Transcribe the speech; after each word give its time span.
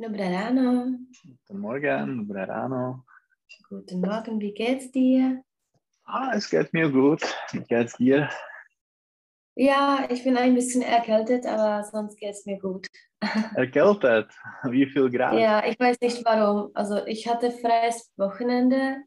Dobré 0.00 0.32
ráno. 0.32 0.96
Guten 1.24 1.60
Morgen, 1.60 2.24
dobré 2.24 2.46
ráno. 2.46 3.04
Guten 3.68 4.00
Morgen, 4.00 4.40
wie 4.40 4.54
geht's 4.54 4.90
dir? 4.90 5.44
Ah, 6.06 6.32
es 6.34 6.48
geht 6.48 6.72
mir 6.72 6.88
gut. 6.88 7.20
Wie 7.52 7.60
geht's 7.60 7.98
dir? 7.98 8.30
Ja, 9.56 10.06
ich 10.08 10.24
bin 10.24 10.38
ein 10.38 10.54
bisschen 10.54 10.80
erkältet, 10.80 11.44
aber 11.44 11.84
sonst 11.84 12.16
geht's 12.16 12.46
mir 12.46 12.58
gut. 12.58 12.86
Erkältet? 13.54 14.32
Wie 14.70 14.86
viel 14.86 15.10
Grad? 15.10 15.38
Ja, 15.38 15.66
ich 15.66 15.78
weiß 15.78 16.00
nicht 16.00 16.24
warum. 16.24 16.70
Also 16.72 17.04
ich 17.04 17.28
hatte 17.28 17.50
freies 17.50 18.10
Wochenende, 18.16 19.02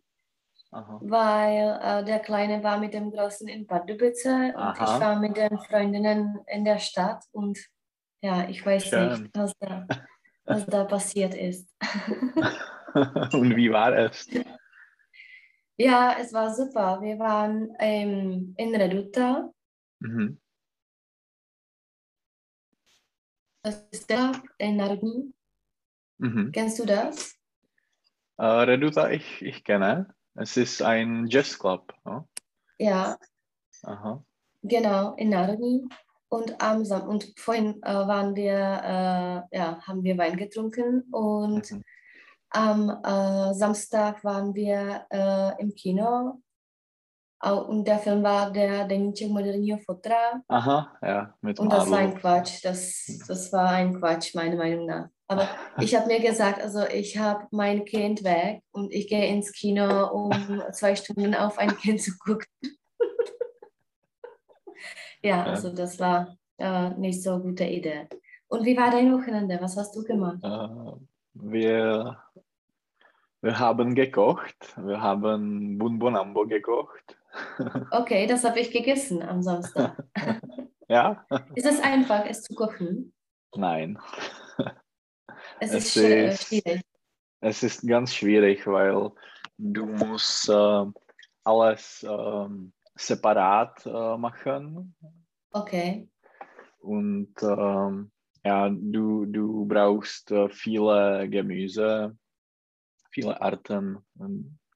Aha. 0.69 0.99
weil 1.01 1.79
äh, 1.81 2.05
der 2.05 2.19
Kleine 2.19 2.63
war 2.63 2.77
mit 2.77 2.93
dem 2.93 3.09
Großen 3.09 3.47
in 3.47 3.65
Pardubice 3.65 4.53
und 4.55 4.75
ich 4.75 4.99
war 5.01 5.19
mit 5.19 5.37
den 5.37 5.57
Freundinnen 5.57 6.37
in 6.45 6.63
der 6.63 6.77
Stadt 6.77 7.23
und 7.31 7.57
ja, 8.21 8.47
ich 8.47 8.63
weiß 8.63 8.85
Schön. 8.85 9.09
nicht, 9.23 9.31
was 9.33 9.53
da, 9.59 9.87
was 10.45 10.65
da 10.65 10.83
passiert 10.83 11.33
ist. 11.33 11.69
Und 13.33 13.55
wie 13.55 13.71
war 13.71 13.97
es? 13.97 14.27
Ja, 15.77 16.15
es 16.19 16.33
war 16.33 16.53
super. 16.53 17.01
Wir 17.01 17.17
waren 17.17 17.75
ähm, 17.79 18.53
in 18.57 18.75
Reduta. 18.75 19.51
Mhm. 19.99 20.39
Das 23.63 23.87
ist 23.91 24.09
der 24.09 24.33
in 24.57 24.75
Narodní. 24.75 25.33
Mhm. 26.17 26.51
Kennst 26.51 26.79
du 26.79 26.85
das? 26.85 27.39
Äh, 28.37 28.45
Reduta, 28.45 29.09
ich, 29.09 29.41
ich 29.41 29.63
kenne. 29.63 30.13
Es 30.35 30.57
ist 30.57 30.81
ein 30.81 31.27
Jazzclub. 31.27 31.93
Ja? 32.05 32.27
Ja, 32.77 33.17
Aha. 33.83 34.23
genau, 34.63 35.15
in 35.15 35.29
Narodní. 35.29 35.87
Und 36.33 36.59
am 36.59 36.83
Sam 36.83 37.07
und 37.07 37.31
vorhin 37.37 37.79
äh, 37.83 37.93
waren 37.93 38.35
wir, 38.35 38.53
äh, 38.53 39.57
ja, 39.57 39.79
haben 39.85 40.03
wir 40.03 40.17
Wein 40.17 40.35
getrunken 40.35 41.03
und 41.11 41.71
Mhm. 41.71 41.83
am 42.49 42.89
äh, 42.89 43.53
Samstag 43.53 44.23
waren 44.23 44.55
wir 44.55 45.05
äh, 45.11 45.61
im 45.61 45.75
Kino. 45.75 46.41
Und 47.67 47.87
der 47.87 47.99
Film 47.99 48.23
war 48.23 48.51
der 48.51 48.87
Deníček 48.87 49.29
moderního 49.29 49.77
fotra. 49.85 50.41
Aha, 50.49 50.97
ja, 51.03 51.33
mit 51.41 51.59
Und 51.59 51.71
das 51.71 51.91
war 51.91 51.97
ein 51.99 52.13
Marlo. 52.13 52.19
Quatsch. 52.21 52.63
Das, 52.63 53.05
das 53.27 53.51
war 53.51 53.69
ein 53.69 53.93
Quatsch, 53.99 54.33
meiner 54.33 54.55
Meinung 54.55 54.85
nach. 54.87 55.09
Aber 55.27 55.47
ich 55.81 55.93
habe 55.93 56.07
mir 56.07 56.19
gesagt, 56.21 56.61
also 56.61 56.87
ich 56.87 57.17
habe 57.17 57.45
mein 57.51 57.85
Kind 57.85 58.23
weg 58.23 58.63
und 58.71 58.91
ich 58.91 59.07
gehe 59.07 59.27
ins 59.27 59.51
Kino, 59.51 60.07
um 60.07 60.31
zwei 60.71 60.95
Stunden 60.95 61.35
auf 61.35 61.57
ein 61.59 61.75
Kind 61.77 62.01
zu 62.01 62.11
gucken. 62.17 62.47
Ja, 65.23 65.43
also 65.45 65.73
das 65.73 65.99
war 65.99 66.37
äh, 66.57 66.89
nicht 66.91 67.23
so 67.23 67.33
eine 67.33 67.43
gute 67.43 67.63
Idee. 67.65 68.07
Und 68.47 68.65
wie 68.65 68.77
war 68.77 68.91
dein 68.91 69.11
Wochenende? 69.13 69.57
Was 69.61 69.75
hast 69.77 69.95
du 69.95 70.03
gemacht? 70.03 70.43
Äh, 70.43 70.67
wir, 71.33 72.17
wir 73.41 73.59
haben 73.59 73.95
gekocht. 73.95 74.75
Wir 74.77 75.01
haben 75.01 75.77
Bunbonambo 75.77 76.45
gekocht. 76.47 77.17
Okay, 77.91 78.27
das 78.27 78.43
habe 78.43 78.59
ich 78.59 78.69
gegessen 78.71 79.23
am 79.23 79.41
Samstag. 79.41 80.03
Ja? 80.89 81.25
Ist 81.55 81.65
es 81.65 81.79
einfach, 81.81 82.25
es 82.27 82.43
zu 82.43 82.53
kochen? 82.53 83.13
Nein. 83.55 83.97
Es, 85.59 85.71
Es 85.73 85.73
ist 85.73 85.95
ist- 85.97 86.47
schwierig. 86.47 86.81
Es 87.39 87.63
ist 87.63 87.87
ganz 87.87 88.13
schwierig, 88.13 88.67
weil 88.67 89.09
du 89.57 89.85
musst 89.85 90.47
äh, 90.49 90.85
alles 91.43 92.05
ähm, 92.07 92.73
separat 92.95 93.85
äh, 93.85 94.17
machen 94.17 94.95
Okay. 95.51 96.07
und 96.79 97.33
ähm, 97.41 98.11
ja, 98.45 98.69
du, 98.69 99.25
du 99.25 99.65
brauchst 99.65 100.31
äh, 100.31 100.49
viele 100.49 101.27
Gemüse, 101.29 102.17
viele 103.11 103.39
Arten 103.41 103.99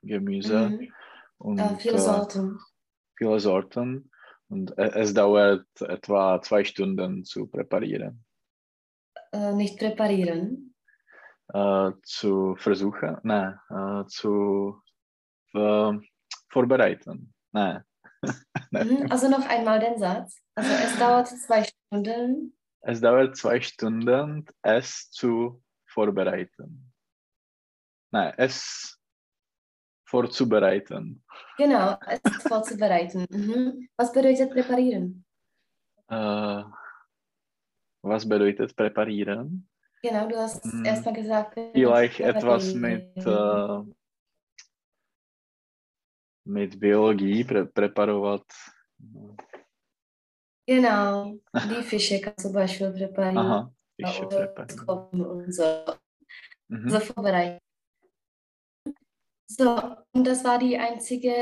Gemüse 0.01 0.69
Mhm. 0.69 0.93
und 1.37 1.59
Äh, 1.59 1.75
viele 1.79 1.99
Sorten. 1.99 2.59
viele 3.17 3.39
Sorten 3.39 4.09
und 4.49 4.77
äh, 4.77 4.91
es 4.95 5.13
dauert 5.13 5.65
etwa 5.81 6.41
zwei 6.41 6.63
Stunden 6.63 7.23
zu 7.25 7.47
präparieren, 7.47 8.23
Äh, 9.33 9.53
nicht 9.53 9.77
präparieren. 9.77 10.73
äh, 11.53 11.91
zu 12.03 12.55
versuchen, 12.57 13.17
nein, 13.23 13.59
äh, 13.69 14.05
zu 14.07 14.81
vorbereiten. 16.49 17.33
Nein. 17.51 17.83
Mhm. 18.71 19.07
Also 19.11 19.29
noch 19.29 19.47
einmal 19.47 19.79
den 19.79 19.97
Satz. 19.97 20.41
Also 20.55 20.71
es 20.71 20.97
dauert 20.99 21.27
zwei 21.27 21.63
Stunden. 21.63 22.57
Es 22.81 23.01
dauert 23.01 23.35
zwei 23.35 23.59
Stunden, 23.61 24.45
es 24.61 25.09
zu 25.11 25.61
vorbereiten. 25.85 26.91
Nein, 28.11 28.33
es 28.37 28.97
vorzubereiten. 30.07 31.23
Genau, 31.57 31.97
es 32.07 32.43
vorzubereiten. 32.43 33.25
Mhm. 33.29 33.89
Was 33.97 34.11
bedeutet 34.13 34.51
präparieren? 34.51 35.25
Äh, 36.09 36.63
was 38.03 38.27
bedeutet 38.27 38.75
präparieren? 38.75 39.67
Genau, 40.01 40.27
du 40.27 40.37
hast 40.37 40.63
Mhm. 40.65 40.85
erstmal 40.85 41.15
gesagt. 41.15 41.59
Vielleicht 41.73 42.19
etwas 42.21 42.73
mit, 42.73 43.17
äh, 43.17 43.81
mit 46.47 46.79
Biologie 46.79 47.43
prä 47.43 47.65
preparovat. 47.65 48.45
Genau, 50.65 51.39
die 51.53 51.83
Fische 51.83 52.19
kannst 52.19 52.39
du 52.39 52.49
zum 52.49 52.53
Beispiel 52.53 52.91
präparieren. 52.91 53.37
Aha, 53.37 53.71
Fische 53.95 54.27
präparieren. 54.27 55.25
und 55.25 55.53
so. 55.53 55.63
Mhm. 56.69 56.89
So 56.89 56.99
vorbereiten. 56.99 57.59
So, 59.49 59.95
und 60.11 60.27
das 60.27 60.43
war 60.43 60.59
die 60.59 60.77
einzige 60.77 61.33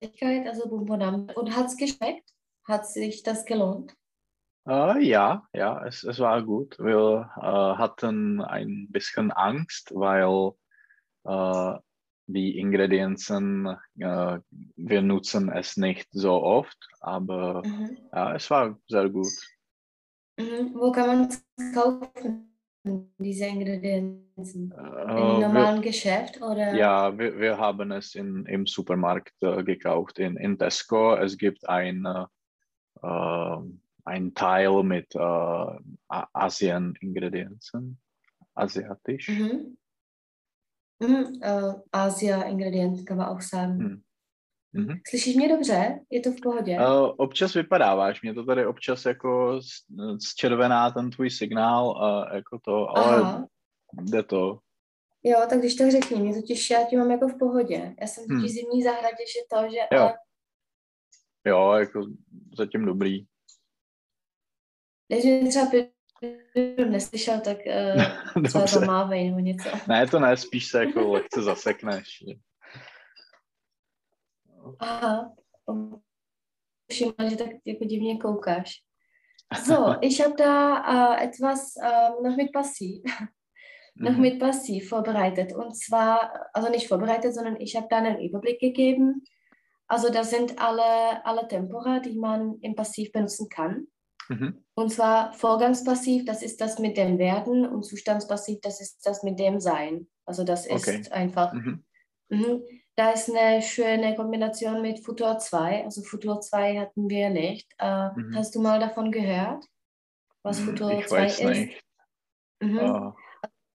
Tätigkeit, 0.00 0.46
also 0.46 0.68
Bumbonam. 0.68 1.26
Und 1.34 1.54
hat 1.54 1.66
es 1.66 1.76
geschmeckt? 1.76 2.30
Hat 2.66 2.86
sich 2.86 3.22
das 3.22 3.44
gelohnt? 3.44 3.94
Äh, 4.66 5.04
ja, 5.04 5.46
ja, 5.52 5.84
es, 5.84 6.04
es 6.04 6.18
war 6.18 6.42
gut. 6.42 6.78
Wir 6.78 7.30
äh, 7.36 7.42
hatten 7.42 8.40
ein 8.40 8.88
bisschen 8.90 9.30
Angst, 9.30 9.92
weil 9.94 10.52
äh, 11.24 11.78
die 12.26 12.58
Ingredienzen, 12.58 13.66
äh, 13.98 14.38
wir 14.76 15.02
nutzen 15.02 15.50
es 15.50 15.76
nicht 15.76 16.08
so 16.10 16.42
oft, 16.42 16.78
aber 17.00 17.62
Mhm. 17.64 17.98
ja, 18.12 18.34
es 18.34 18.50
war 18.50 18.78
sehr 18.88 19.08
gut. 19.10 19.32
Mhm. 20.38 20.74
Wo 20.74 20.90
kann 20.90 21.06
man 21.06 21.28
es 21.28 21.44
kaufen, 21.74 22.50
diese 23.18 23.46
Ingredienzen? 23.46 24.72
Äh, 24.72 25.02
Im 25.02 25.40
wir, 25.40 25.48
normalen 25.48 25.80
Geschäft 25.82 26.40
oder? 26.42 26.74
ja, 26.74 27.16
wir, 27.16 27.38
wir 27.38 27.58
haben 27.58 27.92
es 27.92 28.14
in, 28.14 28.46
im 28.46 28.66
Supermarkt 28.66 29.34
äh, 29.42 29.62
gekauft, 29.62 30.18
in, 30.18 30.36
in 30.36 30.58
Tesco. 30.58 31.14
Es 31.14 31.36
gibt 31.36 31.68
ein, 31.68 32.04
äh, 32.04 32.26
äh, 33.06 33.58
ein 34.04 34.34
Teil 34.34 34.82
mit 34.82 35.14
äh, 35.14 35.66
Asien-Ingredienzen, 36.08 37.98
asiatisch. 38.54 39.28
Mhm. 39.28 39.76
Mhm. 41.00 41.24
Uh, 41.24 41.74
Asia-ingredient, 41.92 43.04
kann 43.06 43.16
man 43.18 43.28
auch 43.28 43.42
sagen. 43.42 43.78
Hm. 43.82 44.00
Mhm. 44.72 44.98
Slyšíš 45.10 45.36
mě 45.36 45.48
dobře? 45.48 46.00
Je 46.10 46.20
to 46.20 46.32
v 46.32 46.40
pohodě? 46.42 46.76
Uh, 46.80 47.12
občas 47.16 47.54
vypadáváš, 47.54 48.22
mě 48.22 48.34
to 48.34 48.44
tady 48.44 48.66
občas 48.66 49.04
jako 49.06 49.60
z- 49.62 50.26
zčervená 50.28 50.90
ten 50.90 51.10
tvůj 51.10 51.30
signál, 51.30 51.86
uh, 51.90 52.34
jako 52.36 52.58
to, 52.64 52.96
ale 52.98 53.16
Aha. 53.16 53.46
jde 54.02 54.22
to. 54.22 54.58
Jo, 55.22 55.38
tak 55.48 55.58
když 55.58 55.74
tak 55.74 55.90
řekni, 55.90 56.16
mě 56.22 56.34
totiž 56.34 56.70
já 56.70 56.84
tě 56.84 56.98
mám 56.98 57.10
jako 57.10 57.28
v 57.28 57.38
pohodě. 57.38 57.94
Já 58.00 58.06
jsem 58.06 58.24
totiž 58.24 58.36
Hmm. 58.36 58.44
v 58.44 58.48
zimní 58.48 58.82
zahradě, 58.82 59.24
že 59.34 59.40
to, 59.50 59.70
že 59.70 59.96
Jo. 59.96 60.00
ale 60.02 60.14
Jo, 61.46 61.72
jako 61.72 62.06
zatím 62.58 62.84
dobrý. 62.84 63.26
mě 65.08 65.48
třeba 65.48 65.66
Petr 66.54 66.86
neslyšel, 66.86 67.40
tak 67.40 67.56
uh, 67.66 68.02
třeba 68.44 68.60
Dobře. 68.64 68.78
zamávej 68.78 69.28
nebo 69.30 69.38
něco. 69.38 69.68
Ne, 69.88 70.06
to 70.06 70.20
ne, 70.20 70.36
spíš 70.36 70.66
se 70.68 70.84
jako 70.84 71.12
lehce 71.12 71.42
zasekneš. 71.42 72.08
Aha. 74.78 75.32
Všimla, 76.90 77.28
že 77.30 77.36
tak 77.36 77.48
jako 77.64 77.84
divně 77.84 78.18
koukáš. 78.18 78.72
So, 79.66 79.94
ich 80.00 80.20
habe 80.20 80.34
da 80.38 80.76
äh, 81.16 81.24
etwas 81.24 81.76
ähm, 81.82 82.22
noch 82.24 82.36
mit 82.36 82.52
passiv, 82.52 83.02
noch 83.96 84.12
Mhm. 84.12 84.20
mit 84.20 84.38
passiv 84.38 84.88
vorbereitet. 84.88 85.52
Und 85.52 85.74
zwar, 85.76 86.30
also 86.54 86.68
nicht 86.70 86.88
vorbereitet, 86.88 87.34
sondern 87.34 87.56
ich 87.60 87.76
habe 87.76 87.86
da 87.90 87.96
einen 87.98 88.18
Überblick 88.20 88.60
gegeben. 88.60 89.22
Also 89.88 90.10
das 90.10 90.30
sind 90.30 90.58
alle, 90.58 91.24
alle 91.24 91.46
Tempora, 91.48 92.00
die 92.00 92.18
man 92.18 92.58
im 92.62 92.74
Passiv 92.74 93.12
benutzen 93.12 93.48
kann. 93.48 93.86
Mhm. 94.28 94.64
Und 94.74 94.90
zwar 94.90 95.32
Vorgangspassiv, 95.34 96.24
das 96.24 96.42
ist 96.42 96.60
das 96.60 96.78
mit 96.78 96.96
dem 96.96 97.18
Werden 97.18 97.66
und 97.66 97.84
Zustandspassiv, 97.84 98.60
das 98.62 98.80
ist 98.80 99.06
das 99.06 99.22
mit 99.22 99.38
dem 99.38 99.60
Sein. 99.60 100.08
Also 100.24 100.44
das 100.44 100.66
ist 100.66 100.88
Okay. 100.88 101.02
einfach. 101.10 101.52
Mhm. 101.52 101.84
Mhm. 102.30 102.62
Da 102.96 103.10
ist 103.10 103.28
eine 103.30 103.60
schöne 103.60 104.14
Kombination 104.14 104.80
mit 104.82 105.04
Futur 105.04 105.38
2. 105.38 105.84
Also 105.84 106.02
Futur 106.02 106.40
2 106.40 106.78
hatten 106.78 107.08
wir 107.10 107.30
nicht. 107.30 107.68
Äh, 107.78 108.08
Mhm. 108.16 108.34
Hast 108.36 108.54
du 108.54 108.60
mal 108.60 108.80
davon 108.80 109.10
gehört, 109.12 109.64
was 110.42 110.58
Hm, 110.58 110.66
Futur 110.66 110.98
Ich 111.00 111.06
2 111.06 111.16
weiß 111.24 111.40
ist? 111.40 111.44
nicht. 111.44 111.82
Mhm. 112.62 112.78
Äh, 112.78 113.10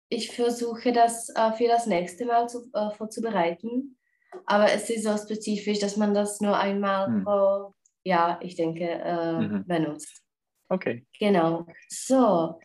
ich 0.09 0.31
versuche 0.33 0.93
das 0.93 1.31
äh, 1.31 1.53
für 1.53 1.69
das 1.69 1.87
nächste 1.87 2.27
Mal 2.27 2.49
zu, 2.49 2.71
äh, 2.75 2.91
vorzubereiten. 2.91 3.99
Aber 4.47 4.71
es 4.73 4.89
ist 4.91 5.05
so 5.05 5.17
spezifisch, 5.17 5.79
dass 5.81 5.97
man 5.97 6.15
das 6.15 6.41
nur 6.41 6.57
einmal 6.59 7.23
pro 7.25 7.75
Jahr, 8.05 8.41
ich 8.43 8.55
denke, 8.57 8.85
äh, 8.85 9.41
Mhm. 9.41 9.65
benutzt. 9.67 10.23
Okay. 10.69 11.07
Genau. 11.19 11.67
So. 11.89 12.59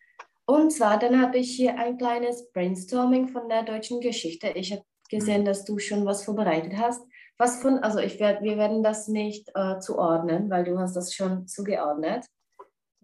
Und 0.45 0.71
zwar, 0.71 1.00
dann 1.00 1.21
habe 1.21 1.38
ich 1.38 1.56
hier 1.56 1.77
ein 1.77 1.98
kleines 1.98 2.51
Brainstorming 2.51 3.30
von 3.30 3.48
der 3.48 3.63
deutschen 3.63 4.01
Geschichte. 4.01 4.50
Ich 4.50 4.71
habe 4.71 4.83
gesehen, 5.09 5.45
dass 5.45 5.65
du 5.65 5.77
schon 5.80 6.06
was 6.06 6.25
vorbereitet 6.25 6.74
hast. 6.77 7.06
Was 7.38 7.62
von, 7.62 7.80
also 7.80 8.00
ich 8.00 8.19
werde, 8.19 8.44
wir 8.44 8.57
werden 8.57 8.83
das 8.83 9.07
nicht 9.07 9.50
äh, 9.56 9.80
zuordnen, 9.80 10.50
weil 10.50 10.63
du 10.63 10.77
hast 10.80 10.95
das 10.95 11.13
schon 11.13 11.48
zugeordnet. 11.48 12.25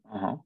Aha. 0.04 0.44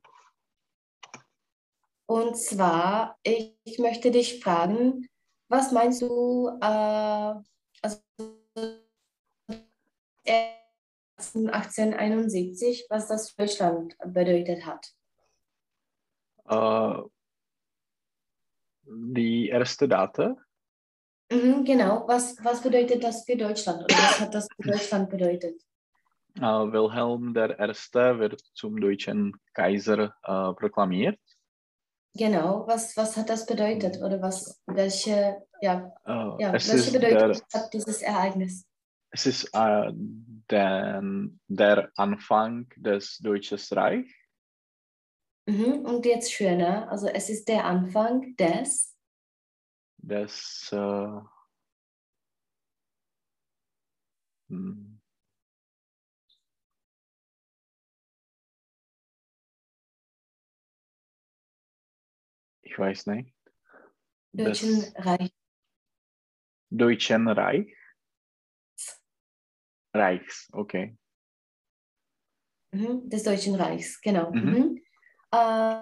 Und 2.06 2.36
zwar, 2.38 3.18
ich, 3.24 3.56
ich 3.64 3.80
möchte 3.80 4.12
dich 4.12 4.44
fragen, 4.44 5.08
was 5.50 5.72
meinst 5.72 6.02
du, 6.02 6.50
äh, 6.62 7.34
also 7.82 8.00
1871, 11.36 12.88
was 12.90 13.08
das 13.08 13.32
für 13.32 13.46
Deutschland 13.46 13.96
bedeutet 14.06 14.66
hat? 14.66 14.88
Äh, 16.48 17.02
die 18.84 19.50
erste 19.50 19.88
Date? 19.88 20.36
Mhm, 21.32 21.64
genau, 21.64 22.04
was, 22.08 22.36
was 22.44 22.62
bedeutet 22.62 23.04
das 23.04 23.24
für 23.24 23.38
Deutschland 23.38 23.84
oder 23.84 23.96
was 23.96 24.20
hat 24.20 24.36
das 24.36 24.48
für 24.56 24.70
Deutschland 24.70 25.10
bedeutet? 25.10 25.62
Äh, 26.36 26.42
Wilhelm 26.42 27.34
der 27.34 27.58
Erste 27.58 28.20
wird 28.20 28.42
zum 28.54 28.80
deutschen 28.80 29.36
Kaiser 29.54 30.14
äh, 30.24 30.54
proklamiert. 30.54 31.20
Genau, 32.14 32.68
was, 32.68 32.98
was 32.98 33.16
hat 33.16 33.30
das 33.30 33.46
bedeutet 33.46 34.02
oder 34.02 34.22
was, 34.22 34.62
welche, 34.68 35.42
ja, 35.62 35.94
Äh, 36.06 36.44
ja, 36.44 36.52
welche 36.52 36.92
Bedeutung 36.92 37.32
der, 37.32 37.42
hat 37.54 37.74
dieses 37.74 38.02
Ereignis? 38.02 38.66
Es 39.12 39.26
ist 39.26 39.54
äh, 39.54 39.92
den, 39.94 41.40
der 41.48 41.92
Anfang 41.96 42.70
des 42.78 43.18
Deutschen 43.20 43.60
Reichs. 43.78 44.12
Mhm, 45.48 45.86
und 45.86 46.06
jetzt 46.06 46.32
schöner, 46.32 46.90
also 46.90 47.08
es 47.08 47.30
ist 47.30 47.48
der 47.48 47.66
Anfang 47.66 48.36
des, 48.38 48.96
des 49.98 50.72
äh, 50.72 51.20
hm, 54.50 55.02
ich 62.62 62.80
weiß 62.80 63.08
nicht. 63.08 63.36
Deutschen 64.34 64.84
Reich. 64.96 65.34
Deutschen 66.70 67.28
Reich? 67.28 67.76
Reichs, 69.94 70.50
okay. 70.54 70.96
Mhm, 72.72 73.10
des 73.10 73.24
Deutschen 73.24 73.56
Reichs, 73.56 74.00
genau. 74.02 74.32
Mhm. 74.32 74.50
Mhm. 74.50 74.82
Äh, 75.34 75.82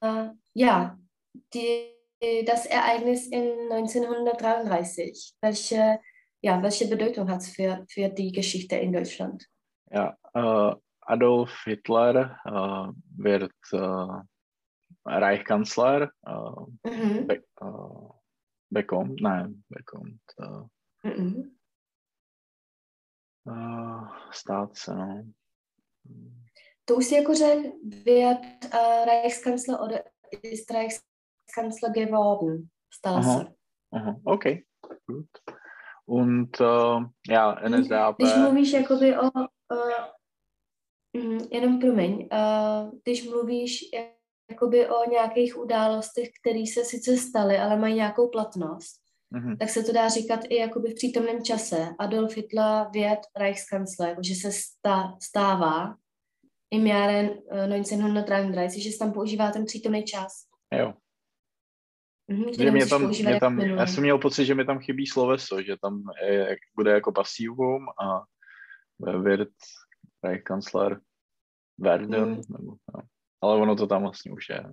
äh, 0.00 0.30
ja, 0.54 0.98
die, 1.52 2.44
das 2.46 2.66
Ereignis 2.66 3.28
in 3.28 3.70
1933, 3.70 5.34
welche, 5.40 6.00
ja, 6.42 6.62
welche 6.62 6.88
Bedeutung 6.88 7.28
hat 7.30 7.40
es 7.40 7.48
für, 7.50 7.84
für 7.88 8.08
die 8.08 8.32
Geschichte 8.32 8.76
in 8.76 8.92
Deutschland? 8.92 9.46
Ja, 9.90 10.16
äh, 10.34 10.74
Adolf 11.02 11.64
Hitler 11.64 12.40
äh, 12.44 12.92
wird 13.16 13.52
äh, 13.72 14.22
Reichskanzler 15.04 16.10
äh, 16.26 16.90
Mhm. 16.90 17.26
be 17.26 17.44
bekommt, 18.70 19.20
nein, 19.20 19.62
bekommt 19.68 20.20
äh, 20.38 21.10
Äh, 23.46 24.06
Staats, 24.30 24.88
äh, 24.88 25.24
To 26.84 26.96
už 26.96 27.06
si 27.06 27.14
jako 27.14 27.34
řekl, 27.34 27.72
wird 28.04 28.64
äh, 28.74 29.04
Reichskanzler 29.04 29.80
oder 29.82 30.04
ist 30.42 30.70
Reichskanzler 30.70 31.90
geworden? 31.92 32.68
Stal 32.94 33.14
Aha. 33.14 33.38
se. 33.38 33.46
aha, 33.92 34.16
okay, 34.24 34.64
gut. 35.06 35.28
Und 36.06 36.60
äh, 36.60 37.00
ja, 37.28 37.68
NSDAP, 37.68 38.16
Když 38.18 38.34
mluvíš 38.36 38.72
jakoby 38.72 39.18
o, 39.18 39.22
uh, 39.22 40.04
jenom 41.50 41.80
promiň, 41.80 42.28
uh, 42.32 42.90
když 43.02 43.28
mluvíš 43.28 43.84
jakoby 44.50 44.88
o 44.88 45.10
nějakých 45.10 45.58
událostech, 45.58 46.28
které 46.40 46.64
se 46.66 46.84
sice 46.84 47.16
staly, 47.16 47.58
ale 47.58 47.76
mají 47.76 47.94
nějakou 47.94 48.28
platnost, 48.28 49.03
mhm, 49.34 49.56
tak 49.56 49.68
se 49.68 49.82
to 49.82 49.92
dá 49.92 50.08
říkat 50.08 50.40
i 50.48 50.56
jakoby 50.56 50.90
v 50.90 50.94
přítomném 50.94 51.44
čase. 51.44 51.88
Adolf 51.98 52.36
Hitler 52.36 52.86
wird 52.92 53.18
Reichskanzler, 53.36 54.08
jakože 54.08 54.34
se 54.34 54.52
sta, 54.52 55.16
stává 55.22 55.96
im 56.70 56.86
Jahren 56.86 57.26
uh, 57.30 57.82
1933, 57.82 58.80
že 58.80 58.90
se 58.92 58.98
tam 58.98 59.12
používá 59.12 59.50
ten 59.50 59.64
přítomný 59.64 60.04
čas. 60.04 60.32
jo. 60.78 60.94
Mhm, 62.28 62.44
že 62.58 62.64
Že 62.64 62.70
mě 62.70 62.86
tam, 62.86 63.08
mě 63.08 63.24
jako 63.24 63.40
tam, 63.40 63.56
minulý. 63.56 63.80
já 63.80 63.86
jsem 63.86 64.02
měl 64.02 64.18
pocit, 64.18 64.44
že 64.44 64.54
mi 64.54 64.64
tam 64.64 64.78
chybí 64.78 65.06
sloveso, 65.06 65.62
že 65.62 65.76
tam 65.82 66.02
je, 66.26 66.56
bude 66.76 66.90
jako 66.90 67.12
pasívum 67.12 67.86
a 67.88 68.24
wird 69.22 69.48
Reichskanzler 70.24 71.00
werden, 71.78 72.10
Mhm. 72.30 72.40
nebo, 72.58 72.72
no. 72.94 73.00
ale 73.42 73.56
ono 73.56 73.76
to 73.76 73.86
tam 73.86 74.02
vlastně 74.02 74.32
už 74.32 74.48
je. 74.48 74.64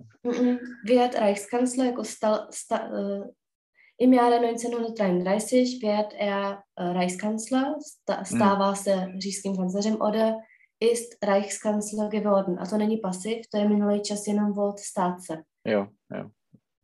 Wird 0.84 1.14
Reichskanzler 1.14 1.86
jako 1.86 2.04
stal, 2.04 2.46
sta, 2.50 2.88
uh, 2.88 3.24
im 4.02 4.12
Jahre 4.12 4.40
1933 4.40 5.80
wird 5.82 6.14
er 6.14 6.64
uh, 6.80 6.92
Reichskanzler, 6.92 7.76
sta, 7.80 8.24
stává 8.24 8.74
se 8.74 9.08
říšským 9.18 9.56
kancléřem 9.56 10.00
oder 10.00 10.34
ist 10.80 11.24
Reichskanzler 11.24 12.08
geworden. 12.08 12.58
A 12.60 12.66
to 12.66 12.76
není 12.76 12.96
pasiv, 12.96 13.46
to 13.50 13.58
je 13.58 13.68
minulý 13.68 14.02
čas 14.02 14.26
jenom 14.26 14.58
od 14.58 14.78
stát 14.78 15.20
se. 15.20 15.42
Jo, 15.66 15.86
jo. 16.16 16.30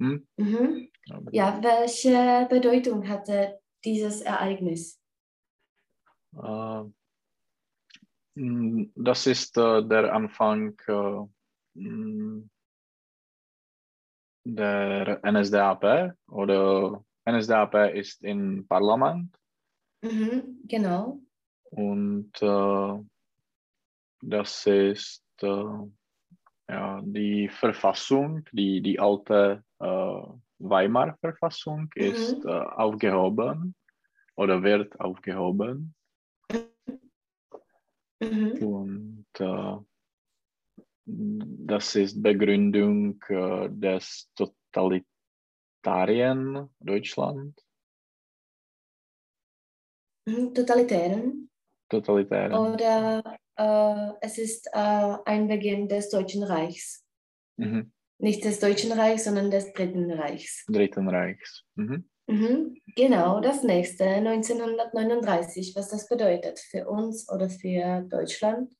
Hm? 0.01 0.19
Mhm. 0.37 0.87
Ja, 1.33 1.61
welche 1.61 2.47
Bedeutung 2.51 3.09
hatte 3.09 3.59
dieses 3.85 4.21
Ereignis? 4.21 4.99
Äh, 6.37 6.85
mh, 8.35 8.85
das 8.97 9.27
ist 9.27 9.57
äh, 9.59 9.83
der 9.83 10.15
Anfang 10.15 10.75
äh, 10.89 11.27
mh, 11.75 12.43
der 14.45 15.21
NSDAP 15.25 16.15
oder 16.29 17.05
NSDAP 17.31 17.95
ist 17.95 18.23
im 18.25 18.67
Parlament 18.67 19.37
Mhm, 20.03 20.61
genau. 20.65 21.21
und 21.71 22.31
äh, 22.41 23.05
das 24.23 24.67
ist 24.67 25.25
äh, 25.43 25.65
ja, 26.69 27.01
die 27.03 27.49
Verfassung, 27.49 28.45
die, 28.53 28.81
die 28.81 28.99
alte 29.01 29.65
äh, 29.81 30.23
Weimarer 30.61 31.17
Verfassung 31.21 31.91
ist 31.95 32.45
Mhm. 32.45 32.51
äh, 32.51 32.53
aufgehoben 32.53 33.75
oder 34.35 34.63
wird 34.63 34.99
aufgehoben. 35.01 35.95
Mhm. 38.21 38.53
Und 38.61 39.27
äh, 39.39 39.77
das 41.07 41.95
ist 41.95 42.23
Begründung 42.23 43.23
äh, 43.29 43.69
des 43.71 44.31
totalitären 45.89 46.69
Deutschland. 46.81 47.65
Mhm. 50.27 50.55
Totalitären. 50.55 51.51
Totalitären. 51.89 52.53
Oder 52.53 53.39
äh, 53.57 54.13
es 54.21 54.39
ist 54.39 54.67
äh, 54.73 55.17
ein 55.25 55.49
Beginn 55.49 55.89
des 55.89 56.11
Deutschen 56.11 56.43
Reichs. 56.43 57.05
Mhm. 57.57 57.93
Nicht 58.19 58.45
des 58.45 58.61
Deutschen 58.61 58.93
Reichs, 58.93 59.25
sondern 59.25 59.51
des 59.51 59.73
Dritten 59.73 60.11
Reichs. 60.11 60.67
Dritten 60.67 61.09
Reichs. 61.09 61.65
Mhm. 61.77 62.09
Mhm. 62.27 62.77
Genau, 62.95 63.41
das 63.41 63.63
nächste, 63.63 64.05
1939, 64.05 65.75
was 65.75 65.89
das 65.89 66.09
bedeutet 66.09 66.59
für 66.59 66.87
uns 66.87 67.31
oder 67.31 67.49
für 67.49 68.03
Deutschland. 68.03 68.71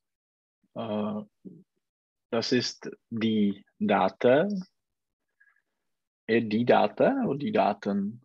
Äh, 0.75 1.23
das 2.31 2.53
ist 2.53 2.91
die 3.09 3.65
Date. 3.79 4.53
Äh, 6.29 6.43
Die 6.43 6.65
Date 6.65 7.01
oder 7.27 7.39
die 7.39 7.53
Daten? 7.53 8.21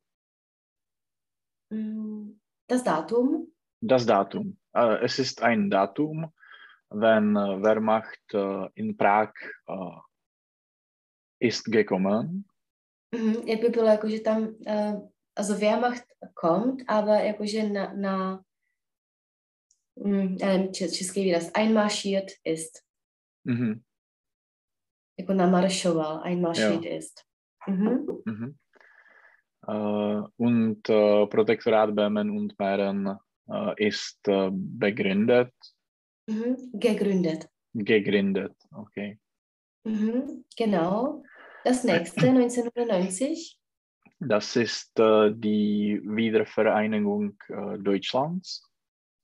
Mm, 1.72 2.40
Das 2.68 2.84
Datum. 2.84 3.48
Das 3.82 4.06
Datum. 4.06 4.58
Äh, 4.76 5.04
es 5.06 5.20
ist 5.20 5.42
ein 5.42 5.70
Datum, 5.70 6.32
wenn 6.90 7.36
äh, 7.36 7.62
Wehrmacht 7.64 8.34
äh, 8.34 8.70
in 8.76 8.96
Prag 8.98 9.34
ist 11.40 11.66
gekommen. 11.66 12.46
Mhm. 13.14 13.48
Jak 13.48 13.62
by 13.62 13.70
bylo, 13.70 13.88
jako, 13.88 14.10
že 14.10 14.20
tam, 14.20 14.56
also 15.36 15.58
Wehrmacht 15.60 16.04
kommt, 16.34 16.82
aber 16.88 17.20
jakože 17.24 17.70
na, 17.70 17.94
na 17.94 18.44
če- 20.72 20.90
český 20.92 21.24
výraz, 21.24 21.52
einmarschiert 21.54 22.32
ist. 22.46 22.82
Mhm. 23.46 23.84
Jako 25.20 25.34
namaršoval, 25.34 26.22
einmarschiert 26.24 26.86
ist. 26.86 27.22
Mhm. 27.68 28.22
Mhm. 28.26 28.58
Äh, 29.66 30.22
und 30.38 30.90
äh, 30.90 31.28
Protektorat 31.28 31.96
Böhmen 31.96 32.30
und 32.30 32.58
Mähren 32.60 33.18
äh, 33.50 33.88
ist 33.88 34.20
begründet. 34.24 35.54
Mhm. 36.28 36.72
Gegründet. 36.74 37.50
Gegründet, 37.74 38.56
okay. 38.72 39.20
Mhm. 39.86 40.46
Genau. 40.56 41.24
Das 41.64 41.84
nächste, 41.84 42.28
1990. 42.30 43.60
Das 44.20 44.56
ist 44.56 44.98
äh, 45.00 45.32
die 45.34 46.02
Wiedervereinigung 46.04 47.38
äh, 47.50 47.78
Deutschlands. 47.78 48.70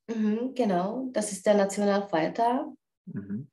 Mhm, 0.10 0.53
genau, 0.55 1.10
das 1.13 1.31
ist 1.31 1.46
der 1.46 1.55
Nationalfeiertag. 1.55 2.67
Mhm. 3.05 3.48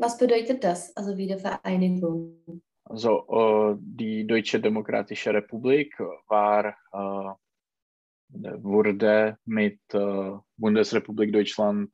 Was 0.00 0.16
bedeutet 0.16 0.64
das, 0.64 0.96
also 0.96 1.16
Wiedervereinigung? 1.16 2.62
Also 2.88 3.26
äh, 3.28 3.76
die 3.80 4.26
Deutsche 4.26 4.60
Demokratische 4.60 5.34
Republik 5.34 5.94
war, 6.28 6.74
äh, 6.92 7.34
wurde 8.62 9.38
mit 9.44 9.80
äh, 9.92 10.32
Bundesrepublik 10.56 11.32
Deutschland 11.32 11.92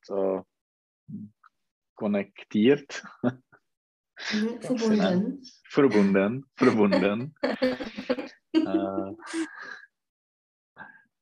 konnektiert. 1.96 3.04
Mhm, 3.22 4.60
verbunden. 4.60 5.42
Verbunden, 5.64 6.44
verbunden. 6.54 7.34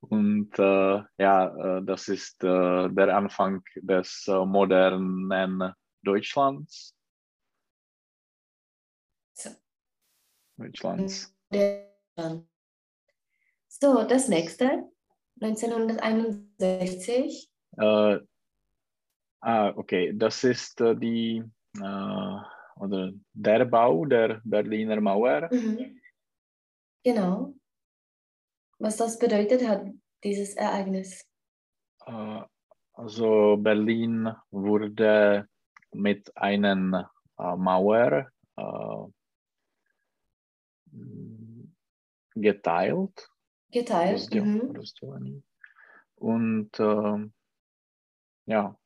Und 0.00 0.58
ja, 0.58 1.80
das 1.80 2.08
ist 2.08 2.42
der 2.42 3.16
Anfang 3.16 3.62
des 3.76 4.26
modernen 4.26 5.72
Deutschlands. 6.02 6.94
So. 9.34 9.50
Deutschlands. 10.56 11.34
So, 13.68 14.04
das 14.04 14.28
nächste, 14.28 14.84
1961. 15.40 17.50
Äh, 17.78 18.18
ah, 19.40 19.72
okay, 19.76 20.12
das 20.14 20.44
ist 20.44 20.78
die 20.80 21.42
oder 22.82 23.12
der 23.32 23.64
Bau 23.64 24.04
der 24.04 24.40
Berliner 24.44 25.00
Mauer. 25.00 25.48
Mhm. 25.52 26.00
Genau. 27.04 27.54
Was 28.78 28.96
das 28.96 29.18
bedeutet 29.18 29.66
hat, 29.68 29.86
dieses 30.24 30.54
Ereignis? 30.54 31.24
Äh, 32.06 32.42
also 32.94 33.56
Berlin 33.56 34.34
wurde 34.50 35.46
mit 35.92 36.36
einer 36.36 37.10
äh, 37.38 37.56
Mauer 37.56 38.28
äh, 38.56 38.96
geteilt. 42.34 43.30
Geteilt. 43.70 44.34
Mhm. 44.34 44.82
Und 46.16 46.78
äh, 46.78 47.30
ja. 48.46 48.78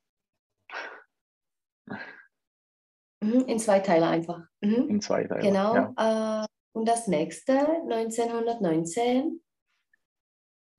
Mhm, 3.20 3.44
in 3.46 3.58
zwei 3.58 3.80
Teile 3.80 4.06
einfach. 4.06 4.42
Mhm. 4.60 4.88
In 4.88 5.00
zwei 5.00 5.24
Teile. 5.24 5.42
Genau. 5.42 5.74
Ja. 5.74 6.44
Äh, 6.44 6.46
und 6.72 6.86
das 6.86 7.08
nächste, 7.08 7.58
1919. 7.58 9.42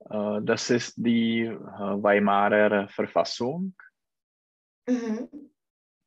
Äh, 0.10 0.42
das 0.44 0.70
ist 0.70 0.96
die 0.98 1.42
äh, 1.42 1.56
Weimarer 1.56 2.88
Verfassung. 2.90 3.76
Mhm. 4.88 5.30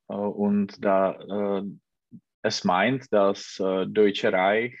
Äh, 0.09 0.13
und 0.13 0.83
da 0.83 1.63
es 2.43 2.63
meint, 2.63 3.07
das 3.11 3.55
Deutsche 3.87 4.31
Reich 4.33 4.79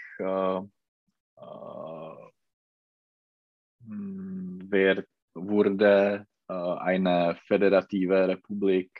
wird, 4.69 5.07
wurde 5.33 6.25
eine 6.47 7.35
föderative 7.47 8.27
Republik 8.27 8.99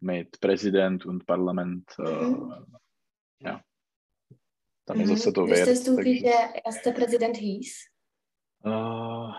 mit 0.00 0.40
Präsident 0.40 1.06
und 1.06 1.26
Parlament. 1.26 1.98
Mhm. 1.98 2.66
Ja. 3.38 3.62
Tam 4.84 5.00
je 5.00 5.06
zase 5.06 5.32
to 5.32 5.46
věc. 5.46 5.84
Du, 5.84 5.96
wie 5.96 6.22
der 6.22 6.64
erste 6.64 6.92
Präsident 6.92 7.36
hieß? 7.36 7.88
Uh, 8.64 9.32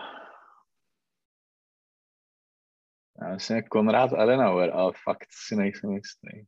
já 3.20 3.28
myslím, 3.34 3.62
Konrad 3.62 4.12
Adenauer, 4.12 4.70
ale 4.70 4.92
fakt 5.04 5.28
si 5.30 5.56
nejsem 5.56 5.90
jistý. 5.90 6.46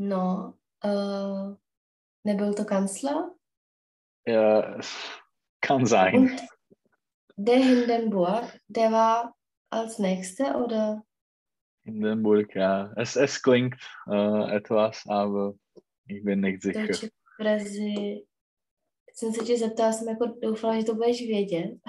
No, 0.00 0.56
uh, 0.82 1.54
nebyl 2.24 2.54
to 2.54 2.64
kancler? 2.64 3.36
Ja, 4.26 4.80
kann 5.60 5.84
sein. 5.84 6.14
Und 6.14 6.40
der 7.36 7.58
Hindenburg, 7.58 8.44
der 8.68 8.92
war 8.92 9.36
als 9.70 9.98
nächster, 9.98 10.64
oder? 10.64 11.04
Hindenburg, 11.84 12.54
ja. 12.54 12.94
Es, 12.96 13.14
es 13.16 13.42
klingt 13.42 13.76
uh, 14.06 14.48
etwas, 14.48 15.04
aber 15.06 15.54
ich 16.06 16.24
bin 16.24 16.40
nicht 16.40 16.62
sicher. 16.62 16.86
Deutsche 16.86 17.10
Prezi... 17.36 18.24
Jsem 19.12 19.32
se 19.32 19.44
tě 19.44 19.58
zeptala, 19.58 19.92
jsem 19.92 20.08
jako 20.08 20.26
doufala, 20.26 20.80
že 20.80 20.84
to 20.84 20.94
budeš 20.94 21.20
vědět. 21.20 21.70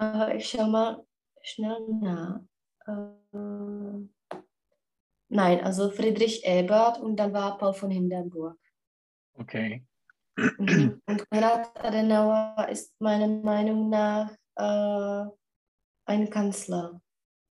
uh, 0.00 0.38
schau 0.38 0.70
mal 0.70 1.04
schnell 1.44 1.86
nach. 2.02 2.40
Uh, 2.88 4.08
nein, 5.30 5.60
also 5.62 5.90
Friedrich 5.90 6.44
Ebert 6.44 7.00
und 7.00 7.16
dann 7.16 7.32
war 7.32 7.56
Paul 7.58 7.74
von 7.74 7.90
Hindenburg. 7.90 8.58
Okay. 9.34 9.84
Mhm. 10.36 11.00
Und 11.06 11.30
Konrad 11.30 11.84
Adenauer 11.84 12.68
ist 12.70 12.94
meiner 13.00 13.28
Meinung 13.28 13.90
nach 13.90 14.30
uh, 14.58 15.30
ein 16.06 16.30
Kanzler. 16.30 17.00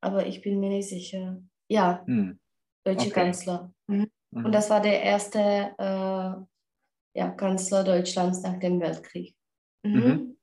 Aber 0.01 0.25
ich 0.25 0.41
bin 0.41 0.59
mir 0.59 0.69
nicht 0.69 0.89
sicher. 0.89 1.41
Ja, 1.67 2.03
hm. 2.05 2.39
deutsche 2.83 3.07
okay. 3.07 3.11
Kanzler. 3.11 3.73
Mhm. 3.87 4.09
Mhm. 4.31 4.45
Und 4.45 4.51
das 4.51 4.69
war 4.69 4.81
der 4.81 5.01
erste 5.01 5.39
äh, 5.77 7.19
ja, 7.19 7.29
Kanzler 7.35 7.83
Deutschlands 7.83 8.41
nach 8.43 8.59
dem 8.59 8.79
Weltkrieg. 8.79 9.35
Mhm. 9.83 9.93
Mhm. 9.93 10.37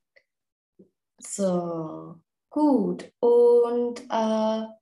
So, 1.19 2.21
gut. 2.49 3.11
Und 3.19 4.01
äh, 4.09 4.76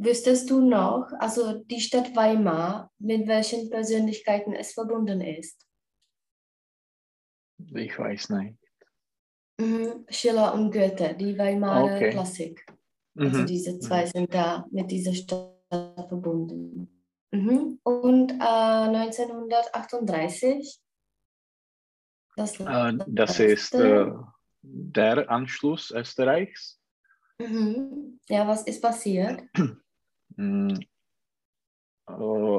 wüsstest 0.00 0.50
du 0.50 0.60
noch, 0.60 1.12
also 1.18 1.62
die 1.64 1.80
Stadt 1.80 2.16
Weimar, 2.16 2.90
mit 2.98 3.28
welchen 3.28 3.70
Persönlichkeiten 3.70 4.52
es 4.54 4.72
verbunden 4.72 5.20
ist? 5.20 5.66
Ich 7.74 7.98
weiß 7.98 8.30
nicht. 8.30 8.56
Mhm. 9.60 10.06
Schiller 10.08 10.54
und 10.54 10.72
Goethe, 10.72 11.14
die 11.14 11.36
Weimarer 11.36 11.96
okay. 11.96 12.10
Klassik. 12.10 12.64
Also 13.16 13.40
mhm. 13.42 13.46
diese 13.46 13.78
zwei 13.78 14.06
mhm. 14.06 14.08
sind 14.08 14.34
da 14.34 14.64
mit 14.70 14.90
dieser 14.90 15.12
Stadt 15.12 15.54
verbunden. 16.08 17.04
Mhm. 17.32 17.78
Und 17.82 18.32
äh, 18.32 18.88
1938? 18.88 20.80
Das, 22.36 22.58
äh, 22.58 22.98
das 23.06 23.38
ist 23.38 23.74
äh, 23.74 24.06
der 24.62 25.30
Anschluss 25.30 25.90
Österreichs. 25.90 26.80
Mhm. 27.38 28.18
Ja, 28.28 28.48
was 28.48 28.62
ist 28.62 28.80
passiert? 28.80 29.42
Mm, 30.36 30.74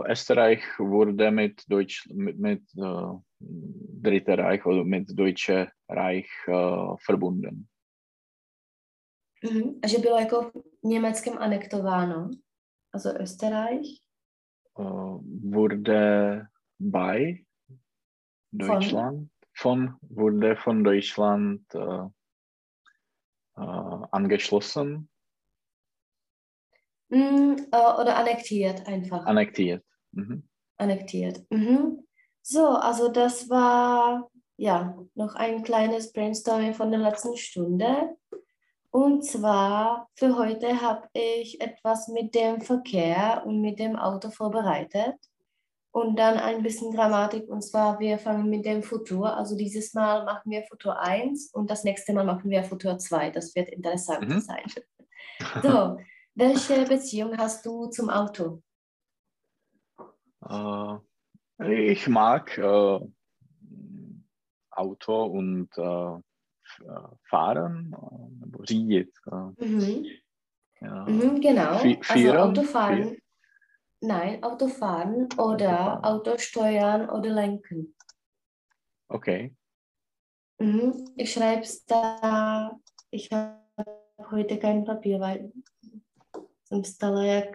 Österreich 0.08 0.64
wurde 0.80 1.32
mit 1.32 1.64
Deutsch, 1.70 2.08
mit, 2.14 2.40
mit 2.40 2.62
äh, 2.78 3.14
Dritter 3.40 4.38
Reich 4.38 4.66
oder 4.66 4.84
mit 4.84 5.18
Deutsche 5.20 5.72
Reich 5.90 6.30
äh, 6.48 6.98
verbunden. 7.06 7.68
Mhm. 9.44 9.80
A 9.84 9.88
že 9.88 9.98
bylo 9.98 10.20
jako 10.20 10.52
Německem 10.84 11.38
anektováno, 11.38 12.30
also 12.94 13.10
Österreich? 13.22 14.02
uh, 14.78 15.22
wurde 15.24 16.48
bei 16.80 17.46
Deutschland 18.52 19.30
von, 19.54 19.98
von 19.98 19.98
wurde 20.10 20.56
von 20.56 20.84
Deutschland 20.84 21.62
uh, 21.76 22.10
uh, 23.58 24.06
angeschlossen. 24.12 25.10
Mm, 27.12 27.56
oder 27.72 28.16
annektiert 28.16 28.88
einfach. 28.88 29.26
Annektiert. 29.26 29.84
Mhm. 30.14 30.44
Annektiert. 30.78 31.44
Mhm. 31.50 32.08
So, 32.42 32.68
also 32.68 33.10
das 33.10 33.50
war 33.50 34.32
ja 34.58 34.98
noch 35.14 35.36
ein 35.36 35.64
kleines 35.64 36.14
Brainstorming 36.14 36.74
von 36.74 36.90
der 36.90 37.02
letzten 37.02 37.36
Stunde. 37.36 38.16
Und 38.92 39.26
zwar 39.26 40.10
für 40.16 40.38
heute 40.38 40.82
habe 40.82 41.08
ich 41.14 41.60
etwas 41.60 42.08
mit 42.08 42.34
dem 42.34 42.62
Verkehr 42.62 43.44
und 43.46 43.62
mit 43.62 43.80
dem 43.80 43.96
Auto 43.98 44.30
vorbereitet. 44.30 45.16
Und 45.94 46.18
dann 46.18 46.38
ein 46.38 46.64
bisschen 46.64 46.94
Grammatik. 46.94 47.50
Und 47.50 47.62
zwar, 47.62 48.00
wir 48.00 48.18
fangen 48.18 48.50
mit 48.50 48.66
dem 48.66 48.82
Futur. 48.82 49.36
Also 49.36 49.58
dieses 49.58 49.94
Mal 49.94 50.24
machen 50.24 50.50
wir 50.50 50.64
Futur 50.64 50.98
1 50.98 51.52
und 51.54 51.70
das 51.70 51.84
nächste 51.84 52.14
Mal 52.14 52.24
machen 52.24 52.50
wir 52.50 52.64
Futur 52.64 52.98
2. 52.98 53.32
Das 53.32 53.54
wird 53.56 53.70
interessant 53.70 54.30
mhm. 54.30 54.40
sein. 54.40 54.64
So, 55.62 55.98
welche 56.36 56.84
Beziehung 56.86 57.38
hast 57.38 57.66
du 57.66 57.88
zum 57.88 58.10
Auto? 58.10 58.62
Uh, 60.44 60.98
ich 61.60 62.08
mag 62.08 62.58
uh, 62.58 63.08
Auto 64.72 65.26
und 65.26 65.70
äh, 65.78 66.18
fahren, 67.30 67.96
äh. 68.58 69.08
Äh, 69.28 69.66
Mhm. 69.66 70.06
ja. 70.80 71.06
Mhm, 71.06 71.42
genau. 71.42 71.78
Also? 72.10 72.32
Autofahren. 72.34 73.10
Fi- 73.10 73.24
Nein, 74.04 74.44
Autofahren 74.44 75.26
oder 75.38 76.00
Autofahren. 76.00 76.04
Auto 76.04 76.38
steuern 76.40 77.10
oder 77.10 77.30
lenken. 77.30 77.96
Okay. 79.10 79.56
Mhm. 80.60 81.12
Ich 81.16 81.34
schreibe 81.34 81.62
es 81.62 81.86
da. 81.86 82.80
Ich 83.12 83.30
habe 83.32 83.60
heute 84.32 84.58
kein 84.58 84.86
Papier, 84.86 85.20
weil 85.20 85.52
jsem 86.72 86.84
stala 86.84 87.24
jak 87.24 87.46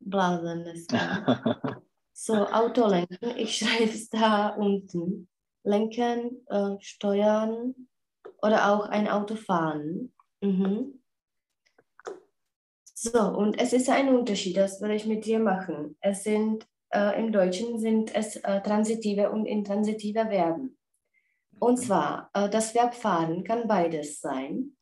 blázen 0.00 0.62
dneska. 0.62 0.98
So, 2.14 2.34
Auto 2.34 2.86
lenken. 2.86 3.32
Ich 3.36 3.56
schreibe 3.56 3.90
es 3.90 4.08
da 4.08 4.50
unten. 4.50 5.26
Lenken, 5.64 6.44
äh, 6.50 6.76
steuern 6.78 7.74
oder 8.42 8.70
auch 8.70 8.84
ein 8.90 9.08
Auto 9.08 9.34
fahren. 9.34 10.12
Mhm. 10.40 11.00
So, 12.94 13.18
und 13.18 13.60
es 13.60 13.72
ist 13.72 13.88
ein 13.88 14.14
Unterschied, 14.14 14.56
das 14.56 14.80
will 14.80 14.90
ich 14.90 15.06
mit 15.06 15.24
dir 15.24 15.40
machen. 15.40 15.96
Es 16.00 16.22
sind, 16.22 16.66
äh, 16.90 17.18
im 17.18 17.32
Deutschen 17.32 17.80
sind 17.80 18.14
es 18.14 18.36
äh, 18.36 18.60
transitive 18.60 19.30
und 19.30 19.46
intransitive 19.46 20.26
Verben. 20.26 20.78
Und 21.58 21.78
zwar, 21.78 22.30
äh, 22.34 22.48
das 22.48 22.74
Verb 22.74 22.94
fahren 22.94 23.42
kann 23.42 23.66
beides 23.66 24.20
sein. 24.20 24.76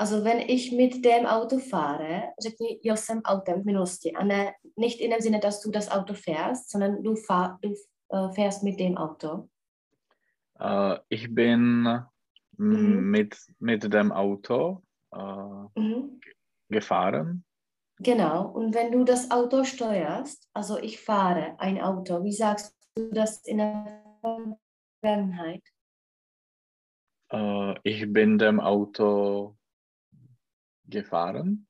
Also 0.00 0.24
wenn 0.24 0.38
ich 0.38 0.72
mit 0.72 1.04
dem 1.04 1.26
Auto 1.26 1.58
fahre, 1.58 2.32
řekni, 2.42 2.80
jel 2.82 2.96
jsem 2.96 3.20
autem 3.24 3.62
v 3.62 3.64
minulosti. 3.66 4.12
A 4.12 4.24
ne, 4.24 4.52
nicht 4.76 5.00
in 5.00 5.10
dem 5.10 5.20
Sinne, 5.20 5.40
dass 5.40 5.60
du 5.60 5.70
das 5.70 5.90
Auto 5.90 6.14
fährst, 6.14 6.70
sondern 6.70 7.02
du, 7.02 7.16
fahr, 7.16 7.58
du 7.60 7.74
äh, 8.08 8.32
fährst 8.32 8.62
mit 8.62 8.80
dem 8.80 8.96
Auto. 8.96 9.48
Äh, 10.58 10.98
ich 11.10 11.34
bin 11.34 11.82
Mhm. 12.56 13.10
mit, 13.10 13.36
mit 13.58 13.92
dem 13.92 14.12
Auto 14.12 14.82
äh, 15.12 15.80
Mhm. 15.80 16.20
gefahren. 16.70 17.44
Genau. 17.98 18.48
Und 18.48 18.74
wenn 18.74 18.92
du 18.92 19.04
das 19.04 19.30
Auto 19.30 19.64
steuerst, 19.64 20.48
also 20.54 20.78
ich 20.78 20.98
fahre 20.98 21.56
ein 21.58 21.78
Auto, 21.78 22.24
wie 22.24 22.32
sagst 22.32 22.74
du 22.94 23.10
das 23.10 23.42
in 23.46 23.58
der 23.58 24.02
Vergangenheit? 25.02 25.62
Äh, 27.32 27.74
ich 27.82 28.10
bin 28.10 28.38
dem 28.38 28.60
Auto 28.60 29.56
gefahren. 30.90 31.66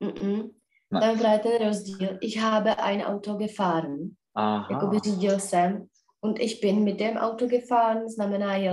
Mhm. 0.00 0.50
Ne. 0.90 1.00
Tam 1.00 1.10
je 1.10 1.16
právě 1.16 1.38
ten 1.38 1.68
rozdíl. 1.68 2.18
Ich 2.20 2.40
habe 2.40 2.76
ein 2.76 3.02
Auto 3.02 3.36
gefahren. 3.36 4.16
Aha. 4.34 4.90
Und 6.22 6.38
ich 6.38 6.60
bin 6.60 6.84
mit 6.84 7.00
dem 7.00 7.16
Auto 7.16 7.46
gefahren, 7.46 8.08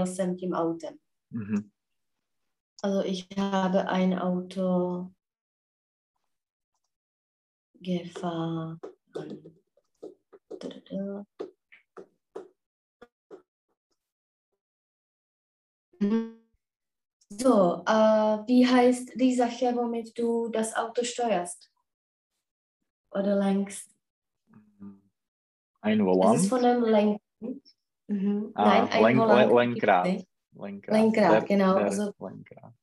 jsem 0.05 0.37
tím 0.37 0.53
autem. 0.53 0.97
Mhm. 1.29 1.71
Also 2.83 3.03
ich 3.05 3.27
habe 3.37 3.87
ein 3.87 4.19
Auto 4.19 5.09
gefahren. 7.81 8.79
Mhm. 15.99 16.46
So, 17.29 17.83
äh, 17.85 17.91
wie 18.47 18.65
heißt 18.65 19.11
die 19.19 19.35
Sache, 19.35 19.75
womit 19.75 20.17
du 20.17 20.47
das 20.49 20.73
Auto 20.75 21.03
steuerst? 21.03 21.69
Oder 23.11 23.35
lenkst? 23.35 23.89
Ein 25.81 26.05
Volant. 26.05 26.39
ist 26.39 26.49
von 26.49 26.61
dem 26.63 26.83
Lenken. 26.83 27.21
Mhm. 28.07 28.51
Ah, 28.55 28.65
Nein, 28.65 28.89
ein 28.91 29.03
Lenk- 29.03 29.17
Volant 29.19 29.53
Lenkrad. 29.53 30.05
Lenkrad. 30.53 30.95
Lenkrad, 30.95 31.31
Der- 31.33 31.41
genau, 31.43 31.73
der 31.75 31.83
also- 31.85 32.13
Lenkrad. 32.19 32.73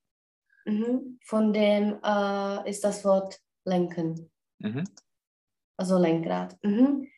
Mhm. 0.66 1.18
Von 1.24 1.52
dem 1.52 1.98
äh, 2.02 2.70
ist 2.70 2.84
das 2.84 3.04
Wort 3.04 3.40
lenken. 3.64 4.30
Mhm. 4.58 4.84
Also 5.78 5.98
Lenkrad. 5.98 6.56
Mhm. 6.62 7.08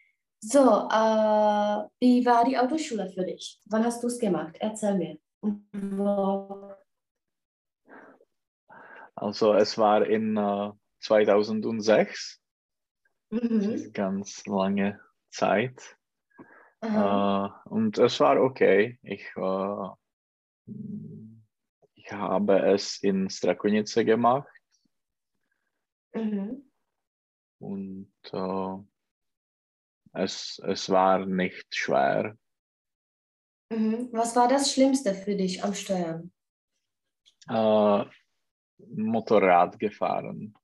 So, 0.41 0.61
äh, 0.61 1.89
wie 2.01 2.25
war 2.25 2.45
die 2.45 2.57
Autoschule 2.59 3.09
für 3.11 3.25
dich? 3.25 3.61
Wann 3.67 3.85
hast 3.85 4.03
du 4.03 4.07
es 4.07 4.19
gemacht? 4.19 4.57
Erzähl 4.61 4.97
mir. 4.97 5.19
Wo? 5.73 6.66
Also 9.17 9.55
es 9.55 9.79
war 9.79 10.07
in 10.07 10.37
äh, 10.37 10.73
2006. 11.01 12.41
Das 13.31 13.43
Mhm. 13.43 13.61
ist 13.73 13.93
ganz 13.95 14.47
lange 14.47 15.01
Zeit. 15.31 15.97
Äh, 16.81 17.49
und 17.65 17.99
es 17.99 18.21
war 18.21 18.41
okay. 18.41 18.99
Ich, 19.03 19.27
äh, 19.37 19.89
ich 21.95 22.13
habe 22.13 22.59
es 22.73 23.03
in 23.03 23.29
Strakonice 23.31 24.05
gemacht 24.05 24.49
Mhm. 26.15 26.71
und 27.59 28.13
äh, 28.33 28.77
es, 30.13 30.61
es 30.65 30.89
war 30.89 31.27
nicht 31.27 31.75
schwer. 31.75 32.37
Mhm. 33.71 34.11
Was 34.13 34.37
war 34.37 34.47
das 34.49 34.73
Schlimmste 34.73 35.15
für 35.15 35.35
dich 35.35 35.65
am 35.65 35.75
Steuern? 35.75 36.33
Äh, 38.79 38.85
Motorrad 38.97 39.79
gefahren. 39.79 40.55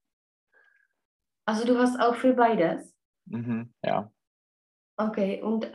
Also 1.47 1.67
du 1.67 1.79
hast 1.79 1.99
auch 2.01 2.15
für 2.15 2.35
beides? 2.35 2.95
Mhm, 3.27 3.73
ja. 3.85 4.11
Okay, 4.97 5.43
und 5.43 5.71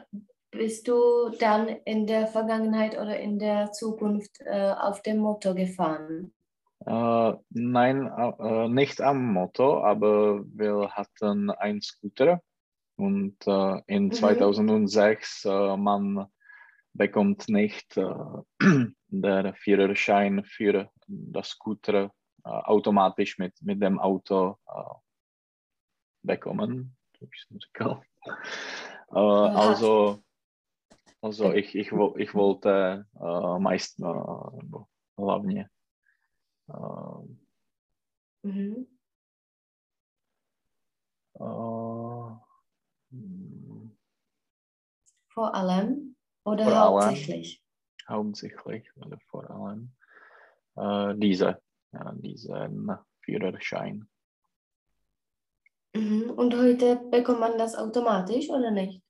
bist 0.51 0.87
du 0.87 1.29
dann 1.39 1.67
in 1.67 2.07
der 2.07 2.27
Vergangenheit 2.27 2.93
oder 2.97 3.19
in 3.19 3.37
der 3.39 3.71
Zukunft 3.71 4.39
äh, 4.41 4.71
auf 4.71 5.01
dem 5.01 5.17
Motor 5.17 5.55
gefahren? 5.55 6.33
Äh, 6.85 7.33
nein, 7.49 8.07
äh, 8.07 8.67
nicht 8.69 9.01
am 9.01 9.33
Motto, 9.33 9.83
aber 9.83 10.43
wir 10.45 10.91
hatten 10.91 11.49
einen 11.49 11.81
Scooter 11.81 12.41
und 12.95 13.35
äh, 13.45 13.81
in 13.87 14.11
Mhm. 14.11 14.15
2006 14.15 15.45
äh, 15.45 15.77
man 15.77 16.27
bekommt 16.93 17.49
nicht 17.49 17.97
äh, 17.97 18.05
der 19.07 19.53
Führerschein 19.55 20.43
für 20.45 20.89
das 21.07 21.49
Scooter 21.49 22.05
äh, 22.05 22.09
automatisch 22.47 23.37
mit, 23.37 23.61
mit 23.61 23.81
dem 23.81 23.99
Auto 23.99 24.57
äh, 24.67 24.93
bekommen. 26.23 26.97
Äh, 29.11 29.19
also 29.19 30.23
also 31.21 31.51
ich, 31.53 31.75
ich, 31.75 31.91
ich 32.17 32.33
wollte 32.35 33.05
äh, 33.19 33.59
meist 33.59 33.99
hlavně 35.17 35.69
äh, 36.69 37.37
Mhm. 38.43 38.87
Vor 45.33 45.53
allem 45.55 46.15
oder 46.43 46.63
Vor 46.63 46.73
allem. 46.73 46.93
hauptsächlich? 46.93 47.63
hauptsächlich 48.07 48.95
oder 48.95 49.19
vor 49.27 49.49
allem 49.49 49.91
äh, 50.77 51.15
diese, 51.17 51.61
ja, 51.97 52.11
diesen 52.13 52.91
Führerschein. 53.21 54.07
Mhm. 55.95 56.31
Und 56.31 56.55
heute 56.55 56.97
bekommt 57.11 57.39
man 57.39 57.57
das 57.57 57.75
automatisch 57.75 58.49
oder 58.49 58.71
nicht? 58.71 59.01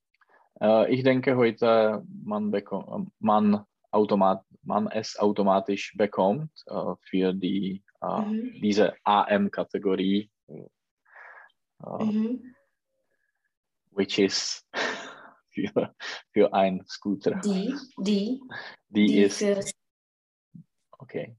Äh, 0.60 0.92
ich 0.92 1.02
denke 1.04 1.36
heute, 1.36 2.04
man, 2.24 2.50
bekommt, 2.50 3.12
man, 3.18 3.64
automat, 3.90 4.44
man 4.62 4.88
es 4.88 5.18
automatisch 5.18 5.94
bekommt 5.96 6.50
äh, 6.66 6.94
für 7.02 7.32
die, 7.32 7.82
äh, 8.00 8.20
Mhm. 8.20 8.60
diese 8.60 8.94
AM-Kategorie, 9.04 10.30
äh, 10.48 10.68
Mhm. 12.04 12.54
which 13.92 14.18
is 14.18 14.66
für, 15.52 15.94
für 16.32 16.52
ein 16.52 16.84
Scooter. 16.86 17.36
Die, 17.44 17.74
die, 17.98 18.40
Die, 18.88 19.06
die 19.06 19.22
ist, 19.22 19.38
für 19.38 19.60
okay. 20.98 21.36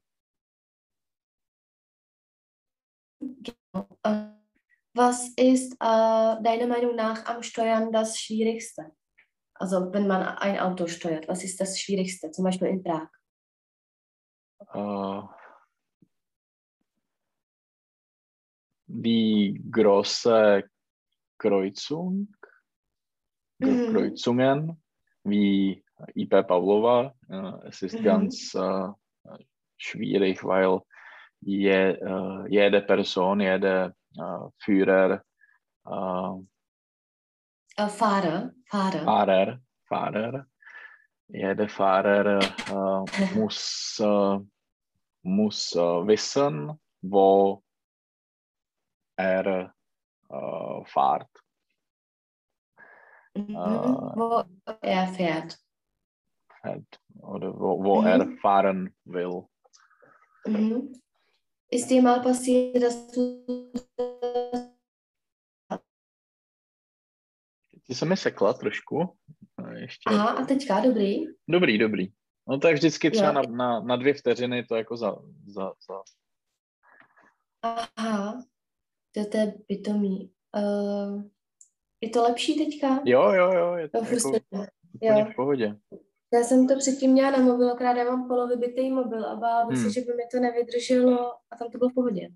Was 5.00 5.30
ist 5.38 5.72
äh, 5.76 5.78
deiner 6.44 6.68
Meinung 6.68 6.94
nach 6.94 7.26
am 7.26 7.42
Steuern 7.42 7.90
das 7.90 8.20
Schwierigste? 8.20 8.92
Also 9.54 9.94
wenn 9.94 10.08
man 10.08 10.22
ein 10.24 10.60
Auto 10.60 10.88
steuert, 10.88 11.26
was 11.30 11.42
ist 11.46 11.62
das 11.62 11.80
Schwierigste? 11.80 12.32
Zum 12.32 12.44
Beispiel 12.44 12.68
in 12.68 12.84
Prag. 12.84 13.08
äh, 14.74 15.22
die 18.88 19.64
große 19.72 20.70
Kreuzung, 21.38 22.36
Mhm. 23.60 23.88
Kreuzungen 23.88 24.84
wie 25.24 25.82
IP 26.14 26.44
Pavlova. 26.46 27.16
Äh, 27.30 27.70
es 27.70 27.82
ist 27.84 28.00
Mhm. 28.00 28.04
ganz 28.04 28.54
äh, 28.54 28.90
schwierig, 29.78 30.44
weil 30.44 30.82
je, 31.40 31.98
jede 32.50 32.82
Person, 32.82 33.40
jeder 33.40 33.86
äh, 33.88 33.99
Führer, 34.60 35.24
äh, 35.86 36.44
Äh, 37.78 37.88
Fahrer, 37.88 38.52
Fahrer. 38.66 39.04
Fahrer, 39.06 39.60
Fahrer 39.88 40.46
jeder 41.30 41.70
Fahrer 41.70 42.40
muss, 43.36 44.02
muss 45.22 45.76
wissen, 45.76 46.80
wo 47.02 47.64
er 49.16 49.74
äh, 50.30 50.86
fährt. 50.86 51.30
Mhm. 53.36 53.54
wo 53.56 54.44
er 54.82 55.08
fährt. 55.08 55.60
fährt 56.62 57.00
oder 57.22 57.54
wo, 57.58 57.84
wo 57.84 58.02
mhm. 58.02 58.08
er 58.08 58.38
fahren 58.42 58.96
will. 59.06 59.48
Mhm. 60.46 61.00
Ist 61.72 61.90
dir 61.90 62.02
mal 62.02 62.22
passiert, 62.22 62.82
dass 62.82 63.12
du 63.12 63.46
Ty 67.88 67.96
se 67.96 68.06
mi 68.06 68.18
sekla 68.18 68.54
trošku. 68.54 69.18
Ještě. 69.76 70.10
Aha, 70.10 70.30
a 70.30 70.46
teďka, 70.46 70.80
dobrý? 70.80 71.26
Dobrý, 71.48 71.78
dobrý. 71.78 72.08
No 72.48 72.58
tak 72.60 72.74
vždycky 72.74 73.12
třeba 73.12 73.32
na, 73.32 73.42
na, 73.42 73.80
na 73.80 73.96
dvě 73.96 74.14
vteřiny 74.14 74.66
to 74.66 74.76
jako 74.76 74.98
za, 74.98 75.16
za, 75.48 75.74
za. 75.90 76.02
Aha, 77.96 78.44
to 79.12 79.38
je 79.38 79.54
pitomý. 79.68 80.34
Uh, 80.58 81.24
je 82.02 82.10
to 82.10 82.24
lepší 82.24 82.66
teďka? 82.66 83.02
Jo, 83.06 83.32
jo, 83.32 83.54
jo, 83.54 83.74
je 83.74 83.90
to 83.90 83.98
No, 83.98 84.04
jako 84.04 84.10
prostě, 84.10 84.42
úplně 84.94 85.20
jo. 85.20 85.26
v 85.32 85.36
pohodě. 85.36 85.76
Já 86.34 86.44
jsem 86.44 86.68
to 86.68 86.78
předtím 86.78 87.12
měla 87.12 87.32
na 87.32 87.38
mobil, 87.38 87.72
akorát 87.72 87.98
já 87.98 88.04
mám 88.04 88.28
polovybitý 88.28 88.90
mobil 88.92 89.26
a 89.26 89.36
bála 89.36 89.66
Hmm. 89.66 89.76
se, 89.76 89.90
že 89.90 90.02
by 90.02 90.14
mi 90.14 90.24
to 90.32 90.40
nevydrželo 90.40 91.34
a 91.52 91.56
tam 91.60 91.72
to 91.72 91.78
bylo 91.78 91.90
v 91.90 91.94
pohodě. 91.94 92.30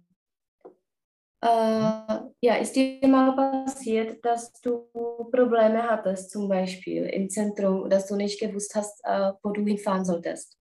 Uh, 1.46 2.30
ja, 2.42 2.56
ist 2.56 2.74
dir 2.76 3.06
mal 3.10 3.34
passiert, 3.36 4.24
dass 4.24 4.50
du 4.62 4.88
Probleme 5.30 5.82
hattest, 5.82 6.32
zum 6.32 6.48
Beispiel 6.48 7.04
im 7.14 7.30
Zentrum, 7.30 7.90
dass 7.90 8.08
du 8.08 8.16
nicht 8.16 8.40
gewusst 8.40 8.74
hast, 8.76 9.02
uh, 9.06 9.34
wo 9.44 9.52
du 9.52 9.62
hinfahren 9.66 10.06
solltest? 10.06 10.58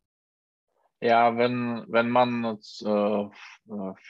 Ja, 1.01 1.37
wenn, 1.37 1.85
wenn 1.89 2.11
man 2.11 2.45
äh, 2.45 3.29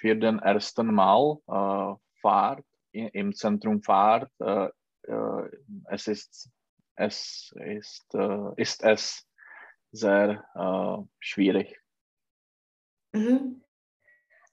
für 0.00 0.14
den 0.16 0.38
ersten 0.38 0.86
Mal 0.94 1.36
äh, 1.46 1.94
fährt, 2.22 2.64
i- 2.94 3.10
im 3.12 3.34
Zentrum 3.34 3.82
fährt, 3.82 4.30
äh, 4.40 4.68
äh, 5.08 5.50
es 5.90 6.06
ist, 6.06 6.48
es 6.96 7.52
ist, 7.56 8.14
äh, 8.14 8.52
ist 8.56 8.82
es 8.82 9.28
sehr 9.92 10.44
äh, 10.54 11.04
schwierig. 11.20 11.80
Mhm. 13.12 13.62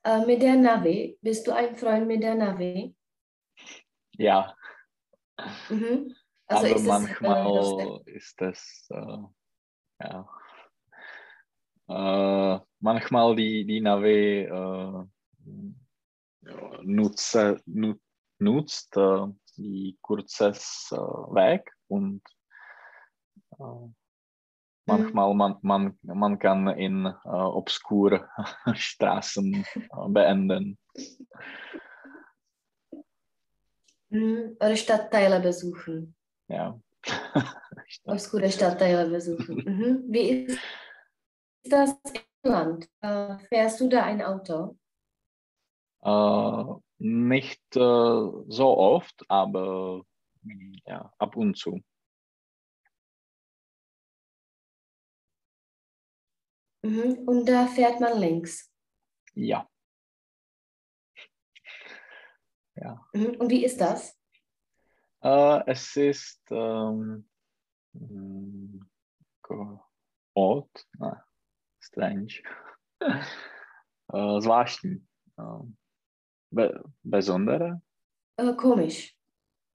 Uh, 0.07 0.25
mit 0.25 0.41
der 0.41 0.55
Navi, 0.55 1.17
bist 1.21 1.45
du 1.45 1.51
ein 1.51 1.75
Freund 1.75 2.07
mit 2.07 2.23
der 2.23 2.35
Navi? 2.35 2.95
Ja, 4.13 4.55
Mhm. 5.69 6.15
Also 6.47 6.65
aber 6.65 6.75
ist 6.75 6.85
äh, 6.85 6.87
manchmal 6.87 8.01
ist 8.05 8.41
es, 8.41 8.87
äh, 8.89 9.17
ja, 10.01 10.29
äh, 11.87 12.59
manchmal 12.79 13.35
die, 13.35 13.65
die 13.65 13.81
Navi 13.81 14.41
äh, 14.41 15.05
ja, 16.41 16.79
nutze, 16.83 17.61
nu, 17.65 17.95
nutzt 18.39 18.95
die 19.59 19.97
kurzes 20.01 20.89
äh, 20.91 20.95
Weg 20.95 21.71
und 21.87 22.21
äh, 23.59 23.93
manchmal 24.85 25.33
man, 25.33 25.57
man, 25.61 25.99
man 26.01 26.39
kann 26.39 26.67
in 26.69 27.05
äh, 27.05 27.29
obskur 27.29 28.27
Straßen 28.73 29.65
äh, 29.75 30.09
beenden. 30.09 30.77
mhm. 34.09 34.57
oder 34.59 34.75
Stadtteile 34.75 35.39
besuchen. 35.39 36.15
Ja. 36.47 36.79
Obskure 38.05 38.51
Stadtteile 38.51 39.09
besuchen. 39.09 39.55
Mhm. 39.55 40.03
Wie 40.07 40.29
ist 40.45 40.59
das 41.63 41.91
im 42.43 42.51
Land? 42.51 42.89
Äh, 43.01 43.37
fährst 43.47 43.79
du 43.79 43.87
da 43.87 44.03
ein 44.03 44.21
Auto? 44.21 44.77
Äh, 46.01 46.88
nicht 46.99 47.63
äh, 47.75 47.79
so 47.79 48.77
oft, 48.77 49.25
aber 49.29 50.03
ja, 50.85 51.11
ab 51.17 51.35
und 51.35 51.57
zu. 51.57 51.81
Mhm. 56.83 57.27
Und 57.27 57.45
da 57.47 57.67
fährt 57.67 57.99
man 57.99 58.19
links. 58.19 58.71
Ja. 59.33 59.67
Mhm. 63.13 63.35
Und 63.39 63.49
wie 63.49 63.65
ist 63.65 63.79
das? 63.81 64.17
Äh, 65.21 65.63
es 65.67 65.95
ist 65.97 66.41
ähm, 66.49 67.29
mm, 67.93 68.79
odd, 70.33 70.69
ne, 70.97 71.23
strange, 71.79 72.41
äh, 73.01 74.41
zvláštní, 74.41 75.05
äh, 75.37 75.63
be, 76.51 76.83
besondere, 77.03 77.81
Äh, 78.37 78.53
komisch. 78.55 79.15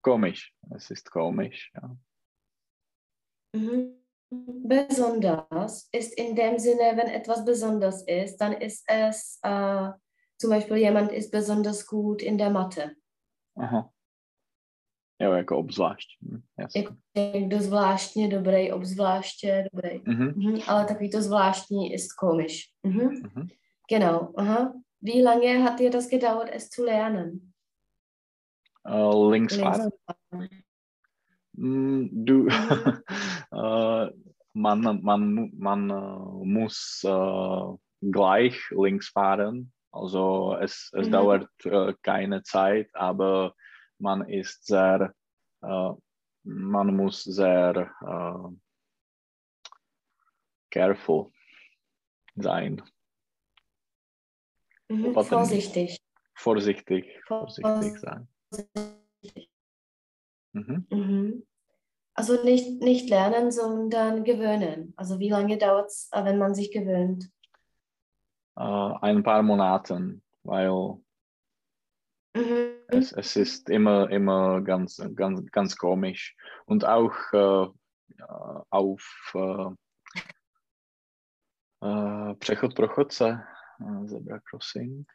komisch, 0.03 0.53
es 0.77 0.91
ist 0.91 1.11
komisch, 1.11 1.73
ja. 1.75 1.97
Mhm. 3.53 3.95
Besonders 4.67 5.89
ist 5.93 6.19
in 6.19 6.35
dem 6.35 6.59
Sinne, 6.59 6.97
wenn 6.97 7.09
etwas 7.09 7.45
besonders 7.45 8.03
ist, 8.07 8.37
dann 8.41 8.53
ist 8.53 8.85
es 8.89 9.39
äh, 9.45 9.91
zum 10.39 10.51
Beispiel 10.51 10.77
jemand 10.79 11.13
ist 11.13 11.31
besonders 11.31 11.87
gut 11.87 12.23
in 12.23 12.37
der 12.39 12.51
Mathe. 12.51 12.97
Aha. 13.57 13.91
Jo, 15.23 15.33
jako 15.33 15.59
obzvlášť. 15.59 16.09
hm, 16.23 16.43
jasně. 16.59 16.81
Jako 16.81 16.95
někdo 17.15 17.61
zvláštně 17.61 18.29
dobrý, 18.29 18.73
obzvláště 18.73 19.69
dobrý. 19.73 20.01
Mhm, 20.07 20.33
Mhm. 20.37 20.61
Ale 20.67 20.85
takový 20.85 21.11
to 21.11 21.23
zvláštní 21.23 21.93
ist 21.95 22.13
komisch. 22.13 22.71
Mhm. 22.83 23.09
mhm. 23.09 23.49
Genau. 23.91 24.33
Aha. 24.37 24.73
Wie 25.05 25.21
lange 25.21 25.63
hat 25.63 25.81
dir 25.81 25.91
das 25.91 26.09
gedauert, 26.09 26.49
es 26.51 26.71
zu 26.71 26.83
lernen? 26.83 27.53
Äh, 28.87 29.31
links 29.31 29.55
fahren. 29.57 29.93
Links- 30.33 30.65
Mm, 31.57 32.09
Du, 32.25 32.49
Mhm. 32.49 32.49
äh, 33.53 34.11
man, 34.55 35.03
man, 35.03 35.53
man 35.57 35.91
äh, 35.91 36.45
muss 36.47 37.05
äh, 37.05 38.11
gleich 38.11 38.59
links 38.71 39.11
fahren. 39.11 39.73
Also 39.93 40.57
es, 40.61 40.91
es 40.95 41.07
Mhm. 41.09 41.13
dauert 41.13 41.49
keine 42.03 42.43
Zeit, 42.43 42.89
aber 42.95 43.55
man 43.99 44.29
ist 44.29 44.67
sehr, 44.67 45.15
man 45.61 46.97
muss 46.97 47.23
sehr 47.23 47.93
careful 50.71 51.31
sein, 52.35 52.83
Mhm. 54.95 55.15
Vorsichtig. 55.15 55.99
vorsichtig, 56.35 57.21
vorsichtig 57.27 57.99
sein. 57.99 58.29
Vorsichtig. 58.51 59.51
Mhm. 60.53 60.87
Mhm. 60.91 61.47
Also 62.15 62.43
nicht, 62.45 62.81
nicht 62.81 63.11
lernen, 63.11 63.51
sondern 63.51 64.25
gewöhnen. 64.25 64.95
Also 64.97 65.19
wie 65.19 65.31
lange 65.31 65.59
dauert 65.59 65.89
es, 65.89 66.11
wenn 66.13 66.39
man 66.39 66.55
sich 66.55 66.71
gewöhnt? 66.71 67.31
Äh, 68.57 68.63
ein 68.63 69.23
paar 69.25 69.43
Monaten, 69.43 70.23
weil 70.45 71.03
Mhm. 72.35 72.75
Es, 72.89 73.13
es 73.13 73.37
ist 73.37 73.71
immer, 73.71 74.11
immer 74.11 74.61
ganz, 74.61 75.01
ganz, 75.15 75.51
ganz 75.53 75.77
komisch. 75.77 76.37
Und 76.67 76.85
auch 76.85 77.15
äh, 77.33 77.69
ja, 78.19 78.67
auf 78.71 79.33
äh, 79.35 79.71
äh, 81.81 82.35
Přechod 82.35 82.75
pro 82.75 82.89
chodce, 82.89 83.21
äh, 83.21 83.39
Zebra 84.07 84.39
Crossing, 84.41 85.07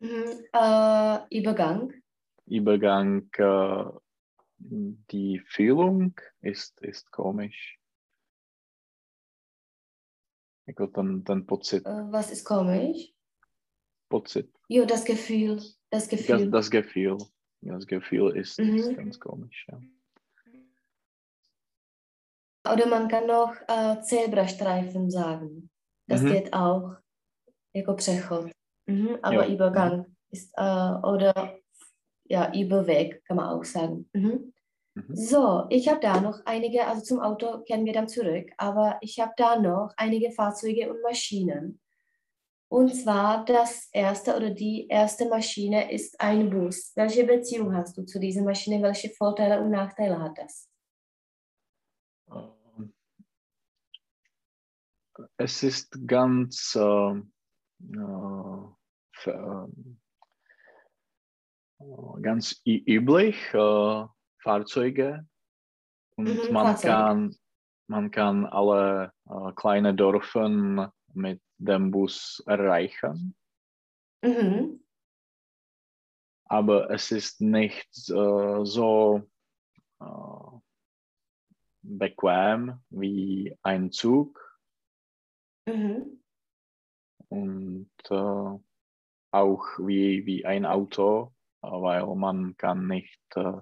Mhm. 0.00 0.44
Äh, 0.52 1.38
Übergang. 1.38 1.92
Übergang, 2.46 3.28
äh, 3.38 3.84
die 4.58 5.40
Fühlung 5.46 6.14
ist, 6.42 6.78
ist 6.82 7.10
komisch. 7.10 7.78
Jako 10.66 10.86
ten, 10.88 11.24
ten 11.24 11.46
pocit, 11.46 11.86
Äh, 11.86 12.12
was 12.12 12.30
ist 12.30 12.44
komisch? 12.44 13.12
pocit 14.10 14.50
Jo, 14.68 14.84
das 14.84 15.04
Gefühl. 15.04 15.56
Das 15.90 16.08
das, 16.08 16.08
Gefühl. 16.08 16.50
das 16.50 16.70
Gefühl. 16.70 17.18
Das 17.62 17.86
Gefühl 17.86 18.36
ist, 18.36 18.58
ist 18.58 18.88
Mhm. 18.90 18.96
ganz 18.96 19.18
komisch. 19.20 19.66
Ja. 19.68 19.80
Oder 22.72 22.86
man 22.88 23.08
kann 23.08 23.26
noch 23.26 23.54
äh, 23.68 24.00
Zebrastreifen 24.02 25.10
sagen. 25.10 25.70
Das 26.06 26.22
Mhm. 26.22 26.32
geht 26.32 26.52
auch. 26.52 26.96
Jako 27.74 27.94
přechod. 27.94 28.50
Mhm. 28.86 29.08
Aber 29.22 29.44
Jo. 29.46 29.54
Übergang 29.54 30.04
ist, 30.30 30.52
äh, 30.58 31.06
oder 31.06 31.58
ja, 32.30 32.52
Überweg 32.54 33.24
kann 33.26 33.36
man 33.36 33.48
auch 33.48 33.64
sagen. 33.64 34.08
Mhm. 34.12 34.52
Mhm. 34.94 35.16
So, 35.16 35.66
ich 35.70 35.88
habe 35.88 36.00
da 36.00 36.20
noch 36.20 36.40
einige, 36.44 36.86
also 36.86 37.02
zum 37.02 37.20
Auto 37.20 37.62
kehren 37.64 37.84
wir 37.84 37.92
dann 37.92 38.08
zurück, 38.08 38.46
aber 38.58 38.98
ich 39.00 39.18
habe 39.20 39.32
da 39.36 39.58
noch 39.58 39.92
einige 39.96 40.30
Fahrzeuge 40.30 40.90
und 40.90 41.02
Maschinen. 41.02 41.80
Und 42.70 42.94
zwar 42.94 43.44
das 43.44 43.88
erste 43.92 44.36
oder 44.36 44.50
die 44.50 44.86
erste 44.88 45.28
Maschine 45.28 45.92
ist 45.92 46.20
ein 46.20 46.50
Bus. 46.50 46.92
Welche 46.96 47.24
Beziehung 47.24 47.74
hast 47.74 47.96
du 47.96 48.04
zu 48.04 48.18
dieser 48.18 48.42
Maschine? 48.42 48.82
Welche 48.82 49.10
Vorteile 49.10 49.60
und 49.60 49.70
Nachteile 49.70 50.18
hat 50.18 50.38
das? 50.38 50.68
Es 55.36 55.62
ist 55.62 56.06
ganz 56.06 56.74
äh, 56.76 57.14
äh, 59.26 59.66
ganz 62.22 62.60
üblich 62.64 63.36
Fahrzeuge 64.42 65.26
und 66.16 66.26
Mhm, 66.28 66.52
man 66.52 66.66
Fahrzeug. 66.66 66.90
kann 66.90 67.36
man 67.86 68.10
kann 68.10 68.46
alle 68.46 69.12
äh, 69.28 69.52
kleine 69.52 69.94
Dörfer 69.94 70.92
mit 71.12 71.42
dem 71.58 71.90
Bus 71.90 72.42
erreichen, 72.46 73.36
Mhm. 74.22 74.80
aber 76.46 76.90
es 76.90 77.10
ist 77.10 77.40
nicht 77.40 77.88
äh, 78.08 78.64
so 78.64 79.22
äh, 80.00 80.60
bequem 81.82 82.80
wie 82.90 83.56
ein 83.62 83.92
Zug 83.92 84.40
Mhm. 85.66 86.20
und 87.28 87.90
äh, 88.10 88.58
auch 89.30 89.64
wie, 89.78 90.26
wie 90.26 90.44
ein 90.44 90.66
Auto, 90.66 91.32
weil 91.60 92.06
man 92.14 92.56
kann 92.56 92.86
nicht 92.86 93.18
äh, 93.34 93.60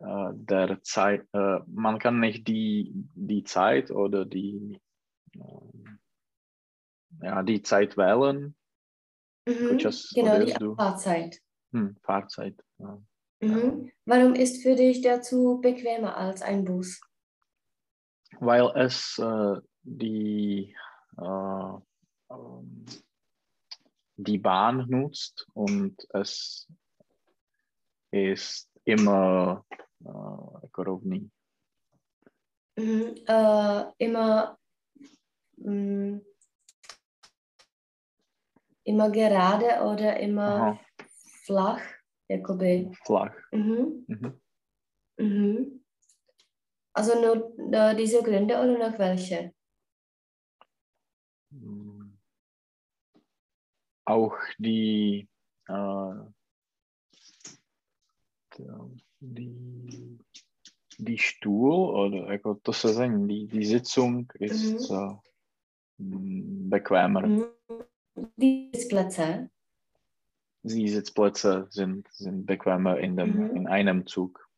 äh, 0.00 0.30
der 0.34 0.82
Zeit, 0.82 1.26
äh, 1.32 1.58
man 1.66 1.98
kann 1.98 2.18
nicht 2.18 2.48
die, 2.48 2.92
die 3.14 3.44
Zeit 3.44 3.90
oder 3.90 4.24
die, 4.24 4.80
äh, 5.36 5.88
ja, 7.22 7.42
die 7.42 7.62
Zeit 7.62 7.96
wählen. 7.96 8.56
Mhm. 9.46 9.78
Genau, 9.78 10.36
die 10.36 10.42
odjezdu. 10.42 10.74
Fahrzeit. 10.74 11.40
Hm, 11.72 11.96
Fahrzeit. 12.02 12.56
Ja. 12.78 13.00
Mhm. 13.40 13.90
Warum 14.04 14.34
ist 14.34 14.62
für 14.62 14.74
dich 14.74 15.02
der 15.02 15.22
Zug 15.22 15.62
bequemer 15.62 16.16
als 16.16 16.42
ein 16.42 16.64
Bus? 16.64 17.00
Weil 18.40 18.72
es 18.74 19.18
äh, 19.18 19.56
die, 19.82 20.74
äh, 21.18 21.74
ähm, 22.30 22.84
die 24.16 24.38
Bahn 24.38 24.86
nutzt 24.88 25.46
und 25.54 25.96
es 26.10 26.68
ist 28.10 28.68
immer 28.84 29.64
äh, 30.04 30.66
ekorovný. 30.66 31.30
Mhm. 32.76 33.14
Äh, 33.26 33.84
immer, 33.98 34.58
mh, 35.56 36.20
immer 38.84 39.10
gerade 39.10 39.82
oder 39.82 40.18
immer 40.20 40.42
Aha, 40.42 40.80
flach, 41.44 41.82
jakoby. 42.28 42.90
flach. 43.04 43.34
Mhm. 43.52 44.04
Mhm. 44.08 44.40
Mhm. 45.18 45.84
Also 46.94 47.20
nur 47.20 47.54
äh, 47.72 47.96
diese 47.96 48.22
Gründe 48.22 48.56
oder 48.58 48.78
noch 48.90 48.98
welche? 48.98 49.54
Auch 54.04 54.36
die, 54.58 55.28
äh, 55.68 56.14
die, 59.20 60.18
die 60.98 61.18
Stuhl 61.18 61.94
oder 61.94 62.32
jako 62.32 62.54
to 62.54 62.72
sezení, 62.72 63.28
die, 63.28 63.46
die 63.46 63.64
Sitzung 63.64 64.30
ist 64.38 64.90
äh, 64.90 65.14
hm, 65.98 66.68
bequemer. 66.68 67.26
Mhm. 67.26 67.44
Die 68.36 68.70
Sitzplätze. 68.74 69.50
Die 70.64 70.88
Sitzplätze 70.88 71.66
sind, 71.70 72.06
sind 72.12 72.46
bequemer 72.46 72.98
in, 72.98 73.16
dem, 73.16 73.36
Mhm. 73.36 73.56
in 73.56 73.66
einem 73.68 74.06
Zug. 74.06 74.48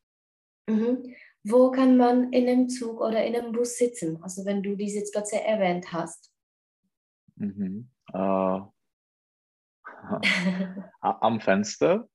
Mhm. 0.69 1.15
Wo 1.45 1.71
kann 1.71 1.97
man 1.97 2.33
in 2.33 2.49
einem 2.49 2.69
Zug 2.69 3.01
oder 3.01 3.25
in 3.25 3.37
einem 3.37 3.53
Bus 3.53 3.77
sitzen? 3.77 4.23
Also 4.23 4.45
wenn 4.45 4.63
du 4.63 4.77
die 4.77 4.89
Sitzplätze 4.89 5.41
erwähnt 5.41 5.93
hast. 5.93 6.33
Mhm. 7.37 7.91
Äh, 8.13 8.61
am 11.01 11.41
Fenster 11.41 12.09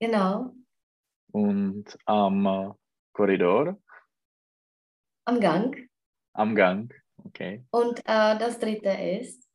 genau, 0.00 0.54
und 1.32 1.96
am 2.06 2.46
äh, 2.46 2.70
Korridor, 3.12 3.78
am 5.26 5.40
Gang. 5.40 5.88
am 6.34 6.54
Gang. 6.54 6.92
Okay. 7.24 7.64
Und 7.70 8.00
äh, 8.00 8.38
das 8.38 8.58
dritte 8.58 8.90
ist, 8.90 9.48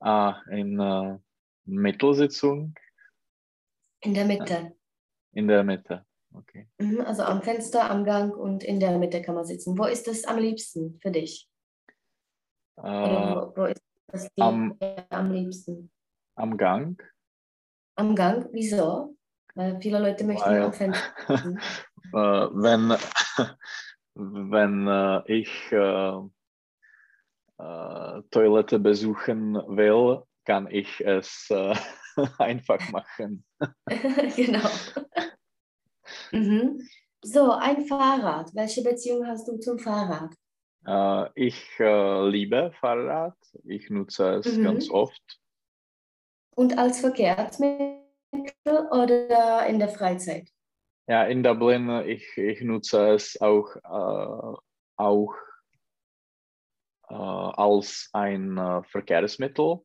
Ah, 0.00 0.42
in 0.50 0.78
äh, 0.78 1.18
Mittelsitzung 1.64 2.74
in 4.00 4.14
der 4.14 4.24
Mitte. 4.26 4.76
in 5.32 5.48
der 5.48 5.64
Mitte. 5.64 6.06
Okay. 6.32 6.68
Mhm. 6.78 7.00
Also 7.00 7.22
am 7.24 7.42
Fenster, 7.42 7.90
am 7.90 8.04
Gang 8.04 8.32
und 8.36 8.62
in 8.62 8.78
der 8.78 8.96
Mitte 8.98 9.20
kann 9.22 9.34
man 9.34 9.44
sitzen. 9.44 9.76
Wo 9.76 9.84
ist 9.86 10.06
es 10.06 10.24
am 10.24 10.38
liebsten 10.38 10.98
für 11.00 11.10
dich? 11.10 11.50
Äh, 12.76 12.82
wo, 12.82 13.52
wo 13.56 13.64
ist 13.64 13.82
das 14.06 14.28
am- 14.38 14.78
am 15.10 15.32
liebsten? 15.32 15.90
Am 16.38 16.56
Gang. 16.56 17.02
Am 17.96 18.14
Gang? 18.14 18.48
Wieso? 18.52 19.16
Weil 19.54 19.80
viele 19.80 19.98
Leute 19.98 20.24
möchten 20.24 20.48
Weil- 20.48 20.62
am 20.62 20.72
Fenster 20.72 21.02
äh, 22.12 22.48
wenn 22.54 22.94
wenn 24.14 24.86
äh, 24.88 25.22
ich 25.32 25.72
äh, 25.72 26.18
äh, 27.58 28.22
Toilette 28.30 28.78
besuchen 28.78 29.54
will, 29.54 30.22
kann 30.44 30.68
ich 30.70 31.00
es 31.00 31.48
äh, 31.50 31.74
einfach 32.38 32.88
machen. 32.90 33.44
genau. 34.36 34.68
mhm. 36.32 36.80
So, 37.22 37.50
ein 37.52 37.84
Fahrrad. 37.86 38.54
Welche 38.54 38.82
Beziehung 38.82 39.26
hast 39.26 39.48
du 39.48 39.58
zum 39.58 39.78
Fahrrad? 39.78 40.32
Äh, 40.86 41.30
ich 41.34 41.78
liebe 41.78 42.72
Fahrrad. 42.80 43.36
Ich 43.64 43.90
nutze 43.90 44.34
es 44.36 44.56
Mhm. 44.56 44.62
ganz 44.62 44.88
oft. 44.90 45.40
Und 46.58 46.76
als 46.76 46.98
Verkehrsmittel 46.98 48.00
oder 48.90 49.64
in 49.68 49.78
der 49.78 49.88
Freizeit? 49.90 50.48
Ja, 51.06 51.22
in 51.22 51.44
Dublin, 51.44 51.88
ich, 52.04 52.36
ich 52.36 52.60
nutze 52.62 53.10
es 53.14 53.40
auch, 53.40 53.76
äh, 53.76 54.56
auch 54.96 55.34
äh, 57.08 57.14
als 57.14 58.10
ein 58.12 58.58
äh, 58.58 58.82
Verkehrsmittel, 58.90 59.82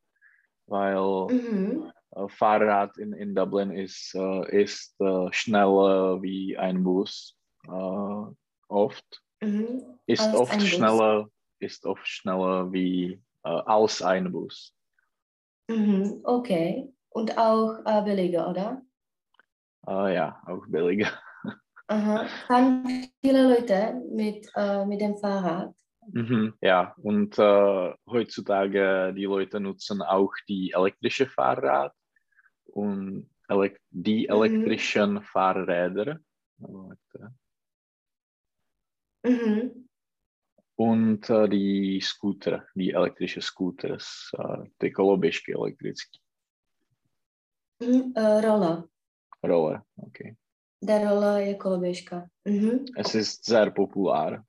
weil 0.66 1.28
Mhm. 1.30 1.92
äh, 2.16 2.28
Fahrrad 2.28 2.98
in, 2.98 3.14
in 3.14 3.36
Dublin 3.36 3.70
ist, 3.70 4.16
äh, 4.16 4.64
ist 4.64 5.00
äh, 5.00 5.32
schneller 5.32 6.24
wie 6.24 6.58
ein 6.58 6.84
Bus. 6.84 7.38
Oft 7.68 9.22
Mhm. 9.42 10.00
ist 10.08 10.22
Als 10.22 10.34
oft 10.34 10.54
Bus. 10.58 10.68
schneller 10.68 11.30
ist 11.60 11.86
oft 11.86 12.08
schneller 12.08 12.74
wie 12.74 13.22
als 13.44 14.02
ein 14.02 14.32
Bus. 14.32 14.74
Mhm. 15.70 16.22
Okay. 16.24 16.94
Und 17.10 17.38
auch 17.38 17.80
äh, 17.86 18.02
billiger, 18.04 18.50
oder? 18.50 18.82
Äh, 19.88 20.16
ja, 20.16 20.42
auch 20.46 20.66
billiger. 20.68 21.10
Aha. 21.88 22.26
Fahren 22.48 23.06
viele 23.24 23.44
Leute 23.54 24.02
mit, 24.12 24.50
äh, 24.56 24.86
mit 24.86 25.02
dem 25.02 25.18
Fahrrad? 25.18 25.76
Mhm, 26.12 26.54
ja, 26.62 26.94
und 26.98 27.38
äh, 27.40 27.94
heutzutage 28.08 29.14
die 29.16 29.26
Leute 29.26 29.60
nutzen 29.60 30.02
auch 30.02 30.34
die 30.50 30.72
elektrische 30.76 31.28
Fahrrad 31.28 31.94
und 32.66 33.30
elek 33.48 33.80
die 33.90 34.28
Mhm. 34.28 34.34
elektrischen 34.36 35.22
Fahrräder. 35.22 36.20
Warte. 36.58 37.34
Mhm. 39.24 39.83
Und 40.84 41.30
äh, 41.30 41.48
die 41.48 42.02
Scooter, 42.02 42.66
die 42.76 42.94
elektrische 42.94 43.42
Scooters, 43.42 44.32
äh, 44.40 44.70
ty 44.78 44.92
koloběžky 44.92 45.54
elektrické. 45.54 46.20
Mhm. 47.80 48.14
Äh, 48.16 48.42
Roller. 48.42 48.84
Roller, 49.44 49.84
okay. 49.98 50.36
Der 50.84 51.10
Roller 51.10 51.42
je 51.42 51.56
koloběžka. 51.56 52.28
Mhm. 52.46 52.86
Es 52.98 53.16
ist 53.16 53.46
sehr 53.46 53.72
populär. 53.72 54.44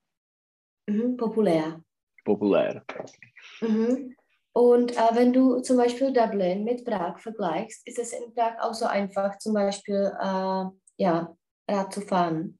Mhm. 0.90 1.16
Populär. 1.16 1.80
Populär. 2.24 2.82
Mhm. 3.62 4.14
Und 4.52 4.92
äh, 4.92 5.14
wenn 5.14 5.32
du 5.32 5.60
zum 5.60 5.76
Beispiel 5.76 6.12
Dublin 6.12 6.64
mit 6.64 6.84
Prag 6.84 7.18
vergleichst, 7.18 7.86
ist 7.88 7.98
es 7.98 8.12
in 8.12 8.34
Prag 8.34 8.58
auch 8.60 8.74
so 8.74 8.86
einfach, 8.86 9.38
zum 9.38 9.54
Beispiel 9.54 10.12
äh, 10.20 10.64
ja, 10.96 11.36
Rad 11.68 11.92
zu 11.92 12.00
fahren. 12.00 12.58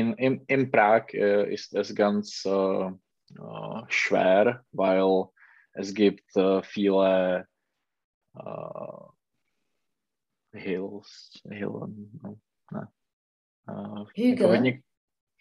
In, 0.00 0.14
in, 0.18 0.44
in 0.48 0.70
Prag 0.70 1.12
äh, 1.14 1.52
ist 1.52 1.74
es 1.74 1.94
ganz 1.94 2.44
äh, 2.46 2.86
äh, 2.88 3.82
schwer, 3.88 4.64
weil 4.72 5.24
es 5.74 5.92
gibt 5.92 6.24
äh, 6.36 6.62
viele 6.62 7.46
äh, 8.34 9.02
Hills, 10.52 11.40
Hillen, 11.50 12.20
ne, 12.22 12.88
Hügel. 14.16 14.46
hodně- 14.48 14.82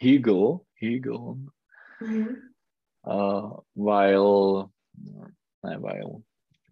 Hügel, 0.01 0.59
Hügel, 0.75 1.35
Mhm. 2.01 2.53
weil, 3.75 4.69
ne, 5.63 5.77
weil, 5.81 6.21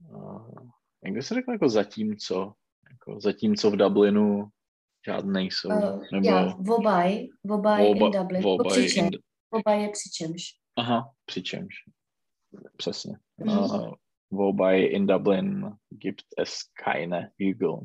äh, 0.09 0.69
jak 1.03 1.13
by 1.13 1.21
se 1.21 1.35
řekl, 1.35 1.51
jako 1.51 1.69
zatímco, 1.69 2.53
jako 2.89 3.19
zatímco 3.19 3.71
v 3.71 3.75
Dublinu 3.77 4.49
žádný 5.07 5.33
nejsou. 5.33 5.69
Uh, 5.69 6.03
nebo 6.11 6.27
já, 6.27 6.55
wobei, 6.59 7.29
wobei 7.43 7.93
Woba- 7.93 8.05
in 8.05 8.11
Dublin. 8.11 8.43
přičem, 8.69 9.05
in- 9.05 9.19
wobei 9.51 9.81
je 9.81 9.89
přičemž. 9.89 10.43
aha, 10.75 11.11
přičemž. 11.25 11.73
Přesně. 12.77 13.17
Mhm. 13.37 13.57
Uh, 13.59 13.93
wobei 14.31 14.83
in 14.83 15.07
Dublin 15.07 15.71
gibt 15.89 16.25
es 16.37 16.59
keine 16.83 17.31
Hügel. 17.39 17.79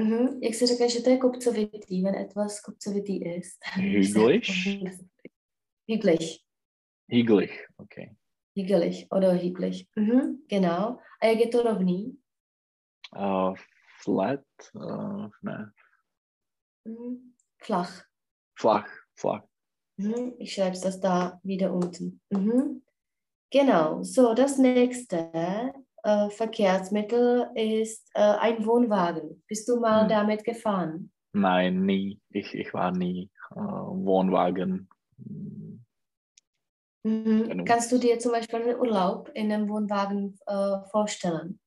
Mhm. 0.00 0.40
Jak 0.42 0.54
se 0.54 0.66
řekne, 0.66 0.88
že 0.88 1.00
to 1.00 1.10
je 1.10 1.18
kopcovitý, 1.18 2.02
wenn 2.02 2.14
etwas 2.14 2.60
kopcovitý 2.60 3.24
ist? 3.36 3.58
Hügelig? 3.76 4.48
Hügelig. 5.88 6.38
Hügelig, 7.12 7.66
okay. 7.76 8.14
Hügelig 8.56 9.06
oder 9.12 9.32
hügelig. 9.32 9.86
Mhm. 9.96 10.42
Genau. 10.48 10.96
A 11.22 11.26
jak 11.26 11.38
je 11.38 11.48
to 11.48 11.62
rovný? 11.62 12.16
Uh, 13.18 13.54
flat, 14.04 14.40
uh, 14.74 15.26
ne, 15.42 15.72
Mhm. 16.90 17.34
Flach. 17.58 18.04
flach, 18.54 18.88
flach. 19.14 19.42
Mhm. 19.96 20.34
Ich 20.38 20.54
schreibe 20.54 20.78
das 20.80 21.00
da 21.00 21.40
wieder 21.42 21.72
unten. 21.72 22.20
Mhm. 22.30 22.82
Genau. 23.50 24.02
So, 24.02 24.34
das 24.34 24.58
nächste 24.58 25.72
äh, 26.02 26.30
Verkehrsmittel 26.30 27.50
ist 27.54 28.08
äh, 28.14 28.20
ein 28.20 28.64
Wohnwagen. 28.64 29.42
Bist 29.46 29.68
du 29.68 29.78
mal 29.80 30.02
Hm. 30.02 30.08
damit 30.08 30.44
gefahren? 30.44 31.12
Nein, 31.32 31.84
nie. 31.84 32.20
Ich, 32.30 32.54
ich 32.54 32.72
war 32.74 32.90
nie 32.92 33.30
uh, 33.54 33.58
Wohnwagen. 33.60 34.88
Mhm. 35.18 35.84
Genau. 37.48 37.64
Kannst 37.64 37.92
du 37.92 37.98
dir 37.98 38.18
zum 38.18 38.32
Beispiel 38.32 38.62
einen 38.62 38.78
Urlaub 38.78 39.30
in 39.34 39.52
einem 39.52 39.68
Wohnwagen 39.68 40.38
äh, 40.46 40.80
vorstellen? 40.90 41.60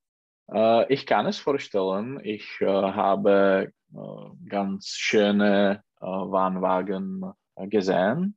Uh, 0.47 0.83
ich 0.89 1.05
kann 1.05 1.25
es 1.25 1.39
vorstellen, 1.39 2.19
ich 2.23 2.59
uh, 2.61 2.65
habe 2.65 3.71
uh, 3.93 4.31
ganz 4.47 4.89
schöne 4.89 5.83
Wohnwagen 5.99 7.23
uh, 7.23 7.67
gesehen, 7.69 8.35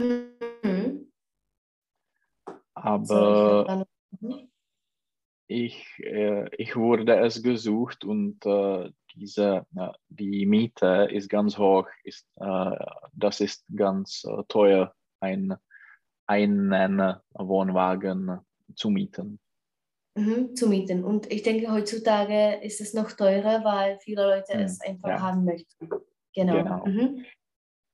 Mhm. 0.00 1.12
Aber 2.74 3.86
ich 4.20 4.48
ich, 5.46 5.98
äh, 5.98 6.76
wurde 6.76 7.16
es 7.16 7.42
gesucht 7.42 8.04
und 8.04 8.46
äh, 8.46 8.92
diese, 9.16 9.66
äh, 9.74 9.88
die 10.08 10.46
Miete 10.46 11.08
ist 11.10 11.28
ganz 11.28 11.58
hoch, 11.58 11.88
ist, 12.04 12.24
äh, 12.36 12.76
das 13.12 13.40
ist 13.40 13.64
ganz 13.74 14.24
äh, 14.24 14.44
teuer, 14.46 14.94
ein, 15.18 15.56
einen 16.26 17.16
Wohnwagen 17.34 18.38
zu 18.76 18.90
mieten. 18.90 19.40
Mhm, 20.14 20.56
zu 20.56 20.68
mieten. 20.68 21.04
Und 21.04 21.30
ich 21.30 21.42
denke, 21.42 21.70
heutzutage 21.70 22.56
ist 22.64 22.80
es 22.80 22.94
noch 22.94 23.12
teurer, 23.12 23.64
weil 23.64 23.98
viele 24.00 24.24
Leute 24.24 24.54
Hm, 24.54 24.60
es 24.60 24.80
einfach 24.80 25.08
ja. 25.08 25.20
haben 25.20 25.44
möchten. 25.44 25.88
Genau. 26.34 26.54
Genau. 26.54 26.86
Mhm. 26.86 27.24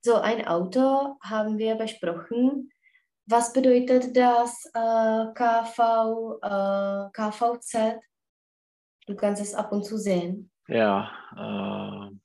So, 0.03 0.17
ein 0.17 0.47
Auto 0.47 1.17
haben 1.21 1.59
wir 1.59 1.75
besprochen. 1.75 2.71
Was 3.27 3.53
bedeutet 3.53 4.17
das 4.17 4.65
äh, 4.73 5.27
KV, 5.35 6.39
äh, 6.43 7.11
KVZ? 7.13 8.01
Du 9.07 9.17
kannst 9.17 9.43
es 9.43 9.55
ab 9.55 9.73
und 9.73 9.85
zu 9.85 9.99
sehen. 9.99 10.51
Ja, 10.69 11.11
äh, 11.37 12.17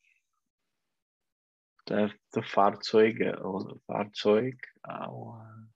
der, 1.89 2.11
der 2.33 2.43
Fahrzeuge 2.43 3.39
oder 3.43 3.77
Fahrzeug, 3.85 4.55
aber 4.83 5.67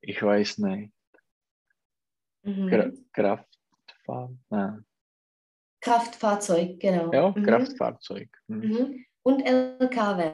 ich 0.00 0.22
weiß 0.22 0.58
nicht, 0.58 0.92
Mhm. 2.48 2.68
Kra 2.68 2.90
Kraftfahr, 3.12 4.28
nein. 4.50 4.84
Kraftfahrzeug, 5.80 6.80
genau. 6.80 7.12
ja, 7.12 7.28
Mhm. 7.36 7.44
Kraftfahrzeug. 7.44 8.28
Mhm. 8.48 8.68
Mhm. 8.68 9.04
Und 9.22 9.42
LKW, 9.46 10.32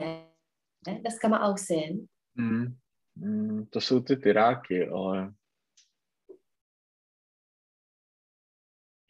das 1.02 1.18
kann 1.18 1.30
man 1.30 1.42
auch 1.42 1.58
sehen. 1.58 2.08
Mm. 2.34 2.76
Mm, 3.16 3.66
to 3.70 3.80
jsou 3.80 4.00
ty 4.00 4.16
tyráky, 4.16 4.88
ale 4.88 5.34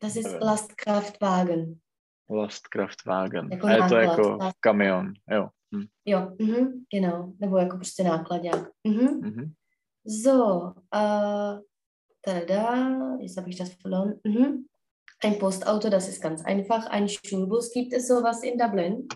Das 0.03 0.17
ist 0.17 0.27
Äh. 0.35 0.39
Lastkraftwagen. 0.45 1.81
Lastkraftwagen. 2.31 3.51
To 3.61 3.69
jako 3.97 4.39
kamion, 4.61 5.13
jo. 5.31 5.49
Hm. 5.75 5.87
Jo, 6.05 6.37
mhm, 6.41 6.85
genau. 6.95 7.33
Nebo 7.39 7.59
jako 7.59 7.77
prostě 7.77 8.05
nákladňák. 8.05 8.69
Mhm. 8.85 9.21
Mhm. 9.21 9.53
So, 10.23 10.73
äh, 10.95 11.61
tada, 12.25 13.19
jetzt 13.21 13.37
habe 13.37 13.51
ich 13.51 13.57
das 13.57 13.73
verloren. 13.75 14.21
Mhm. 14.25 14.69
Ein 15.23 15.39
Postauto, 15.39 15.89
das 15.91 16.09
ist 16.09 16.23
ganz 16.23 16.45
einfach. 16.45 16.87
Ein 16.87 17.09
Schulbus, 17.09 17.73
gibt 17.73 17.93
es 17.93 18.09
sowas 18.09 18.43
in 18.43 18.59
Dublin? 18.59 19.09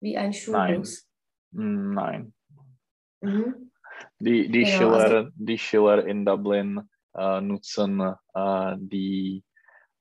Wie 0.00 0.16
ein 0.16 0.32
Schulbus? 0.32 1.08
Mm, 1.52 1.94
Nein. 1.94 2.34
Mhm. 3.20 3.70
Die, 4.18 4.48
die, 4.50 4.64
Genau, 4.64 4.76
Schiller, 4.76 5.30
die 5.34 5.58
Schiller 5.58 6.06
in 6.06 6.24
Dublin 6.24 6.88
äh, 7.14 7.40
nutzen 7.40 8.00
äh, 8.34 8.74
die 8.78 9.44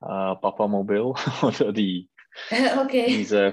äh, 0.01 0.35
Papamobil 0.35 1.13
oder 1.41 1.71
die, 1.71 2.09
okay. 2.81 3.05
diese 3.07 3.51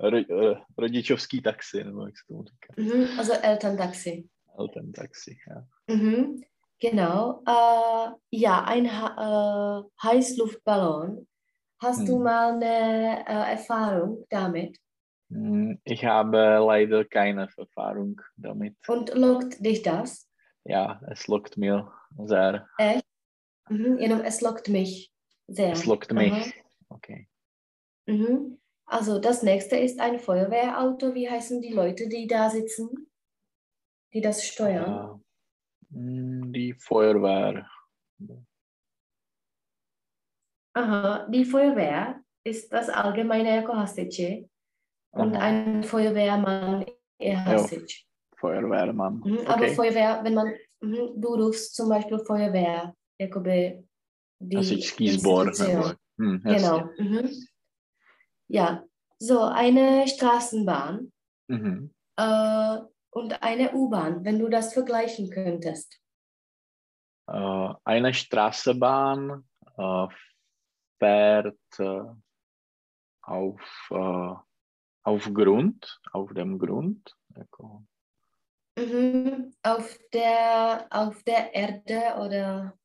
äh, 0.00 0.54
rodičovský 0.78 1.42
taxi, 1.42 1.84
nebo 1.84 2.06
jak 2.06 2.18
se 2.18 2.24
tomu 2.28 2.44
říká. 2.44 2.74
Mhm. 2.76 3.18
Also 3.18 3.32
Elterntaxi. 3.42 4.28
Elterntaxi, 4.58 5.36
ja. 5.48 5.64
Mhm. 5.94 6.40
Genau. 6.84 7.42
Äh, 7.46 8.10
ja, 8.30 8.64
ein 8.64 8.86
ha 8.86 9.80
äh, 9.80 10.06
Heißluftballon. 10.06 11.26
Hast 11.80 12.06
du 12.06 12.16
Hm. 12.16 12.22
mal 12.22 12.52
eine 12.52 13.26
äh, 13.26 13.52
Erfahrung 13.52 14.26
damit? 14.28 14.78
Mm, 15.30 15.76
Ich 15.84 16.04
habe 16.04 16.36
leider 16.36 17.06
keine 17.06 17.48
Erfahrung 17.56 18.20
damit. 18.36 18.76
Und 18.86 19.14
lockt 19.14 19.64
dich 19.64 19.80
das? 19.80 20.28
Ja, 20.64 21.00
es 21.10 21.26
lockt 21.26 21.56
mir 21.56 21.90
sehr. 22.18 22.68
Mhm. 23.70 23.96
Jenom 23.98 24.20
es 24.20 24.42
lockt 24.42 24.68
mich 24.68 25.10
sehr. 25.46 25.72
Es 25.72 25.86
lockt 25.86 26.12
Aha. 26.12 26.20
mich. 26.20 26.54
Okay. 26.90 27.28
Mhm. 28.06 28.60
Also 28.84 29.18
das 29.18 29.42
nächste 29.42 29.76
ist 29.76 30.00
ein 30.00 30.18
Feuerwehrauto. 30.18 31.14
Wie 31.14 31.30
heißen 31.30 31.62
die 31.62 31.72
Leute, 31.72 32.08
die 32.08 32.26
da 32.26 32.50
sitzen? 32.50 33.10
Die 34.12 34.20
das 34.20 34.44
steuern? 34.46 35.23
Äh, 35.92 35.96
mm, 35.98 36.52
die 36.52 36.74
Feuerwehr. 36.74 37.66
Aha, 40.76 41.26
die 41.28 41.44
Feuerwehr 41.44 42.20
ist 42.44 42.72
das 42.72 42.88
allgemeine 42.88 43.56
jako 43.56 43.74
hasiči 43.76 44.48
und 45.12 45.36
Aha, 45.36 45.42
ein 45.44 45.82
Feuerwehrmann 45.84 46.84
eher 47.18 47.44
Hasič. 47.44 48.06
Feuerwehrmann. 48.36 49.20
Mhm. 49.24 49.38
Aber 49.46 49.62
Okay. 49.62 49.74
Feuerwehr, 49.74 50.20
wenn 50.24 50.34
man, 50.34 50.52
mhm, 50.80 51.20
du 51.20 51.34
rufst 51.34 51.74
zum 51.76 51.88
Beispiel 51.88 52.18
Feuerwehr, 52.18 52.94
jakoby 53.18 53.84
die 54.40 55.08
sbor. 55.08 55.46
Institution. 55.46 55.68
Nebo, 55.76 55.92
hm. 56.18 56.42
Genau. 56.44 56.90
Mhm. 56.98 57.30
Ja, 58.48 58.84
so 59.18 59.40
eine 59.42 60.06
Straßenbahn 60.08 61.12
Mhm. 61.48 61.90
äh, 62.16 62.78
und 63.14 63.42
eine 63.42 63.72
U-Bahn, 63.72 64.24
wenn 64.24 64.38
du 64.38 64.48
das 64.48 64.74
vergleichen 64.74 65.30
könntest. 65.30 66.00
Äh, 67.26 67.74
eine 67.84 68.12
Straßenbahn 68.12 69.48
äh, 69.76 70.06
fährt 70.98 71.58
äh, 71.78 72.02
auf, 73.22 73.90
auf 75.02 75.32
Grund, 75.32 76.00
auf 76.12 76.34
dem 76.34 76.58
Grund. 76.58 77.16
Mhm. 78.76 79.54
Auf 79.62 79.98
der, 80.12 80.86
auf 80.90 81.22
der 81.22 81.54
Erde 81.54 82.20
oder 82.20 82.76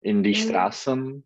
In 0.00 0.24
die. 0.24 0.34
Straßen, 0.34 1.24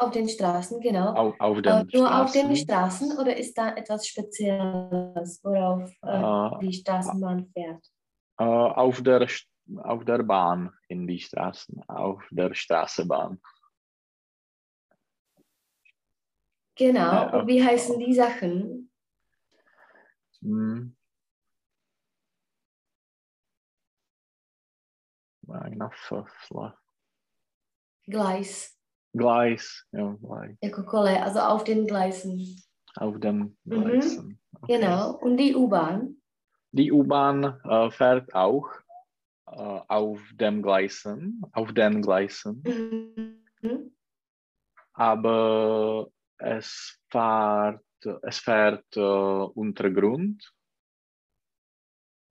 auf 0.00 0.10
den 0.12 0.28
Straßen, 0.28 0.80
genau. 0.80 1.12
auf, 1.12 1.34
auf 1.38 1.58
Äh, 1.58 1.62
den 1.62 1.90
nur 1.92 2.20
auf 2.22 2.32
den 2.32 2.56
Straßen. 2.56 3.08
Straßen 3.08 3.18
oder 3.18 3.36
ist 3.36 3.56
da 3.56 3.74
etwas 3.74 4.06
Spezielles, 4.06 5.40
worauf 5.42 5.90
äh, 6.02 6.56
Äh, 6.56 6.58
die 6.60 6.72
Straßenbahn 6.72 7.46
fährt? 7.52 7.84
Äh, 8.38 8.44
auf, 8.44 9.02
der, 9.02 9.26
auf 9.78 10.04
der 10.04 10.22
Bahn 10.22 10.72
in 10.88 11.06
die 11.06 11.18
Straßen, 11.20 11.82
auf 11.88 12.22
der 12.30 12.54
Straßenbahn. 12.54 13.40
Genau. 16.76 17.40
Und 17.40 17.48
wie 17.48 17.62
heißen 17.62 17.98
die 17.98 18.14
Sachen? 18.14 18.90
Hm. 20.40 20.94
Gleis, 28.06 28.77
Gleis, 29.12 29.84
ja, 29.92 30.16
Gleis. 30.20 30.56
jako 30.60 30.82
kole, 30.82 31.22
also 31.22 31.40
auf 31.40 31.64
den 31.64 31.86
Gleisen. 31.86 32.62
Auf 32.96 33.18
den 33.20 33.56
Mhm. 33.64 33.70
Gleisen. 33.70 34.38
Okay. 34.60 34.78
Genau. 34.78 35.16
Und 35.20 35.36
die 35.36 35.54
U-Bahn? 35.54 36.16
Die 36.72 36.92
U-Bahn 36.92 37.44
äh, 37.64 37.90
fährt 37.90 38.34
auch 38.34 38.68
äh, 39.46 39.80
auf 39.88 40.20
dem 40.34 40.62
Gleisen, 40.62 41.42
auf 41.52 41.72
den 41.72 42.02
Gleisen, 42.02 42.62
Mhm. 43.62 43.92
aber 44.92 46.10
es 46.38 46.98
fährt, 47.10 47.82
es 48.22 48.38
fährt 48.38 48.84
äh, 48.96 49.00
unter 49.00 49.90
Grund. 49.90 50.52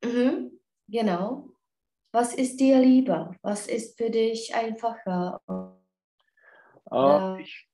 Mhm, 0.03 0.51
genau. 0.88 1.49
Was 2.13 2.36
ist 2.36 2.57
dir 2.59 2.80
lieber? 2.80 3.36
Was 3.41 3.67
ist 3.67 3.97
für 3.97 4.09
dich 4.09 4.53
einfacher? 4.55 5.41
Äh, 6.91 7.41
ich, 7.41 7.67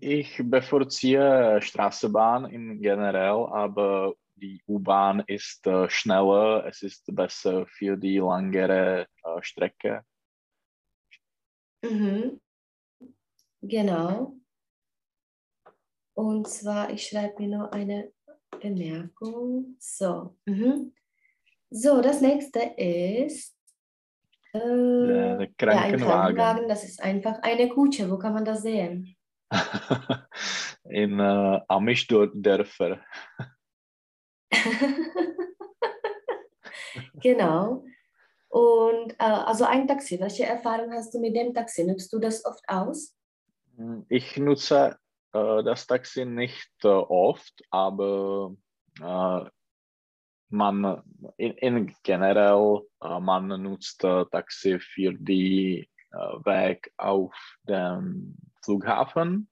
ich 0.00 0.40
bevorzuge 0.42 1.58
Straßenbahn 1.60 2.46
im 2.46 2.80
generell, 2.80 3.46
aber 3.50 4.14
die 4.36 4.62
U-Bahn 4.66 5.20
ist 5.26 5.66
äh, 5.66 5.88
schneller, 5.90 6.64
es 6.66 6.82
ist 6.82 7.04
besser 7.14 7.66
für 7.66 7.96
die 7.96 8.18
langere 8.18 9.06
äh, 9.22 9.42
Strecke. 9.42 10.04
Mhm. 11.82 12.40
Genau. 13.62 14.36
Und 16.14 16.48
zwar, 16.48 16.90
ich 16.90 17.06
schreibe 17.06 17.42
mir 17.42 17.58
nur 17.58 17.72
eine 17.72 18.12
Bemerkung. 18.60 19.76
So. 19.78 20.36
Mhm. 20.46 20.94
So, 21.70 22.00
das 22.00 22.20
nächste 22.20 22.60
ist 22.76 23.56
äh, 24.52 24.58
der, 24.58 25.38
der 25.38 25.48
Krankenwagen. 25.56 25.68
Ja, 25.68 25.82
ein 25.82 26.00
Krankenwagen. 26.00 26.68
Das 26.68 26.84
ist 26.84 27.02
einfach 27.02 27.40
eine 27.42 27.68
Kutsche. 27.68 28.10
Wo 28.10 28.18
kann 28.18 28.34
man 28.34 28.44
das 28.44 28.62
sehen? 28.62 29.16
In 30.84 31.20
äh, 31.20 31.60
Amish-Dörfer. 31.68 33.00
genau. 37.20 37.84
Und 38.48 39.12
äh, 39.12 39.14
also 39.18 39.64
ein 39.64 39.86
Taxi. 39.86 40.18
Welche 40.20 40.44
Erfahrung 40.44 40.92
hast 40.92 41.14
du 41.14 41.20
mit 41.20 41.36
dem 41.36 41.54
Taxi? 41.54 41.84
Nutzt 41.84 42.12
du 42.12 42.18
das 42.18 42.44
oft 42.44 42.68
aus? 42.68 43.16
Ich 44.08 44.36
nutze 44.36 44.98
äh, 45.32 45.62
das 45.62 45.86
Taxi 45.86 46.24
nicht 46.24 46.72
äh, 46.82 46.88
oft, 46.88 47.62
aber 47.70 48.56
äh, 49.00 49.44
man 50.50 51.02
in, 51.36 51.52
in 51.52 51.94
generell 52.02 52.82
äh, 53.02 53.20
man 53.20 53.48
nutzt 53.62 54.00
Taxi 54.00 54.78
für 54.78 55.14
die 55.14 55.88
äh, 56.12 56.16
Weg 56.16 56.92
auf 56.96 57.34
dem 57.68 58.36
Flughafen. 58.62 59.48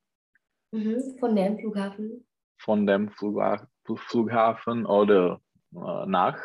Mhm, 0.72 1.16
von 1.18 1.36
dem 1.36 1.58
Flughafen. 1.58 2.26
Von 2.58 2.86
dem 2.86 3.10
Flugha 3.10 3.68
Flughafen 3.84 4.84
oder 4.84 5.40
äh, 5.72 6.06
nach 6.06 6.38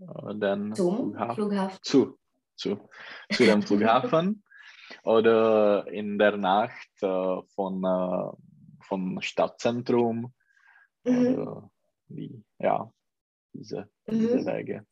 äh, 0.00 0.34
dem 0.34 0.74
Zum 0.74 1.12
Flughafen. 1.12 1.34
Flughafen. 1.34 1.78
Zu, 1.82 2.18
zu, 2.56 2.88
zu 3.30 3.44
dem 3.44 3.62
Flughafen 3.62 4.42
oder 5.04 5.86
in 5.88 6.18
der 6.18 6.36
Nacht 6.36 6.90
äh, 7.02 7.42
von, 7.54 7.84
äh, 7.84 8.84
vom 8.84 9.20
Stadtzentrum. 9.20 10.32
Mhm. 11.04 11.34
Oder 11.34 11.70
die, 12.08 12.42
ja, 12.58 12.90
diese, 13.52 13.88
mhm. 14.06 14.20
diese 14.20 14.46
Wege. 14.46 14.86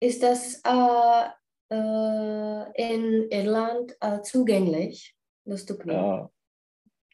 Ist 0.00 0.22
das 0.22 0.62
äh, 0.64 1.28
äh, 1.74 2.92
in 2.92 3.30
Irland 3.30 3.96
äh, 4.00 4.22
zugänglich, 4.22 5.16
das 5.44 5.66
Dupli? 5.66 6.28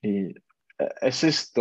Die, 0.03 0.41
es 0.77 1.23
ist 1.23 1.57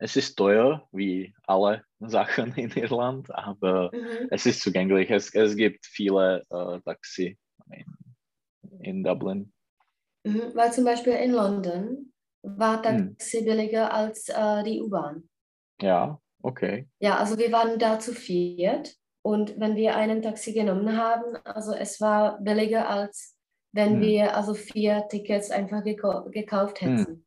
es 0.00 0.16
ist 0.16 0.34
teuer, 0.34 0.88
wie 0.92 1.34
alle 1.46 1.84
Sachen 2.00 2.54
in 2.54 2.70
Irland, 2.70 3.32
aber 3.34 3.90
mhm. 3.92 4.28
es 4.30 4.46
ist 4.46 4.62
zugänglich. 4.62 5.10
Es, 5.10 5.32
es 5.34 5.54
gibt 5.54 5.86
viele 5.86 6.44
äh, 6.50 6.80
Taxi 6.80 7.38
in, 7.70 7.84
in 8.80 9.04
Dublin. 9.04 9.52
Mhm, 10.24 10.54
weil 10.54 10.72
zum 10.72 10.84
Beispiel 10.84 11.12
in 11.12 11.32
London 11.32 12.12
war 12.42 12.82
Taxi 12.82 13.40
mhm. 13.40 13.44
billiger 13.44 13.92
als 13.92 14.28
äh, 14.30 14.62
die 14.64 14.80
U-Bahn. 14.80 15.28
Ja, 15.80 16.20
okay. 16.42 16.88
Ja, 16.98 17.16
also 17.18 17.38
wir 17.38 17.52
waren 17.52 17.78
da 17.78 17.98
zu 17.98 18.12
viert 18.12 18.96
und 19.22 19.58
wenn 19.58 19.76
wir 19.76 19.96
einen 19.96 20.22
Taxi 20.22 20.52
genommen 20.52 20.96
haben, 20.96 21.36
also 21.44 21.72
es 21.72 22.00
war 22.00 22.40
billiger 22.40 22.88
als 22.88 23.36
wenn 23.72 23.98
mhm. 23.98 24.00
wir 24.00 24.36
also 24.36 24.54
vier 24.54 25.06
Tickets 25.08 25.52
einfach 25.52 25.84
gekauft 25.84 26.80
hätten. 26.80 26.96
Mhm 26.96 27.24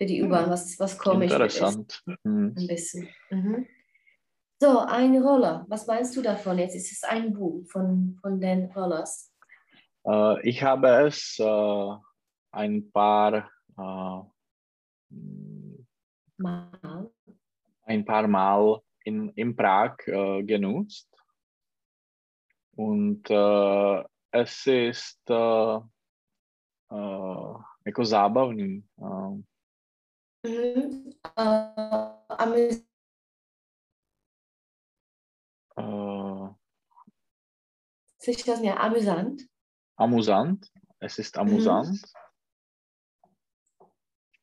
für 0.00 0.06
die 0.06 0.22
U-Bahn, 0.22 0.48
was, 0.48 0.80
was 0.80 0.96
komisch 0.96 1.30
Interessant. 1.30 2.02
ist. 2.06 2.16
Mhm. 2.24 2.54
Ein 2.56 2.66
bisschen. 2.66 3.08
Mhm. 3.28 3.66
So, 4.58 4.78
ein 4.78 5.22
Roller. 5.22 5.66
Was 5.68 5.86
meinst 5.86 6.16
du 6.16 6.22
davon 6.22 6.58
jetzt? 6.58 6.74
Ist 6.74 6.90
es 6.90 7.02
ein 7.04 7.34
Buch 7.34 7.66
von, 7.68 8.18
von 8.22 8.40
den 8.40 8.72
Rollers? 8.72 9.30
Äh, 10.06 10.48
ich 10.48 10.62
habe 10.62 10.88
es 11.06 11.38
äh, 11.38 11.94
ein 12.52 12.90
paar 12.90 13.50
äh, 13.76 14.22
Mal 16.38 17.10
ein 17.90 18.04
paar 18.04 18.28
Mal 18.28 18.80
in, 19.04 19.30
in 19.30 19.56
Prag 19.56 19.96
äh, 20.06 20.44
genutzt. 20.44 21.08
Und 22.76 23.28
äh, 23.28 24.04
es 24.30 24.66
ist 24.66 25.20
äh, 25.28 25.78
äh, 26.90 27.54
Ekosabavni. 27.84 28.84
Äh. 28.96 29.42
Mhm. 30.46 31.14
Äh, 31.36 32.12
äh. 35.76 36.48
sich 38.18 38.44
das 38.44 38.62
ja 38.62 38.76
amüsant. 38.76 39.48
Amüsant, 39.96 40.70
es 41.00 41.18
ist 41.18 41.34
mhm. 41.34 41.42
amüsant. 41.42 42.00
Mhm. 42.00 43.86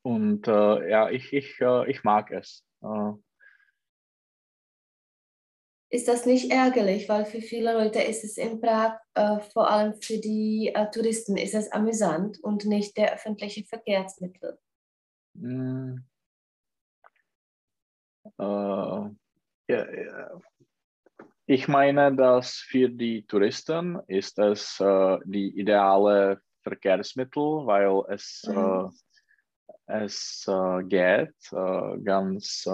Und 0.02 0.48
äh, 0.48 0.90
ja, 0.90 1.10
ich, 1.10 1.32
ich, 1.32 1.62
äh, 1.62 1.90
ich 1.90 2.04
mag 2.04 2.32
es. 2.32 2.66
Äh, 2.82 3.14
ist 5.90 6.08
das 6.08 6.26
nicht 6.26 6.52
ärgerlich, 6.52 7.08
weil 7.08 7.26
für 7.26 7.42
viele 7.42 7.74
Leute 7.74 8.02
ist 8.02 8.24
es 8.24 8.38
in 8.38 8.60
Prag, 8.60 9.00
äh, 9.14 9.40
vor 9.54 9.70
allem 9.70 9.94
für 10.02 10.18
die 10.18 10.72
äh, 10.74 10.90
Touristen, 10.92 11.38
ist 11.38 11.56
es 11.56 11.72
amüsant 11.72 12.40
und 12.44 12.66
nicht 12.66 12.98
der 12.98 13.14
öffentliche 13.14 13.64
Verkehrsmittel. 13.64 14.60
Mm. 15.34 16.00
Äh, 18.38 19.10
ja, 19.70 19.86
ich 21.50 21.70
meine, 21.70 22.14
dass 22.14 22.56
für 22.56 22.90
die 22.90 23.26
Touristen 23.26 24.00
ist 24.08 24.38
es 24.38 24.82
äh, 24.82 25.18
die 25.24 25.58
ideale 25.58 26.42
Verkehrsmittel, 26.62 27.66
weil 27.66 28.04
es, 28.14 28.44
mhm. 28.46 28.92
äh, 29.88 30.04
es 30.04 30.46
äh, 30.50 30.84
geht 30.84 31.34
ganz 32.04 32.68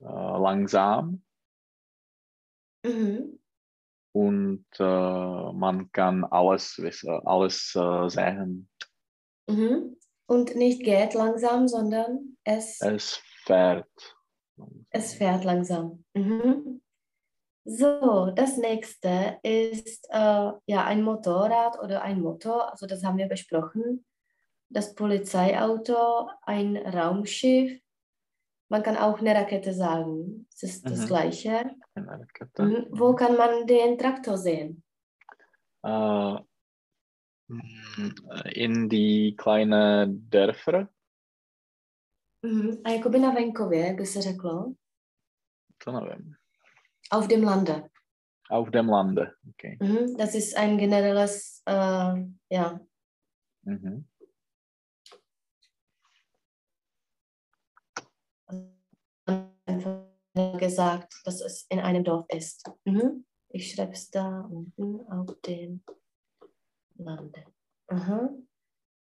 langsam. 0.00 1.22
Mhm. 2.84 3.38
Und 4.12 4.64
man 4.78 5.90
kann 5.92 6.24
alles, 6.24 6.80
alles 7.24 7.72
sehen. 7.72 8.68
Mhm. 9.48 9.96
Und 10.26 10.56
nicht 10.56 10.82
geht 10.82 11.14
langsam, 11.14 11.68
sondern 11.68 12.36
es, 12.44 12.80
es 12.80 13.20
fährt. 13.44 14.16
Es 14.90 15.14
fährt 15.14 15.44
langsam. 15.44 16.04
Mhm. 16.14 16.82
So, 17.64 18.30
das 18.34 18.56
nächste 18.56 19.38
ist 19.42 20.06
äh, 20.10 20.50
ja 20.66 20.84
ein 20.84 21.02
Motorrad 21.02 21.78
oder 21.82 22.02
ein 22.02 22.20
Motor, 22.20 22.70
also 22.70 22.86
das 22.86 23.04
haben 23.04 23.18
wir 23.18 23.28
besprochen. 23.28 24.06
Das 24.70 24.94
Polizeiauto, 24.94 26.30
ein 26.42 26.76
Raumschiff. 26.76 27.78
Man 28.70 28.82
kann 28.82 28.96
auch 28.96 29.18
eine 29.18 29.34
Rakete 29.34 29.72
sagen. 29.72 30.46
Es 30.54 30.62
ist 30.62 30.84
mhm. 30.84 30.90
das 30.90 31.06
Gleiche. 31.06 31.70
Eine 31.94 32.20
Rakete. 32.20 32.62
Mhm. 32.62 32.86
Wo 32.90 33.14
kann 33.14 33.36
man 33.36 33.66
den 33.66 33.98
Traktor 33.98 34.36
sehen? 34.36 34.82
Äh, 35.82 36.36
in 38.52 38.88
die 38.88 39.34
kleinen 39.36 40.28
Dörfer. 40.30 40.88
Mhm. 42.42 42.80
A 42.84 42.90
jakoby 42.90 43.18
na 43.18 43.30
venkově, 43.30 43.94
by 43.94 44.06
se 44.06 44.22
řeklo? 44.22 44.72
To 45.84 45.92
nevím. 45.92 46.34
Auf 47.10 47.26
dem 47.26 47.42
Lande. 47.42 47.90
Auf 48.50 48.70
dem 48.70 48.88
Lande, 48.88 49.32
okay. 49.50 49.76
Mhm. 49.80 50.16
Das 50.16 50.34
ist 50.34 50.56
ein 50.56 50.78
generelles, 50.78 51.62
äh, 51.66 52.24
ja. 52.50 52.80
Mhm. 53.62 54.04
Gesagt, 60.58 61.14
dass 61.24 61.40
es 61.40 61.66
in 61.68 61.80
einem 61.80 62.04
Dorf 62.04 62.26
ist. 62.30 62.70
Mhm. 62.84 63.24
Ich 63.50 63.72
schreibe 63.72 63.92
es 63.92 64.10
da 64.10 64.40
unten 64.50 65.00
auf 65.10 65.40
dem 65.46 65.82
Lande. 66.96 67.44
Aha. 67.88 68.30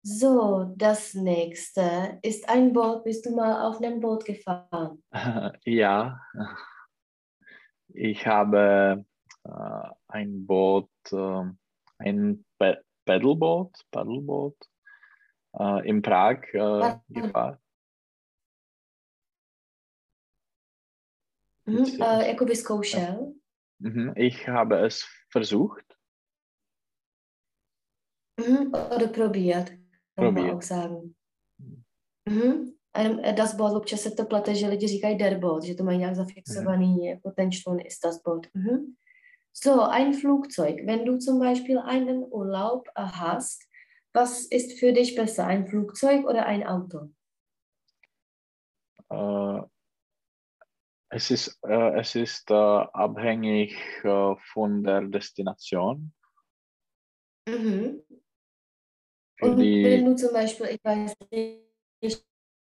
So, 0.05 0.73
das 0.75 1.13
nächste 1.13 2.19
ist 2.21 2.49
ein 2.49 2.73
Boot. 2.73 3.05
Bist 3.05 3.25
du 3.25 3.33
mal 3.33 3.65
auf 3.67 3.77
einem 3.77 4.01
Boot 4.01 4.25
gefahren? 4.25 5.01
Ja, 5.65 6.19
ich 7.87 8.27
habe 8.27 9.05
äh, 9.45 9.89
ein 10.07 10.45
Boot, 10.45 10.89
äh, 11.11 11.43
ein 11.99 12.45
Paddleboot, 13.05 13.71
Paddleboot 13.91 14.57
äh, 15.57 15.87
in 15.87 16.01
Prag 16.01 16.53
äh, 16.53 16.97
gefahren. 17.07 17.57
Mhm, 21.65 22.01
äh, 22.01 22.27
jako 22.27 22.45
vyzkoušel? 22.45 23.33
Mhm, 23.79 24.13
ich 24.15 24.47
habe 24.47 24.85
es 24.85 25.03
versucht. 25.31 25.85
Mhm, 28.37 28.73
oder 28.95 29.07
probiert, 29.07 29.71
kann 30.15 30.33
man 30.33 30.51
auch 30.51 30.61
sagen. 30.61 31.15
Mhm. 32.25 32.73
Das 33.35 33.57
bod, 33.57 33.75
občas 33.75 34.01
se 34.01 34.11
to 34.11 34.25
plete, 34.25 34.55
že 34.55 34.67
lidi 34.67 34.87
říkají 34.87 35.17
der 35.17 35.39
bod, 35.39 35.63
že 35.63 35.75
to 35.75 35.83
mají 35.83 35.97
nějak 35.97 36.15
zafixovaný, 36.15 36.93
mhm. 36.93 37.03
jako 37.03 37.31
ten 37.31 37.51
Sturm 37.51 37.79
ist 37.79 38.03
das 38.03 38.21
Boot. 38.21 38.47
Mhm. 38.53 38.95
So, 39.55 39.81
ein 39.81 40.13
Flugzeug. 40.13 40.75
Wenn 40.85 41.05
du 41.05 41.17
zum 41.17 41.39
Beispiel 41.39 41.79
einen 41.79 42.23
Urlaub 42.23 42.89
hast, 42.95 43.61
was 44.15 44.45
ist 44.51 44.79
für 44.79 44.93
dich 44.93 45.15
besser, 45.15 45.45
ein 45.45 45.67
Flugzeug 45.67 46.25
oder 46.25 46.45
ein 46.45 46.63
Auto? 46.63 47.09
Uh, 49.11 49.69
es 51.13 51.31
ist, 51.31 51.59
uh, 51.63 51.93
es 51.95 52.15
ist 52.15 52.49
uh, 52.51 52.85
abhängig 52.93 53.75
von 54.53 54.83
der 54.83 55.01
Destination. 55.01 56.13
Mhm. 57.47 58.01
Und 59.41 59.57
die, 59.57 59.83
wenn 59.83 60.05
du 60.05 60.15
zum 60.15 60.33
Beispiel, 60.33 60.67
ich 60.67 60.83
weiß 60.83 61.13
nicht, 61.31 62.25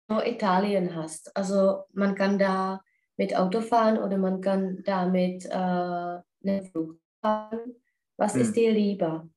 nur 0.08 0.26
Italien 0.26 0.94
hast, 0.94 1.34
also 1.36 1.84
man 1.92 2.14
kann 2.14 2.38
da 2.38 2.80
mit 3.16 3.36
Auto 3.36 3.60
fahren 3.60 3.98
oder 3.98 4.16
man 4.18 4.40
kann 4.40 4.82
da 4.84 5.06
mit 5.06 5.44
äh, 5.44 5.50
einem 5.50 6.64
Flug 6.70 6.98
fahren. 7.20 7.74
Was 8.16 8.34
hm. 8.34 8.40
ist 8.40 8.56
dir 8.56 8.72
lieber? 8.72 9.28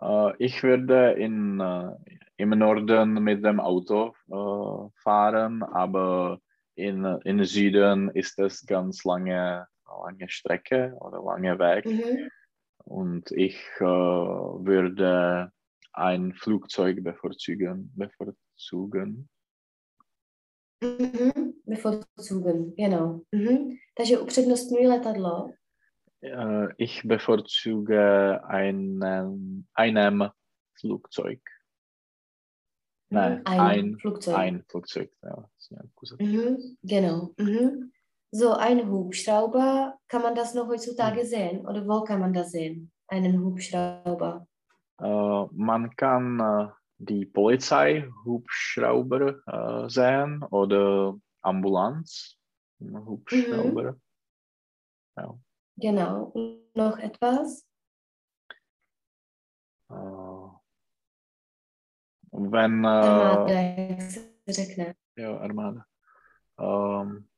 Uh, 0.00 0.32
ich 0.38 0.62
würde 0.62 1.12
in, 1.12 1.60
uh, 1.60 1.96
im 2.36 2.50
Norden 2.50 3.14
mit 3.22 3.44
dem 3.44 3.60
Auto 3.60 4.14
uh, 4.30 4.90
fahren, 5.02 5.62
aber 5.62 6.40
in, 6.78 7.04
in 7.24 7.44
Süden 7.44 8.10
ist 8.14 8.38
es 8.38 8.64
ganz 8.64 9.04
lange, 9.04 9.66
lange 9.86 10.28
Strecke 10.28 10.94
oder 11.00 11.20
lange 11.22 11.58
Weg. 11.58 11.86
Mhm. 11.86 12.30
Und 12.84 13.30
ich 13.32 13.58
würde 13.80 15.50
ein 15.92 16.32
Flugzeug 16.34 17.02
bevorzugen. 17.02 17.92
bevorzugen. 17.96 19.28
Mhm, 20.80 21.54
bevorzugen, 21.66 22.74
genau. 22.76 23.24
Mhm. 23.32 23.78
Takže 23.94 24.20
upřednostňuji 24.20 24.86
letadlo. 24.86 25.52
Uh, 26.20 26.68
ich 26.78 27.02
bevorzuge 27.04 28.40
einen, 28.44 29.66
einem 29.74 30.30
Flugzeug. 30.80 31.40
Nein, 33.10 33.40
ein, 33.46 33.60
ein 33.60 33.98
Flugzeug. 33.98 34.36
Ein 34.36 34.64
Flugzeug, 34.68 35.10
ja. 35.22 35.48
Mhm, 36.18 36.76
genau. 36.82 37.32
Mhm. 37.38 37.92
So, 38.30 38.52
ein 38.52 38.90
Hubschrauber, 38.90 39.96
kann 40.08 40.20
man 40.22 40.34
das 40.34 40.52
noch 40.54 40.68
heutzutage 40.68 41.22
mhm. 41.22 41.26
sehen? 41.26 41.66
Oder 41.66 41.88
wo 41.88 42.04
kann 42.04 42.20
man 42.20 42.34
das 42.34 42.50
sehen? 42.50 42.92
Einen 43.06 43.42
Hubschrauber? 43.42 44.46
Uh, 45.00 45.48
man 45.52 45.96
kann 45.96 46.40
uh, 46.40 46.68
die 46.98 47.24
Polizeihubschrauber 47.24 49.36
uh, 49.46 49.88
sehen 49.88 50.42
oder 50.50 51.16
Ambulanzhubschrauber. 51.40 53.92
Mhm. 53.92 54.00
Ja. 55.16 55.38
Genau. 55.76 56.34
noch 56.74 56.98
etwas? 56.98 57.64
Wenn 62.32 62.86
Armada, 62.86 63.60
Ja, 65.16 65.36
Armada. 65.38 65.84
Um, 66.60 67.28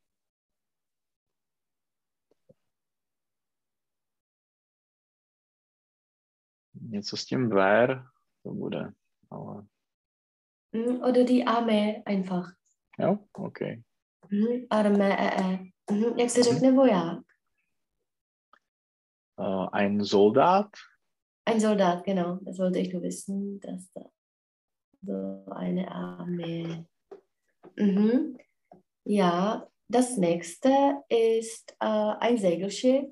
něco 6.73 7.17
s 7.17 7.25
tím 7.25 7.49
ver, 7.49 8.05
to 8.43 8.53
bude, 8.53 8.93
ale... 9.29 9.65
Oder 11.09 11.23
die 11.25 11.45
Armee 11.45 12.03
einfach. 12.05 12.55
Jo, 12.99 13.17
okay. 13.33 13.83
Mhm, 14.29 14.65
Armee, 14.69 15.15
e, 15.19 15.41
e. 15.41 15.59
Mhm, 15.91 16.19
jak 16.19 16.29
se 16.29 16.43
řekne 16.43 16.71
voják? 16.71 17.19
Uh, 19.39 19.67
ein 19.73 20.03
Soldat. 20.03 20.67
Ein 21.45 21.59
Soldat, 21.59 22.05
genau. 22.05 22.39
Das 22.41 22.59
wollte 22.59 22.79
ich 22.79 22.93
nur 22.93 23.01
wissen, 23.01 23.59
dass 23.59 23.91
da 23.93 24.01
so 25.01 25.45
eine 25.51 25.91
Armee. 25.91 26.85
Mhm. 27.75 28.37
Ja, 29.03 29.67
das 29.87 30.17
nächste 30.17 31.03
ist 31.09 31.75
äh, 31.79 31.85
ein 31.85 32.37
Segelschiff 32.37 33.05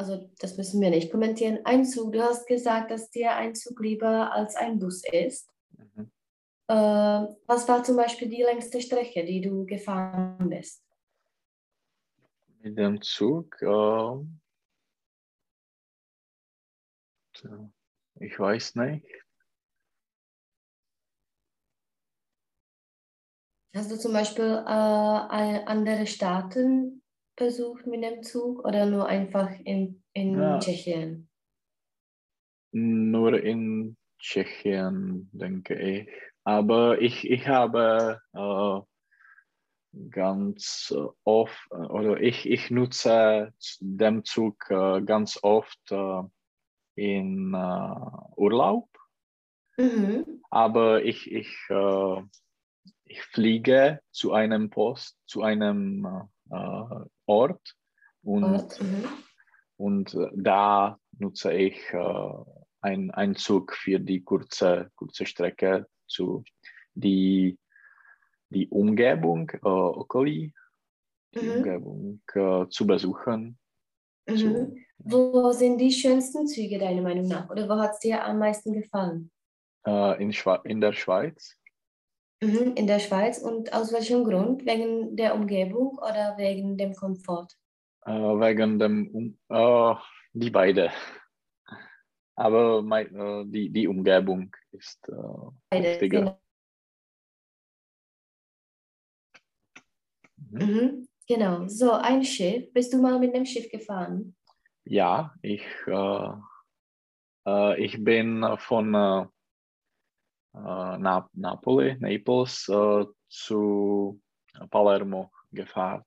also 0.00 0.30
das 0.38 0.56
müssen 0.56 0.80
wir 0.80 0.88
nicht 0.88 1.10
kommentieren. 1.10 1.58
Ein 1.64 1.84
Zug, 1.84 2.12
du 2.12 2.22
hast 2.22 2.46
gesagt, 2.46 2.90
dass 2.90 3.10
dir 3.10 3.34
ein 3.34 3.54
Zug 3.54 3.78
lieber 3.80 4.32
als 4.32 4.56
ein 4.56 4.78
Bus 4.78 5.04
ist. 5.04 5.52
Mhm. 5.76 6.10
Äh, 6.68 6.74
was 7.46 7.68
war 7.68 7.84
zum 7.84 7.96
Beispiel 7.96 8.30
die 8.30 8.42
längste 8.42 8.80
Strecke, 8.80 9.26
die 9.26 9.42
du 9.42 9.66
gefahren 9.66 10.48
bist? 10.48 10.82
Mit 12.62 12.78
dem 12.78 13.02
Zug? 13.02 13.60
Äh, 13.60 14.24
ich 18.20 18.38
weiß 18.38 18.76
nicht. 18.76 19.06
Hast 23.74 23.90
du 23.90 23.96
zum 23.96 24.12
Beispiel 24.12 24.64
äh, 24.66 24.68
andere 24.68 26.06
Staaten 26.06 27.02
besucht 27.36 27.86
mit 27.86 28.02
dem 28.02 28.22
Zug 28.22 28.64
oder 28.64 28.86
nur 28.86 29.06
einfach 29.06 29.50
in, 29.64 30.02
in 30.12 30.38
ja. 30.38 30.58
Tschechien? 30.58 31.28
Nur 32.72 33.40
in 33.42 33.96
Tschechien, 34.18 35.30
denke 35.32 35.78
ich. 35.78 36.08
Aber 36.42 37.00
ich, 37.00 37.30
ich 37.30 37.46
habe 37.46 38.20
äh, 38.32 38.80
ganz 40.10 40.92
oft, 41.24 41.70
oder 41.70 42.20
ich, 42.20 42.48
ich 42.48 42.70
nutze 42.70 43.52
den 43.80 44.24
Zug 44.24 44.68
äh, 44.70 45.00
ganz 45.02 45.38
oft 45.42 45.80
äh, 45.92 46.22
in 46.96 47.54
äh, 47.54 47.94
Urlaub. 48.36 48.88
Mhm. 49.76 50.42
Aber 50.50 51.04
ich, 51.04 51.30
ich, 51.30 51.56
äh, 51.68 52.22
ich 53.10 53.22
fliege 53.22 54.00
zu 54.12 54.32
einem 54.32 54.70
Post, 54.70 55.18
zu 55.26 55.42
einem 55.42 56.28
äh, 56.50 57.04
Ort 57.26 57.76
und, 58.22 58.44
Ort, 58.44 58.80
mhm. 58.80 59.04
und 59.76 60.14
äh, 60.14 60.28
da 60.34 60.98
nutze 61.18 61.52
ich 61.52 61.76
äh, 61.92 62.34
ein, 62.80 63.10
einen 63.10 63.34
Zug 63.34 63.74
für 63.74 63.98
die 63.98 64.22
kurze, 64.22 64.90
kurze 64.94 65.26
Strecke 65.26 65.86
zu 66.06 66.44
die, 66.94 67.58
die 68.50 68.68
Umgebung, 68.68 69.50
äh, 69.50 69.58
Okoli, 69.68 70.54
die 71.34 71.46
mhm. 71.46 71.56
Umgebung 71.56 72.22
äh, 72.34 72.68
zu 72.68 72.86
besuchen. 72.86 73.58
Mhm. 74.28 74.36
Zu, 74.36 74.76
Wo 74.98 75.50
sind 75.50 75.78
die 75.78 75.92
schönsten 75.92 76.46
Züge 76.46 76.78
deiner 76.78 77.02
Meinung 77.02 77.26
nach? 77.26 77.50
Oder 77.50 77.68
wo 77.68 77.74
hat 77.74 77.94
es 77.94 77.98
dir 77.98 78.24
am 78.24 78.38
meisten 78.38 78.72
gefallen? 78.72 79.32
Äh, 79.84 80.22
in, 80.22 80.32
in 80.64 80.80
der 80.80 80.92
Schweiz. 80.92 81.56
Mhm, 82.42 82.72
in 82.74 82.86
der 82.86 82.98
Schweiz. 82.98 83.38
Und 83.38 83.72
aus 83.72 83.92
welchem 83.92 84.24
Grund? 84.24 84.64
Wegen 84.64 85.14
der 85.16 85.34
Umgebung 85.34 85.98
oder 85.98 86.36
wegen 86.38 86.76
dem 86.78 86.94
Komfort? 86.94 87.48
Äh, 88.06 88.12
wegen 88.12 88.78
dem, 88.78 89.10
um 89.10 89.38
äh, 89.48 89.94
die 90.32 90.50
beide. 90.50 90.90
Aber 92.36 92.80
mein, 92.80 93.14
äh, 93.14 93.44
die, 93.46 93.68
die 93.70 93.86
Umgebung 93.86 94.50
ist 94.72 95.06
äh, 95.08 95.12
beide, 95.68 95.90
wichtiger. 95.90 96.20
Genau. 96.20 96.40
Mhm. 100.50 100.66
Mhm, 100.66 101.08
genau. 101.28 101.68
So, 101.68 101.92
ein 101.92 102.24
Schiff. 102.24 102.72
Bist 102.72 102.94
du 102.94 103.02
mal 103.02 103.18
mit 103.18 103.34
einem 103.34 103.44
Schiff 103.44 103.70
gefahren? 103.70 104.34
Ja, 104.84 105.34
ich, 105.42 105.62
äh, 105.86 106.30
äh, 107.46 107.84
ich 107.84 108.02
bin 108.02 108.46
von 108.58 109.28
Na 110.52 111.28
Napoli, 111.32 111.96
Naples 112.00 112.68
äh, 112.68 113.04
zu 113.28 114.20
Palermo 114.70 115.30
gefahren. 115.52 116.04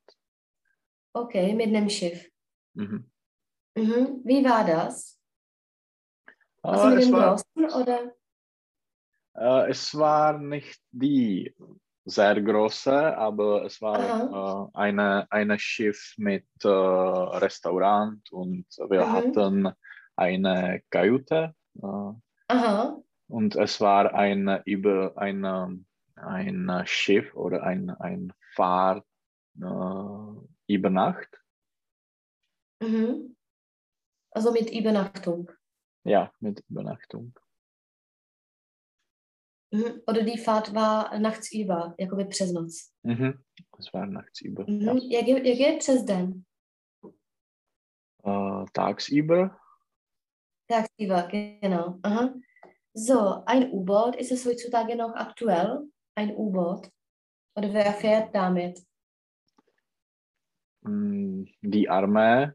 Okay, 1.13 1.53
mit 1.53 1.67
einem 1.67 1.89
Schiff. 1.89 2.29
Mhm. 2.73 3.09
Mhm. 3.75 4.21
Wie 4.23 4.43
war 4.43 4.65
das? 4.65 5.19
Also 6.61 6.87
mit 6.87 7.03
dem 7.03 7.11
großen 7.11 7.65
oder? 7.81 8.13
Äh, 9.35 9.69
es 9.69 9.95
war 9.95 10.37
nicht 10.37 10.79
die 10.91 11.55
sehr 12.05 12.41
große, 12.41 13.17
aber 13.17 13.65
es 13.65 13.81
war 13.81 13.99
äh, 13.99 14.77
eine, 14.77 15.31
eine 15.31 15.57
Schiff 15.57 16.15
mit 16.17 16.45
äh, 16.63 16.67
Restaurant 16.67 18.31
und 18.31 18.65
wir 18.89 19.05
mhm. 19.05 19.11
hatten 19.11 19.69
eine 20.15 20.81
Kajüte. 20.89 21.55
Aha. 22.47 23.02
Und 23.27 23.55
es 23.55 23.81
war 23.81 24.13
ein, 24.13 24.61
über, 24.65 25.17
ein, 25.17 25.85
ein 26.15 26.83
Schiff 26.85 27.33
oder 27.35 27.63
ein, 27.63 27.89
ein 27.89 28.33
Fahrt 28.55 29.05
äh, 29.57 30.73
über 30.73 30.89
Nacht. 30.89 31.41
Mhm. 32.81 33.35
Also 34.31 34.51
mit 34.51 34.71
Übernachtung. 34.71 35.51
Ja, 36.03 36.33
mit 36.39 36.63
Übernachtung. 36.69 37.33
Mhm. 39.71 40.01
Oder 40.05 40.23
die 40.23 40.37
Fahrt 40.37 40.73
war 40.73 41.17
nachts 41.19 41.51
über, 41.51 41.95
jakoby 41.97 42.25
přes 42.25 42.51
noc. 42.51 42.93
Mhm. 43.03 43.43
Es 43.79 43.93
war 43.93 44.05
nachts 44.05 44.41
über. 44.41 44.65
Mhm. 44.69 44.81
Ja. 44.81 44.93
Jak, 44.93 45.27
je, 45.27 45.49
jak 45.49 45.59
je 45.59 45.77
přes 45.77 46.03
den? 46.03 46.45
Äh, 48.23 48.65
tagsüber. 48.73 49.59
Tagsüber, 50.67 51.27
genau. 51.27 51.99
Aha. 52.03 52.33
So, 52.93 53.43
ein 53.45 53.71
U-Boot, 53.71 54.15
ist 54.15 54.31
es 54.31 54.45
heutzutage 54.45 54.95
noch 54.95 55.15
aktuell? 55.15 55.81
Ein 56.15 56.35
U-Boot? 56.35 56.89
Oder 57.55 57.73
wer 57.73 57.91
fährt 57.93 58.33
damit? 58.35 58.79
Mm, 60.81 61.45
Die 61.61 61.89
Armee. 61.89 62.51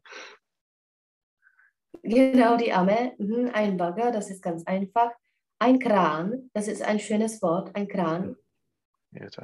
Genau, 2.02 2.56
die 2.56 2.72
Arme. 2.72 3.14
Mhm. 3.18 3.50
Ein 3.52 3.76
Bagger, 3.76 4.12
das 4.12 4.30
ist 4.30 4.42
ganz 4.42 4.64
einfach. 4.64 5.10
Ein 5.58 5.78
Kran, 5.80 6.50
das 6.54 6.68
ist 6.68 6.82
ein 6.82 7.00
schönes 7.00 7.42
Wort, 7.42 7.74
ein 7.74 7.88
Kran. 7.88 8.36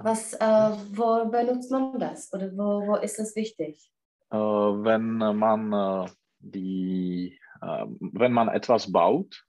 Was, 0.03 0.35
äh, 0.35 0.71
wo 0.93 1.25
benutzt 1.29 1.71
man 1.71 1.99
das? 1.99 2.33
Oder 2.33 2.53
wo, 2.53 2.87
wo 2.87 2.97
ist 2.97 3.19
das 3.19 3.35
wichtig? 3.35 3.91
Äh, 4.31 4.37
wenn 4.37 5.17
man 5.17 5.73
äh, 5.73 6.11
die, 6.39 7.41
äh, 7.61 7.87
wenn 8.01 8.33
man 8.33 8.49
etwas 8.49 8.93
baut, 8.93 9.45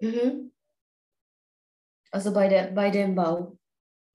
Mhm. 0.00 0.52
Also 2.10 2.32
bei, 2.32 2.48
der, 2.48 2.72
bei 2.72 2.90
dem 2.90 3.14
Bau 3.14 3.56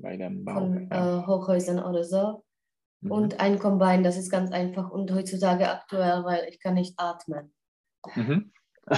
bei 0.01 0.17
dem 0.17 0.43
Bau. 0.43 0.53
von 0.53 0.87
ja. 0.91 1.19
äh, 1.19 1.25
Hochhäusern 1.27 1.79
oder 1.79 2.03
so. 2.03 2.43
Mhm. 3.01 3.11
Und 3.11 3.39
ein 3.39 3.59
Combine, 3.59 4.03
das 4.03 4.17
ist 4.17 4.29
ganz 4.31 4.51
einfach 4.51 4.91
und 4.91 5.11
heutzutage 5.11 5.69
aktuell, 5.69 6.23
weil 6.23 6.47
ich 6.49 6.59
kann 6.59 6.75
nicht 6.75 6.93
atmen. 6.97 7.53
Mhm. 8.15 8.51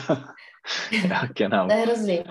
ja, 1.09 1.27
genau. 1.36 1.67
To 1.67 1.75
je 1.75 1.81
hrozný. 1.86 2.23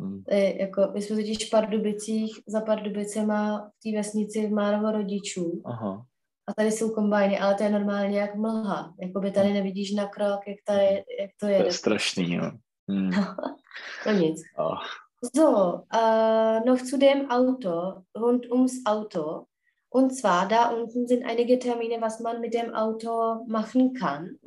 Mm. 0.00 0.22
E, 0.28 0.58
jako, 0.58 0.90
my 0.94 1.02
jsme 1.02 1.16
totiž 1.16 1.46
v 1.46 1.50
Pardubicích, 1.50 2.40
za 2.46 2.60
Pardubicema 2.60 3.70
v 3.78 3.82
té 3.82 3.98
vesnici 3.98 4.48
má 4.48 4.78
mnoho 4.78 4.92
rodičů 4.92 5.62
Aha. 5.64 6.06
a 6.46 6.54
tady 6.54 6.72
jsou 6.72 6.94
kombajny, 6.94 7.38
ale 7.38 7.54
to 7.54 7.62
je 7.62 7.70
normálně 7.70 8.20
jak 8.20 8.34
mlha. 8.34 8.94
Jakoby 9.02 9.30
tady 9.30 9.52
nevidíš 9.52 9.92
na 9.92 10.06
krok, 10.06 10.40
jak, 10.46 10.56
tady, 10.64 10.84
jak 11.20 11.30
to 11.40 11.46
To 11.46 11.52
je. 11.52 11.64
je 11.64 11.72
strašný, 11.72 12.32
jo. 12.32 12.50
Mm. 12.88 13.12
No 14.04 14.12
nic. 14.12 14.44
Oh. 14.56 14.76
So, 15.20 15.86
äh, 15.92 16.60
noch 16.60 16.82
zu 16.82 16.98
dem 16.98 17.30
Auto, 17.30 18.04
rund 18.16 18.50
ums 18.50 18.84
Auto. 18.86 19.46
Und 19.88 20.10
zwar, 20.14 20.48
da 20.48 20.70
unten 20.70 21.06
sind 21.06 21.24
einige 21.24 21.58
Termine, 21.58 22.00
was 22.00 22.20
man 22.20 22.40
mit 22.40 22.54
dem 22.54 22.74
Auto 22.74 23.44
machen 23.46 23.94
kann. 23.94 24.38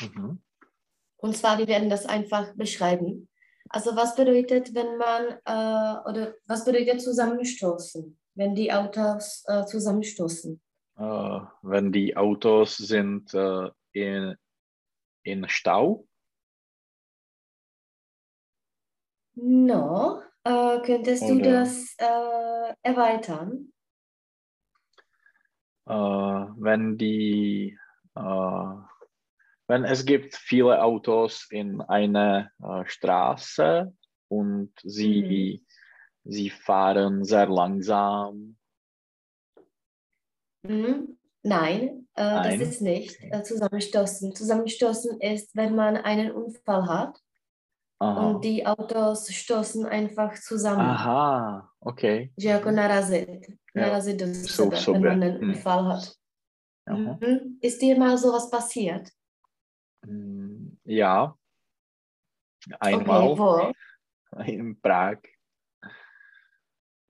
Mhm. 0.00 0.40
Und 1.16 1.36
zwar, 1.36 1.58
wir 1.58 1.66
werden 1.66 1.90
das 1.90 2.06
einfach 2.06 2.54
beschreiben. 2.54 3.28
Also 3.70 3.96
was 3.96 4.14
bedeutet, 4.14 4.74
wenn 4.74 4.96
man, 4.96 5.38
äh, 5.44 6.08
oder 6.08 6.34
was 6.46 6.64
bedeutet 6.64 7.02
zusammenstoßen, 7.02 8.18
wenn 8.34 8.54
die 8.54 8.72
Autos 8.72 9.44
äh, 9.46 9.64
zusammenstoßen? 9.66 10.60
Äh, 10.96 11.40
wenn 11.62 11.92
die 11.92 12.16
Autos 12.16 12.76
sind 12.76 13.34
äh, 13.34 13.70
in, 13.92 14.36
in 15.22 15.48
Stau, 15.48 16.07
No, 19.40 20.20
äh, 20.42 20.80
könntest 20.80 21.22
du 21.22 21.36
Oder- 21.36 21.62
das 21.62 21.94
äh, 21.98 22.74
erweitern? 22.82 23.72
äh, 25.86 25.92
wenn 25.92 26.98
die, 26.98 27.78
äh, 28.16 28.20
wenn 29.68 29.84
es 29.84 30.04
gibt 30.04 30.34
viele 30.34 30.82
Autos 30.82 31.46
in 31.50 31.80
einer 31.82 32.50
äh, 32.62 32.84
Straße 32.86 33.94
und 34.28 34.72
sie, 34.82 35.64
sie 36.24 36.50
fahren 36.50 37.24
sehr 37.24 37.46
langsam. 37.46 38.56
Mhm. 40.62 41.16
Nein, 41.44 42.08
äh, 42.16 42.22
Nein? 42.24 42.58
das 42.58 42.68
ist 42.70 42.82
nicht 42.82 43.16
Okay. 43.22 43.42
zusammenstoßen. 43.44 44.34
Zusammenstoßen 44.34 45.20
ist, 45.20 45.54
wenn 45.54 45.76
man 45.76 45.96
einen 45.96 46.32
Unfall 46.32 46.88
hat 46.88 47.22
Aha. 48.00 48.26
und 48.30 48.44
die 48.44 48.64
Autos 48.66 49.28
stoßen 49.28 49.86
einfach 49.86 50.34
zusammen. 50.40 50.80
Aha, 50.80 51.68
okay. 51.80 52.30
Že 52.36 52.48
jako 52.48 52.70
narazit. 52.70 53.28
Narazit 53.74 54.20
do 54.20 54.26
v 54.26 54.34
sebe, 54.34 54.76
sobě. 54.76 55.00
wenn 55.00 55.18
man 55.18 55.22
einen 55.22 55.38
Hm. 55.42 55.48
Unfall 55.50 55.84
hat. 55.84 56.14
Aha. 56.86 57.18
Mhm. 57.20 57.58
Ist 57.62 57.80
dir 57.82 57.98
mal 57.98 58.16
sowas 58.18 58.50
passiert? 58.50 59.08
Mm, 60.06 60.76
Ja, 60.84 61.34
Okay, 62.80 62.94
einmal 62.96 63.36
wo? 63.38 63.72
in 64.46 64.76
Prag 64.80 65.18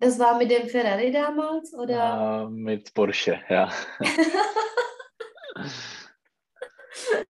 Das 0.01 0.19
war 0.19 0.39
mit 0.39 0.51
dem 0.51 0.69
Ferrari 0.69 1.11
damals 1.13 1.75
oder? 1.75 2.45
äh, 2.47 2.51
mit 2.51 2.95
Porsche, 2.95 3.41
ja. 3.49 3.69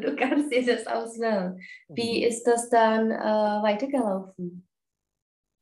Du 0.04 0.16
kannst 0.16 0.50
dir 0.52 0.64
das 0.64 0.86
auswählen. 0.86 1.60
Wie 1.88 2.22
Mhm. 2.22 2.28
ist 2.28 2.44
das 2.44 2.70
dann 2.70 3.10
äh, 3.10 3.62
weitergelaufen? 3.62 4.66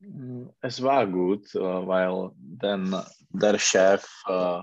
Mm, 0.00 0.48
Es 0.60 0.82
war 0.82 1.06
gut, 1.06 1.54
äh, 1.54 1.58
weil 1.60 2.30
dann 2.38 2.94
der 3.30 3.58
Chef 3.58 4.06
äh, 4.28 4.62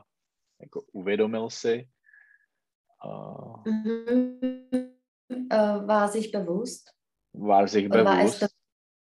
jako 0.59 0.85
uvědomil 0.93 1.49
si, 1.49 1.89
äh, 3.03 3.69
Mhm. 3.69 4.95
Äh, 5.49 5.87
war 5.87 6.07
sich 6.07 6.31
bewusst? 6.31 6.93
war 7.33 7.67
sich 7.67 7.89
Oder 7.89 8.05
war 8.05 8.19
es 8.21 8.39
bewusst, 8.39 8.55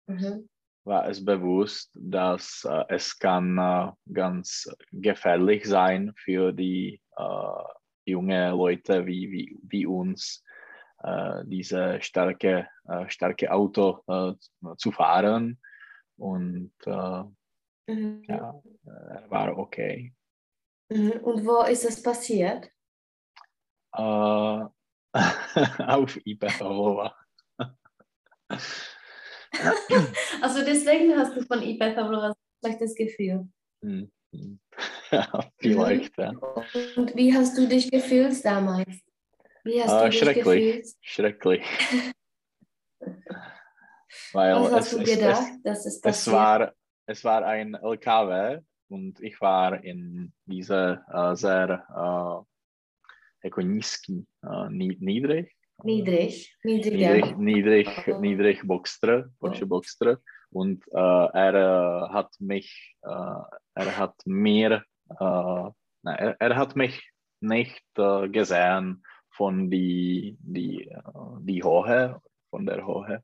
Mhm. 0.07 0.49
war 0.85 1.07
es 1.09 1.23
bewusst, 1.23 1.91
dass 1.93 2.63
äh, 2.63 2.85
es 2.89 3.17
kann 3.19 3.57
äh, 3.57 3.91
ganz 4.13 4.69
gefährlich 4.91 5.65
sein 5.65 6.13
für 6.15 6.51
die 6.53 7.01
junge 8.05 8.51
Leute 8.51 9.05
wie, 9.05 9.29
wie, 9.31 9.59
wie 9.63 9.85
uns, 9.85 10.43
diese 11.45 12.01
starke, 12.01 12.67
äh, 12.87 13.09
starke 13.09 13.51
Auto 13.51 14.01
äh, 14.07 14.33
zu 14.77 14.91
fahren. 14.91 15.59
Und 16.17 16.73
äh, 16.85 17.23
Mhm. 17.87 18.23
ja, 18.27 18.61
war 19.29 19.57
okay. 19.57 20.13
Mhm. 20.89 21.11
Und 21.23 21.45
wo 21.45 21.63
ist 21.63 21.85
es 21.85 22.01
passiert? 22.03 22.69
Äh, 23.93 24.65
auf 25.87 26.19
IPV. 26.25 27.11
Also 30.41 30.63
deswegen 30.63 31.17
hast 31.17 31.35
du 31.35 31.41
von 31.41 31.59
Pavlova 31.79 32.27
ein 32.27 32.33
schlechtes 32.63 32.93
Gefühl. 32.93 33.47
Hm, 33.81 34.11
hm. 34.31 34.59
Ja, 35.11 35.51
vielleicht, 35.57 36.17
ja. 36.17 36.31
Und 36.95 37.15
wie 37.15 37.33
hast 37.33 37.57
du 37.57 37.65
dich 37.67 37.89
gefühlt 37.89 38.43
damals? 38.45 38.99
Wie 39.67 39.81
hast 39.83 40.01
du 40.01 40.09
dich 40.09 40.19
schrecklich. 40.19 40.95
Schrecklich. 41.01 41.63
Weil 44.33 44.55
Was 44.55 44.67
es, 44.67 44.73
hast 44.73 44.93
du 44.93 44.97
es, 44.99 45.09
gedacht, 45.13 45.51
es, 45.55 45.61
dass 45.63 45.79
es 45.85 45.85
es, 45.95 46.01
passiert? 46.01 46.35
war, 46.35 46.73
es 47.05 47.23
war 47.23 47.45
ein 47.45 47.73
LKW 47.75 48.61
und 48.89 49.19
ich 49.21 49.39
war 49.41 49.83
in 49.83 50.33
dieser 50.45 51.03
äh, 51.31 51.35
sehr 51.35 52.45
äh, 53.43 53.47
äh, 53.47 54.69
ni- 54.69 54.97
niedrig, 54.99 55.53
Niedrig, 55.83 56.55
niedriger. 56.63 57.13
niedrig, 57.13 57.37
niedrig, 57.37 58.07
niedrig 58.19 58.61
Boxster, 58.65 59.29
Porsche 59.39 59.67
Boxster. 59.67 60.19
Und 60.49 60.83
äh, 60.87 60.97
er 60.97 61.53
äh, 61.53 62.09
hat 62.13 62.33
mich, 62.39 62.95
äh, 63.03 63.09
er 63.75 63.97
hat 63.97 64.15
mir, 64.25 64.83
äh, 65.19 65.69
nein, 66.01 66.17
er, 66.17 66.35
er 66.41 66.55
hat 66.55 66.75
mich 66.75 67.11
nicht 67.41 67.83
gesehen 67.93 69.03
von 69.37 69.69
die, 69.69 70.35
die, 70.41 70.89
die 71.41 71.63
Höhe, 71.63 72.19
von 72.49 72.65
der 72.65 72.85
Höhe, 72.85 73.23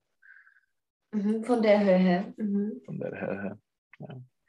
Mhm, 1.11 1.43
von 1.43 1.61
der 1.61 1.79
Höhe. 1.79 2.33
Mhm. 2.37 2.81
von 2.85 2.99
der 2.99 3.11
Höhe. 3.21 3.59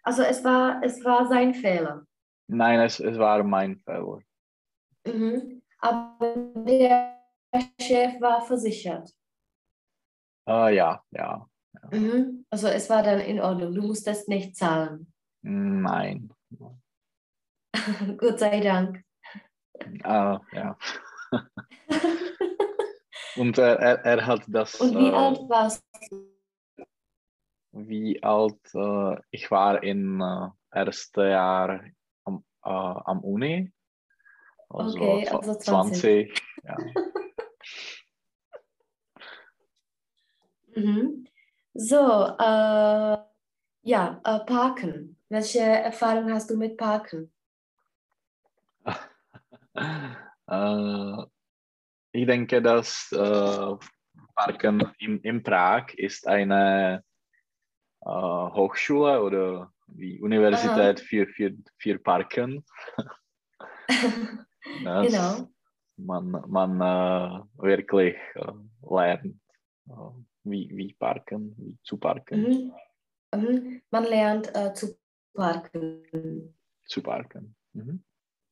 Also 0.02 0.22
es 0.22 0.42
war, 0.44 0.82
es 0.82 1.04
war 1.04 1.26
sein 1.28 1.52
Fehler. 1.54 2.06
Nein, 2.48 2.80
es, 2.80 3.00
es 3.00 3.18
war 3.18 3.42
mein 3.44 3.78
Fehler. 3.80 4.20
Mhm. 5.06 5.62
Aber 5.78 6.16
der 6.66 7.18
Chef 7.80 8.18
war 8.20 8.40
versichert. 8.46 9.10
Äh, 10.48 10.74
ja, 10.76 11.02
ja, 11.10 11.46
Mhm. 11.90 12.46
Also 12.50 12.68
es 12.68 12.88
war 12.88 13.02
dann 13.02 13.20
in 13.20 13.40
Ordnung. 13.40 13.74
Du 13.74 13.82
musstest 13.82 14.28
nicht 14.28 14.56
zahlen. 14.56 15.12
nein. 15.42 16.30
Gott 18.16 18.38
sei 18.38 18.60
Dank. 18.60 19.02
Äh, 19.74 20.38
ja. 20.52 20.78
Und 23.36 23.58
er, 23.58 23.78
er, 23.80 24.04
er 24.04 24.26
hat 24.26 24.42
das. 24.46 24.80
Und 24.80 24.96
wie 24.96 25.08
äh, 25.08 25.12
alt 25.12 25.40
warst 25.48 25.84
du? 26.10 26.34
wie 27.74 28.22
alt 28.22 28.74
äh, 28.74 29.16
ich 29.30 29.50
war 29.50 29.82
im 29.82 30.20
äh, 30.20 30.48
ersten 30.70 31.28
Jahr 31.28 31.80
am, 32.24 32.44
äh, 32.64 32.68
am 32.70 33.20
Uni. 33.20 33.72
Also, 34.68 34.98
Okay, 34.98 35.28
also 35.28 35.54
20. 35.54 36.32
20. 36.32 36.42
Ja. 36.64 36.76
Mhm. 40.76 41.28
So, 41.74 41.96
äh, 42.36 43.16
ja, 43.82 44.20
äh, 44.24 44.40
Parken. 44.40 45.16
Welche 45.28 45.60
Erfahrung 45.60 46.32
hast 46.32 46.50
du 46.50 46.56
mit 46.56 46.76
Parken? 46.76 47.32
äh, 50.46 51.24
ich 52.12 52.26
denke, 52.26 52.62
dass 52.62 53.10
äh, 53.12 53.76
Parken 54.34 54.92
in, 54.98 55.20
in 55.20 55.42
Prag 55.42 55.94
ist 55.94 56.26
eine 56.26 57.04
äh, 58.02 58.08
Hochschule 58.08 59.22
oder 59.22 59.72
die 59.86 60.20
Universität 60.20 61.00
für, 61.00 61.26
für, 61.26 61.52
für 61.78 61.98
Parken. 61.98 62.64
Genau. 64.82 65.48
Man, 65.96 66.30
man 66.48 66.78
wirklich 67.58 68.16
lernt, 68.34 69.40
wie, 70.44 70.70
wie 70.74 70.94
parken, 70.94 71.54
wie 71.58 71.78
zu 71.82 71.96
parken, 71.98 72.42
Mhm. 72.42 72.72
Mhm. 73.34 73.82
Man 73.90 74.04
lernt 74.04 74.54
äh, 74.54 74.72
zu 74.74 74.96
parken. 75.34 76.54
zu 76.86 77.02
parken. 77.02 77.54
Mhm. 77.72 78.04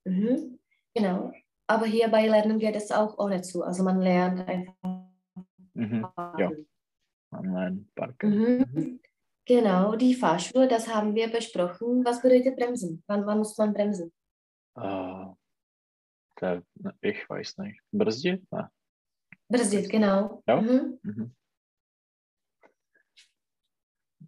Mhm. 0.04 0.58
Genau. 0.94 1.32
Aber 1.72 1.86
hierbei 1.86 2.26
lernen 2.28 2.60
wir 2.60 2.70
das 2.70 2.90
auch 2.92 3.16
ohne 3.18 3.40
zu. 3.40 3.62
Also 3.62 3.82
man 3.82 3.98
lernt 4.00 4.46
einfach 4.46 4.74
Mhm. 5.74 6.02
parken. 6.14 6.68
Man 7.30 7.44
lernt 7.54 7.94
parken. 7.94 8.30
Mhm. 8.30 8.66
Mhm. 8.74 9.00
Genau, 9.46 9.96
die 9.96 10.14
Fahrschule, 10.14 10.68
das 10.68 10.86
haben 10.94 11.14
wir 11.14 11.28
besprochen. 11.32 12.04
Was 12.04 12.20
bedeutet 12.20 12.56
bremsen? 12.56 13.02
Wann, 13.06 13.24
wann 13.26 13.38
muss 13.38 13.56
man 13.56 13.72
bremsen? 13.72 14.12
Äh, 14.76 15.26
der, 16.40 16.62
ich 17.00 17.28
weiß 17.28 17.56
nicht. 17.58 17.80
Brzdit? 17.90 18.42
Ne? 18.52 18.70
Brzdit, 19.48 19.88
genau. 19.88 20.42
Ja. 20.46 20.60
Mhm. 20.60 20.98
Mhm. 21.02 21.34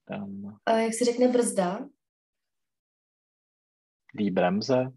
Dann 0.07 0.59
A 0.65 0.79
jak 0.79 0.95
se 0.95 1.05
řekne 1.05 1.29
brzda? 1.29 1.89
die 4.15 4.31
Bremse. 4.31 4.93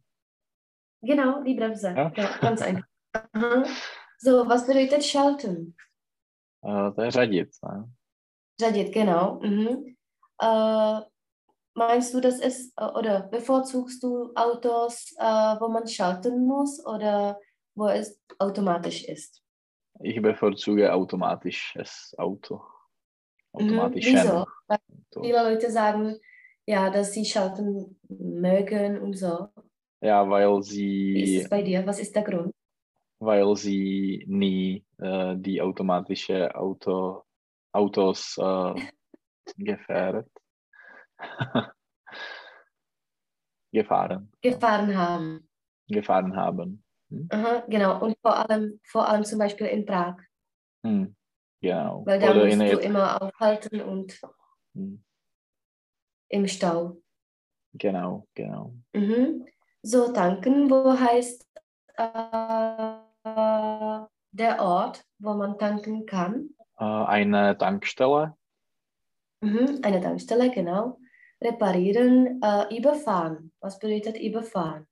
Genau, 1.02 1.44
die 1.44 1.54
Bremse. 1.54 1.90
Ja. 1.90 2.12
Ja, 2.16 2.38
ganz 2.42 2.62
einfach. 2.62 2.88
Aha. 3.34 3.64
So, 4.20 4.48
was 4.48 4.66
bedeutet 4.66 5.04
schalten? 5.04 5.76
Äh, 6.62 7.12
řadit. 7.12 7.56
Ne? 7.62 7.90
Řadit, 8.60 8.92
genau. 8.92 9.40
Mhm. 9.42 9.96
Äh, 10.42 11.02
meinst 11.76 12.14
du, 12.14 12.20
das 12.20 12.40
ist, 12.40 12.74
äh, 12.78 12.86
oder 12.86 13.22
bevorzugst 13.22 14.02
du 14.02 14.32
Autos, 14.36 15.14
äh, 15.18 15.24
wo 15.24 15.68
man 15.70 15.88
schalten 15.88 16.46
muss 16.46 16.84
oder 16.86 17.40
wo 17.76 17.88
es 17.88 18.20
automatisch 18.40 19.06
ist? 19.06 19.44
Ich 20.00 20.22
bevorzuge 20.22 20.92
automatisches 20.92 22.14
Auto. 22.18 22.56
Mhm. 23.54 23.62
Automatischen 23.62 24.16
Wieso? 24.16 24.46
Weil 24.68 24.80
viele 25.22 25.44
Leute 25.44 25.72
sagen, 25.72 26.16
ja, 26.66 26.90
dass 26.90 27.14
sie 27.14 27.24
schalten 27.24 28.00
mögen 28.10 29.00
und 29.00 29.14
so. 29.14 29.48
Ja, 30.02 30.30
weil 30.30 30.48
Wie 30.48 30.60
ist 31.24 31.30
sie 31.30 31.38
es 31.38 31.50
bei 31.50 31.62
dir? 31.62 31.86
Was 31.86 32.00
ist 32.00 32.16
der 32.16 32.24
Grund? 32.24 32.54
weil 33.20 33.56
sie 33.56 34.24
nie 34.28 34.86
äh, 35.00 35.36
die 35.38 35.62
automatische 35.62 36.54
Auto, 36.56 37.24
Autos 37.72 38.38
äh, 38.38 38.74
gefährdet. 39.58 40.30
gefahren, 43.72 44.32
Gefahren 44.42 44.96
haben. 44.96 45.50
gefahren 45.88 46.36
haben. 46.36 46.84
Hm? 47.10 47.28
Aha, 47.32 47.64
genau. 47.68 48.04
Und 48.04 48.18
vor 48.22 48.36
allem, 48.38 48.80
vor 48.84 49.08
allem 49.08 49.24
zum 49.24 49.40
Beispiel 49.40 49.68
in 49.68 49.86
Prag. 49.86 50.18
Hm. 50.84 51.16
Genau. 51.60 52.06
Weil 52.06 52.20
da 52.20 52.32
Oder 52.32 52.46
musst 52.46 52.60
du 52.60 52.80
immer 52.80 53.20
aufhalten 53.22 53.82
und 53.82 54.20
Hm. 54.76 55.04
im 56.30 56.48
Stau. 56.48 56.98
Genau, 57.74 58.28
genau. 58.36 58.76
Mhm. 58.94 59.48
So, 59.84 60.12
tanken, 60.12 60.70
wo 60.70 61.00
heißt 61.00 61.46
äh, 61.98 62.08
der 64.32 64.62
Ort, 64.62 65.04
wo 65.20 65.34
man 65.34 65.58
tanken 65.58 66.06
kann? 66.06 66.50
Eine 66.76 67.58
Tankstelle, 67.58 68.34
Mhm. 69.42 69.80
Eine 69.84 70.02
Tankstelle, 70.02 70.50
genau. 70.50 70.98
Reparieren, 71.44 72.42
äh, 72.42 72.76
überfahren. 72.78 73.52
Was 73.62 73.78
bedeutet 73.80 74.18
überfahren? 74.18 74.86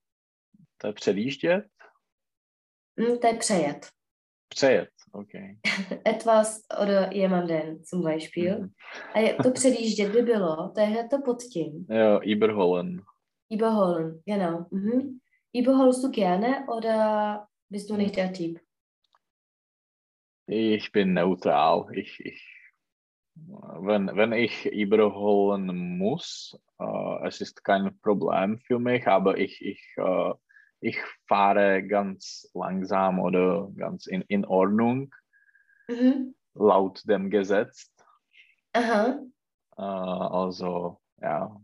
to 0.78 0.88
je 0.88 0.94
předjíždět? 0.94 1.66
Hm, 3.00 3.18
to 3.18 3.28
je 3.28 3.34
přejet. 3.34 3.90
Přejet, 4.50 4.90
OK. 5.12 5.34
Etwas 6.08 6.62
oder 6.82 7.14
jemanden 7.14 7.84
zum 7.84 8.04
Beispiel. 8.04 8.60
Mhm. 8.60 8.70
A 9.16 9.44
to 9.44 9.52
předjíždět 9.52 10.12
by 10.12 10.22
bylo, 10.22 10.70
to 10.70 10.80
je 10.82 11.08
to 11.08 11.22
pod 11.26 11.44
tím. 11.44 11.86
Jo, 11.90 12.20
überholen. 12.24 13.02
Überholen, 13.50 14.22
genau. 14.26 14.68
Mhm. 14.72 15.22
Überholst 15.54 16.04
du 16.04 16.12
gerne 16.12 16.66
oder 16.68 17.48
bist 17.70 17.90
du 17.90 17.96
nicht 17.96 18.16
der 18.16 18.34
Typ? 18.34 18.60
Ich 20.48 20.92
bin 20.92 21.14
neutral. 21.14 21.88
Ich, 21.94 22.20
ich, 22.20 22.44
wenn, 23.36 24.08
wenn 24.16 24.34
ich 24.34 24.66
überholen 24.66 25.98
muss, 25.98 26.60
äh, 26.80 27.28
es 27.28 27.42
ist 27.42 27.64
kein 27.64 27.98
Problem 28.02 28.60
für 28.60 28.80
mich, 28.80 29.08
aber 29.08 29.38
ich, 29.38 29.62
ich, 29.62 29.82
äh, 29.98 30.34
ich 30.82 30.98
fahre 31.28 31.84
ganz 31.88 32.50
langsam 32.54 33.20
oder 33.20 33.72
ganz 33.76 34.08
in, 34.08 34.22
in 34.28 34.46
Ordnung, 34.46 35.14
Mhm. 35.88 36.36
laut 36.56 37.08
dem 37.08 37.30
Gesetz. 37.30 37.92
Aha, 38.74 39.20
Äh, 39.78 39.82
also, 39.82 41.00
ja. 41.22 41.62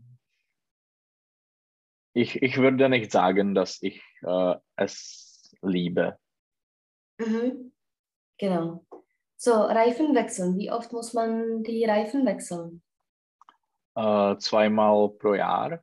Ich, 2.14 2.42
ich 2.42 2.58
würde 2.58 2.88
nicht 2.88 3.10
sagen, 3.10 3.54
dass 3.54 3.80
ich 3.82 4.02
äh, 4.22 4.54
es 4.76 5.54
liebe. 5.62 6.18
mhm. 7.18 7.72
Genau. 8.38 8.84
So, 9.36 9.52
Reifen 9.52 10.14
wechseln. 10.14 10.58
Wie 10.58 10.70
oft 10.70 10.92
muss 10.92 11.14
man 11.14 11.62
die 11.62 11.84
Reifen 11.84 12.26
wechseln? 12.26 12.82
Äh, 13.94 14.36
zweimal 14.38 15.10
pro 15.10 15.34
Jahr. 15.34 15.82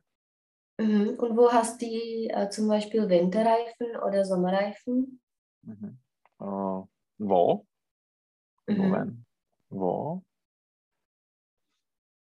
Mhm. 0.78 1.10
Und 1.18 1.36
wo 1.36 1.52
hast 1.52 1.80
du 1.80 1.86
die 1.86 2.28
äh, 2.30 2.48
zum 2.48 2.68
Beispiel 2.68 3.08
Winterreifen 3.08 3.96
oder 3.96 4.24
Sommerreifen? 4.24 5.20
Mhm. 5.62 5.98
Äh, 6.40 6.82
wo? 7.18 7.66
Mhm. 8.66 8.76
Moment. 8.76 9.26
Wo? 9.68 10.22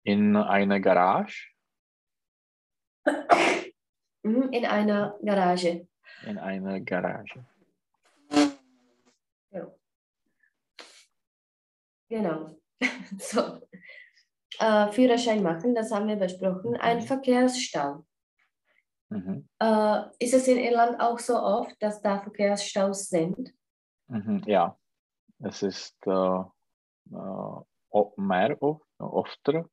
In 0.04 0.36
einer 0.36 0.80
Garage? 0.80 1.50
Mhm. 4.26 4.52
In 4.52 4.66
einer 4.66 5.16
Garage. 5.24 5.86
In 6.26 6.38
einer 6.38 6.80
Garage. 6.80 7.44
Ja. 9.52 9.72
Genau. 12.08 12.56
So. 13.18 13.60
Äh, 14.58 14.90
Führerschein 14.92 15.42
machen, 15.42 15.74
das 15.74 15.92
haben 15.92 16.08
wir 16.08 16.16
besprochen. 16.16 16.76
Ein 16.76 16.98
Mhm. 16.98 17.02
Verkehrsstau. 17.02 18.04
Mhm. 19.10 19.48
Äh, 19.60 20.02
ist 20.18 20.34
es 20.34 20.48
in 20.48 20.58
Irland 20.58 20.98
auch 21.00 21.18
so 21.20 21.34
oft, 21.36 21.80
dass 21.80 22.00
da 22.02 22.20
Verkehrsstaus 22.20 23.08
sind? 23.08 23.54
Mhm. 24.08 24.42
Ja, 24.46 24.76
es 25.38 25.62
ist 25.62 25.96
äh, 26.06 26.10
äh, 26.10 28.02
mehr 28.16 28.56
oft, 28.60 28.86
öfter, 28.98 29.68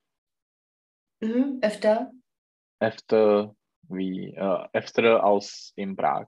Mhm. 1.22 1.60
Öfter? 1.62 2.12
öfter, 2.80 3.56
wie, 3.90 4.34
äh, 4.36 4.68
öfter 4.74 5.24
als 5.24 5.74
in 5.76 5.96
Prag. 5.96 6.28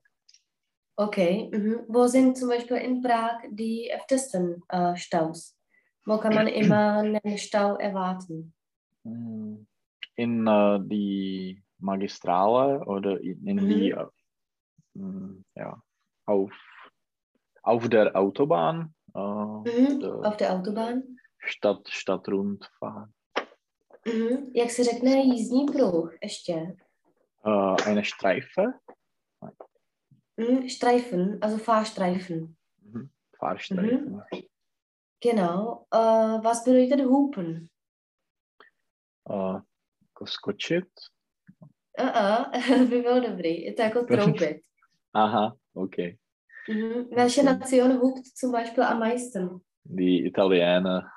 Okay. 0.98 1.50
Mhm. 1.54 1.84
Wo 1.88 2.08
sind 2.08 2.38
zum 2.38 2.50
Beispiel 2.50 2.78
in 2.78 3.02
Prag 3.02 3.42
die 3.50 3.92
öftesten 3.94 4.64
äh, 4.70 4.96
Staus? 4.96 5.58
Wo 6.06 6.18
kann 6.18 6.34
man 6.36 6.48
immer 6.62 7.00
einen 7.00 7.38
Stau 7.38 7.76
erwarten? 7.76 8.54
Mm, 9.04 9.66
In 10.16 10.48
äh, 10.48 10.80
die 10.88 11.62
Magistrale 11.80 12.80
oder 12.86 13.20
in, 13.20 13.48
in 13.48 13.58
die, 13.58 13.92
äh, 13.92 14.06
mm, 14.94 15.44
ja, 15.56 15.82
auf, 16.26 16.52
auf 17.64 17.90
der 17.90 18.16
Autobahn, 18.16 18.94
äh, 19.14 19.20
Mhm. 19.20 20.00
der 20.00 20.14
Auf 20.24 20.38
der 20.38 20.54
Autobahn? 20.54 21.04
Stadt, 21.40 21.88
Stadtrundfahrt. 21.90 23.10
Mhm. 24.08 24.52
Jak 24.56 24.70
se 24.72 24.84
řekne 24.84 25.12
jízdní 25.18 25.66
pruh 25.66 26.14
ještě? 26.22 26.76
Äh, 27.46 27.76
eine 27.86 28.04
Streife, 28.04 28.74
Mhm. 30.38 30.68
Streifen, 30.70 31.38
also 31.42 31.58
Fahrstreifen. 31.58 32.58
mhm. 32.82 33.10
Fahrstreifen. 33.40 34.22
Genau. 35.22 35.88
Äh, 35.92 36.44
was 36.44 36.64
bedeutet 36.64 37.02
Hupen? 37.06 37.70
Jako 39.30 40.26
skočit? 40.26 40.90
Uh-uh, 42.00 42.52
by 42.90 43.04
dobrý. 43.30 43.76
To 43.76 43.82
jako 43.82 44.04
troubit. 44.04 44.62
Aha, 45.14 45.56
ok. 45.74 45.96
Mhm. 46.70 47.10
Welche 47.16 47.44
Nation 47.44 47.92
hupt 47.98 48.26
zum 48.38 48.52
Beispiel 48.52 48.84
am 48.84 49.00
meisten? 49.00 49.62
Die 49.84 50.26
Italiener. 50.26 51.12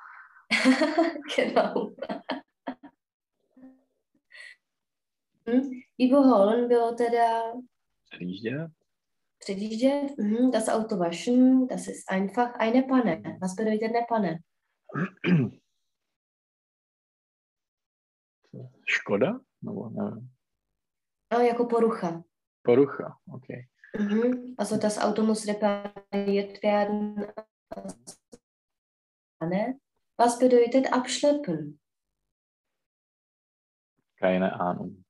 genau. 1.35 1.95
Hm. 5.51 5.69
Überholen 5.99 6.67
bylo 6.67 6.95
teda 6.95 7.53
Předjíždět? 8.09 8.71
předjíždět, 9.39 10.17
mhm. 10.17 10.51
das 10.51 10.67
Auto 10.67 10.97
waschen, 10.97 11.67
das 11.67 11.87
ist 11.87 12.11
einfach 12.11 12.55
eine 12.59 12.83
Panne. 12.83 13.37
Was 13.41 13.55
bedeutet 13.55 13.95
eine 13.95 14.05
Panne? 14.09 14.39
Škoda? 18.85 19.39
Nebo 19.61 19.89
nevím. 19.89 20.29
No, 21.33 21.39
jako 21.39 21.65
porucha. 21.65 22.23
Porucha, 22.61 23.17
ok. 23.33 23.45
Mhm. 23.99 24.55
Also 24.57 24.77
das 24.77 24.97
Auto 24.97 25.23
muss 25.23 25.47
repariert 25.47 26.63
werden. 26.63 27.27
Panne. 29.39 29.79
Was 30.17 30.39
bedeutet 30.39 30.93
abschleppen? 30.93 31.79
Keine 34.19 34.59
Ahnung. 34.59 35.05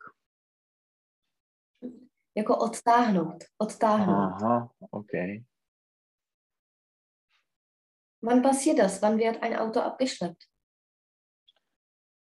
Jako 2.40 2.56
odtáhnout. 2.58 3.44
Odtáhnout. 3.58 4.16
Aha, 4.16 4.70
ok. 4.92 5.12
Wann 8.22 8.42
passiert 8.42 8.80
das? 8.80 9.02
Wann 9.02 9.18
wird 9.18 9.44
ein 9.44 9.58
Auto 9.58 9.82
abgeschleppt? 9.82 10.48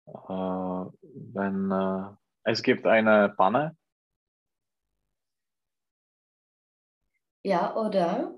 Uh, 0.07 0.91
wenn 1.33 1.71
uh, 1.71 2.15
es 2.43 2.61
gibt 2.63 2.85
eine 2.87 3.29
Panne, 3.37 3.77
Ja, 7.43 7.75
oder? 7.75 8.35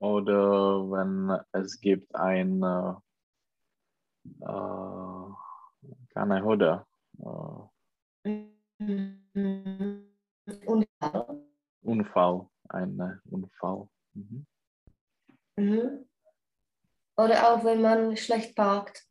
oder 0.00 0.80
wenn 0.90 1.30
es 1.52 1.80
gibt 1.80 2.14
ein 2.14 2.62
uh, 2.62 3.00
keine 6.14 6.42
Hode, 6.42 6.86
uh, 7.18 7.68
Mhm. 8.78 10.13
Unfall. 10.46 11.46
Unfall, 11.82 12.48
ein 12.68 13.00
äh, 13.00 13.16
Unfall. 13.30 13.88
Mhm. 14.14 14.46
Mhm. 15.56 16.08
Oder 17.16 17.48
auch 17.48 17.64
wenn 17.64 17.80
man 17.80 18.16
schlecht 18.16 18.56
parkt. 18.56 19.06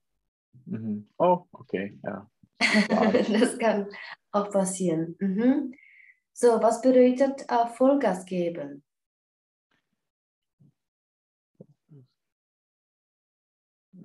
Mhm. 0.66 1.10
Oh, 1.18 1.46
okay, 1.52 2.00
ja. 2.04 2.30
das 2.60 3.58
kann 3.58 3.90
auch 4.32 4.52
passieren. 4.52 5.16
Mhm. 5.20 5.74
So, 6.34 6.62
was 6.62 6.82
bedeutet 6.82 7.50
äh, 7.50 7.68
Vollgas 7.68 8.26
geben? 8.26 8.84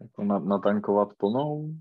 Jako 0.00 0.24
na, 0.24 0.38
natankovat 0.38 1.16
plnou? 1.16 1.74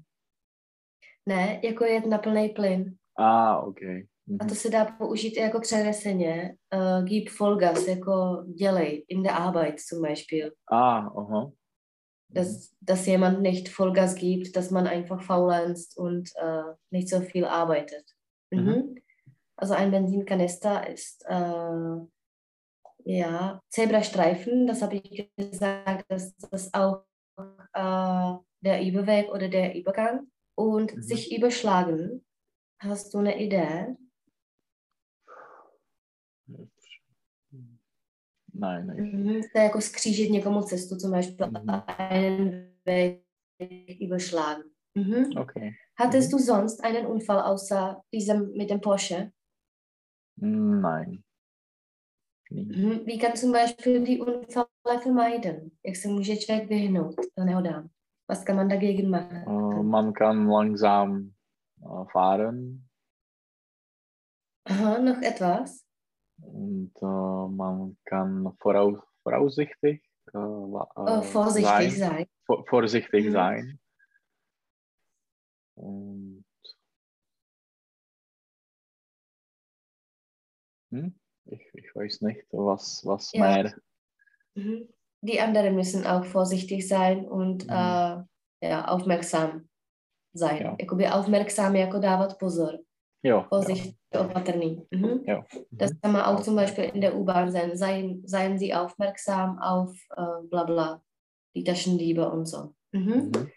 Ne, 1.26 1.60
jako 1.64 1.86
jet 1.86 2.06
na 2.06 2.18
plný 2.18 2.50
plyn. 2.50 2.98
A, 3.18 3.60
ok. 3.62 3.80
A 4.28 4.43
Mhm. 4.43 4.49
to 4.49 4.55
se 4.55 4.69
dá 4.69 4.86
použít 4.86 5.38
jako 5.38 5.59
přeneseně. 5.59 6.55
Uh, 6.75 7.03
gib 7.05 7.30
Vollgas, 7.39 7.88
jako 7.88 8.43
dělej, 8.55 9.05
in 9.07 9.23
der 9.23 9.32
Arbeit 9.32 9.80
zum 9.80 10.01
Beispiel. 10.01 10.51
Ah, 10.71 11.07
aha. 11.17 11.51
Dass, 12.30 12.71
dass 12.82 13.07
jemand 13.07 13.41
nicht 13.41 13.69
Vollgas 13.69 14.15
gibt, 14.15 14.55
dass 14.55 14.69
man 14.71 14.88
einfach 14.88 15.21
faulenzt 15.23 15.97
und 15.97 16.30
uh, 16.43 16.73
nicht 16.91 17.09
so 17.09 17.21
viel 17.21 17.45
arbeitet. 17.45 18.03
Mhm. 18.51 18.63
Mhm. 18.65 18.95
Also 19.55 19.73
ein 19.73 19.91
Benzinkanister 19.91 20.88
ist 20.89 21.25
uh, 21.30 22.07
ja 23.05 23.61
Zebrastreifen, 23.69 24.67
das 24.67 24.82
habe 24.82 24.95
ich 24.97 25.32
gesagt, 25.38 26.05
dass 26.11 26.36
das 26.51 26.73
auch 26.73 27.03
uh, 27.39 28.43
der 28.61 28.82
Überweg 28.86 29.30
oder 29.32 29.47
der 29.47 29.73
Übergang 29.75 30.28
und 30.57 30.95
Mhm. 30.95 31.01
sich 31.01 31.36
überschlagen. 31.38 32.25
Hast 32.80 33.13
du 33.13 33.19
eine 33.19 33.41
Idee? 33.41 33.95
Nein, 38.60 38.91
ich, 38.97 39.14
Mhm. 39.14 39.41
To 39.53 39.60
je 39.60 39.64
jako 39.64 39.82
skřížit 39.82 40.32
někomu 40.32 40.62
cestu, 40.62 40.95
co 40.97 41.08
máš 41.10 41.28
einen 41.88 42.72
Weg 42.86 43.22
überschlagen. 44.01 44.64
Mhm. 44.95 45.38
okay. 45.38 45.72
Hattest 45.99 46.32
Mhm. 46.32 46.38
du 46.38 46.43
sonst 46.45 46.84
einen 46.84 47.08
Unfall 47.08 47.41
außer 47.41 48.01
diesem 48.14 48.53
mit 48.58 48.70
dem 48.70 48.80
Porsche? 48.80 49.32
Nein. 50.41 51.24
Mhm. 52.51 53.05
Wie 53.05 53.18
kann 53.20 53.36
zum 53.36 53.51
Beispiel 53.51 54.03
die 54.03 54.20
Unfälle 54.22 54.99
vermeiden? 55.03 55.72
Jak 55.86 55.95
se 55.95 56.08
může 56.08 56.38
člověk 56.38 56.70
vyhnout 56.70 57.16
nehodám? 57.45 57.89
Was 58.30 58.43
kann 58.43 58.55
man 58.55 58.68
dagegen 58.70 59.10
machen? 59.10 59.43
Äh, 59.47 59.84
man 59.84 60.14
kann 60.14 60.47
langsam 60.49 61.34
äh, 61.82 62.05
fahren 62.12 62.84
Aha, 64.66 64.97
noch 64.97 65.22
etwas? 65.22 65.87
Und 66.42 66.92
äh, 67.02 67.06
man 67.56 67.98
kann 68.06 68.56
voraus, 68.60 69.00
voraussichtig 69.24 70.02
äh, 70.34 70.38
wa- 70.38 70.90
Oh, 70.96 71.20
äh, 71.20 71.24
vorsichtig 71.24 71.68
sein. 71.68 71.92
sein. 71.92 72.26
Vor, 72.46 72.66
vorsichtig 72.68 73.26
Mhm. 73.26 73.32
sein. 73.32 73.80
Und 75.76 76.46
hm? 80.92 81.14
ich, 81.46 81.62
ich 81.74 81.96
weiß 81.96 82.22
nicht, 82.22 82.46
was, 82.52 83.06
was 83.06 83.32
Ja. 83.34 83.42
mehr. 83.42 83.74
Mhm. 84.56 84.88
Die 85.22 85.40
anderen 85.42 85.76
müssen 85.76 86.06
auch 86.06 86.26
vorsichtig 86.26 86.88
sein 86.88 87.26
und 87.28 87.66
Mhm. 87.66 87.70
äh, 87.74 88.24
ja, 88.62 88.88
aufmerksam 88.88 89.70
sein. 90.34 90.62
Ja. 90.62 90.76
Jakoby 90.80 91.08
aufmerksam 91.08 91.76
jako 91.76 92.00
dávat 92.00 92.38
pozor. 92.40 92.80
Ja, 93.24 93.38
ja. 93.38 93.47
Vorsicht, 93.49 93.97
opatrný. 94.13 94.86
Mhm. 94.91 95.24
ja. 95.26 95.43
Das 95.72 95.91
Mhm. 95.91 96.01
kann 96.01 96.11
man 96.11 96.22
auch 96.24 96.41
zum. 96.41 96.55
Beispiel 96.55 96.86
in 96.86 97.01
der 97.01 97.15
U-Bahn 97.15 97.51
sein. 97.51 97.76
Seien, 97.78 98.22
seien 98.26 98.57
Sie 98.57 98.74
aufmerksam 98.74 99.59
auf 99.59 99.91
äh, 100.15 100.43
bla 100.49 100.63
bla, 100.63 101.01
die 101.55 101.63
Taschendiebe 101.63 102.30
und 102.30 102.45
so. 102.45 102.74
Mhm. 102.91 103.32
Mhm. 103.36 103.51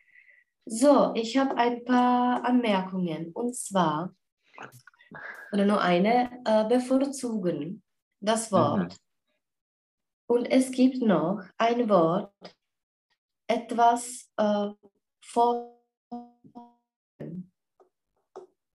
So, 0.66 1.12
ich 1.14 1.36
habe 1.36 1.56
ein 1.56 1.84
paar 1.84 2.44
Anmerkungen. 2.44 3.32
Und 3.32 3.56
zwar, 3.56 4.14
oder 5.52 5.64
nur 5.64 5.80
eine, 5.80 6.30
äh, 6.44 6.64
bevorzugen 6.68 7.82
das 8.20 8.52
Wort. 8.52 8.96
Und 10.26 10.46
es 10.46 10.70
gibt 10.70 11.02
noch 11.02 11.42
ein 11.58 11.88
Wort, 11.88 12.32
etwas 13.48 14.30
äh, 14.36 14.68
vor. 15.24 15.76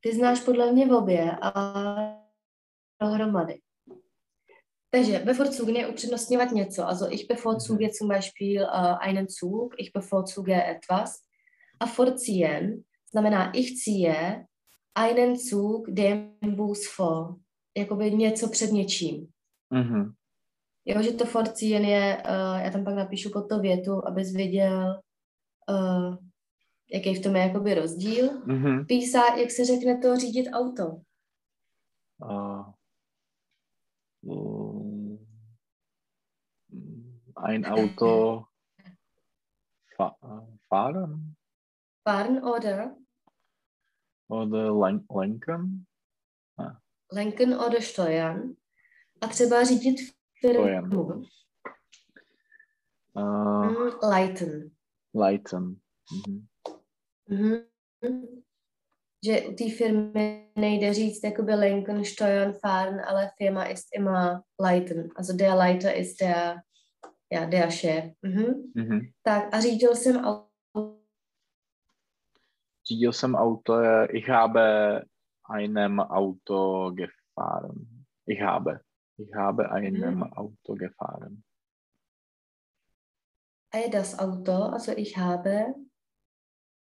Ty 0.05 0.13
znáš 0.13 0.39
podle 0.39 0.71
mě 0.71 0.87
v 0.87 0.93
obě 0.93 1.31
a 1.41 1.51
dohromady. 3.01 3.59
Takže 4.89 5.19
bevorzugen 5.19 5.75
je 5.75 5.87
upřednostňovat 5.87 6.51
něco. 6.51 6.87
Also 6.87 7.07
ich 7.11 7.27
bevorzuge 7.27 7.89
zum 7.89 8.07
Beispiel 8.07 8.63
äh, 8.63 8.97
einen 8.99 9.27
Zug, 9.29 9.75
ich 9.77 9.91
bevorzuge 9.93 10.69
etwas. 10.69 11.15
A 11.79 11.85
vorziehen 11.85 12.83
znamená 13.11 13.51
ich 13.51 13.83
ziehe 13.83 14.45
einen 14.95 15.35
Zug 15.35 15.89
dem 15.89 16.37
Bus 16.41 16.97
vor. 16.97 17.35
Jakoby 17.77 18.11
něco 18.11 18.49
před 18.49 18.71
něčím. 18.71 19.27
Mhm. 19.69 20.13
Jo, 20.85 21.01
že 21.01 21.11
to 21.11 21.25
forcien 21.25 21.85
je, 21.85 22.23
uh, 22.25 22.61
já 22.61 22.71
tam 22.71 22.83
pak 22.83 22.95
napíšu 22.95 23.31
pod 23.31 23.49
to 23.49 23.59
větu, 23.59 24.07
abys 24.07 24.33
věděl, 24.33 24.99
uh, 25.69 26.15
jaký 26.93 27.15
v 27.15 27.23
tom 27.23 27.35
je 27.35 27.41
jakoby 27.41 27.73
rozdíl. 27.73 28.41
Mhm. 28.45 28.85
Písá, 28.85 29.35
jak 29.35 29.51
se 29.51 29.65
řekne 29.65 29.97
to 29.97 30.15
řídit 30.17 30.49
auto. 30.51 31.01
Äh, 32.23 32.63
ähm, 34.31 35.19
ein 37.35 37.65
Auto 37.65 38.43
fa 39.97 40.15
fahren 40.69 41.35
Fahren 42.03 42.43
oder 42.43 42.95
oder 44.29 44.71
len 44.71 45.05
lenken? 45.15 45.85
lenken 47.11 47.53
oder 47.53 47.81
steuern. 47.81 48.55
A 49.21 49.27
třeba 49.27 49.63
řídit 49.63 49.95
firmu. 50.41 51.21
Äh, 53.17 53.69
Mm, 53.69 54.09
leiten. 54.09 54.71
leiten. 55.13 55.79
Mhm. 56.27 56.47
Mhm. 57.27 57.55
Že 59.25 59.41
u 59.41 59.53
té 59.55 59.69
firmy 59.77 60.51
nejde 60.55 60.93
říct 60.93 61.23
jakoby 61.23 61.55
lenken, 61.55 62.05
steuern, 62.05 62.53
fahren, 62.53 63.01
ale 63.07 63.31
firma 63.37 63.65
ist 63.65 63.87
immer 63.95 64.41
leiten. 64.59 65.09
Also 65.15 65.33
der 65.37 65.55
Leiter 65.55 65.95
ist 65.95 66.21
der, 66.21 66.61
ja, 67.31 67.45
der 67.45 67.71
Chef. 67.71 68.05
Mhm. 68.21 68.71
Mhm. 68.75 68.99
Tak 69.23 69.53
a 69.53 69.59
řídil 69.61 69.95
jsem 69.95 70.15
auto 70.15 70.49
Řídil 72.87 73.13
jsem 73.13 73.35
auto, 73.35 73.73
ich 74.13 74.29
habe 74.29 75.01
einem 75.49 75.99
Auto 75.99 76.91
gefahren. 76.91 77.85
Ich 78.27 78.41
habe. 78.41 78.79
Ich 79.17 79.35
habe 79.35 79.69
einem 79.71 80.15
Mhm. 80.17 80.23
Auto 80.23 80.75
gefahren. 80.75 81.41
A 83.71 83.77
je 83.77 83.89
das 83.89 84.19
Auto, 84.19 84.51
also 84.51 84.91
ich 84.97 85.17
habe 85.17 85.73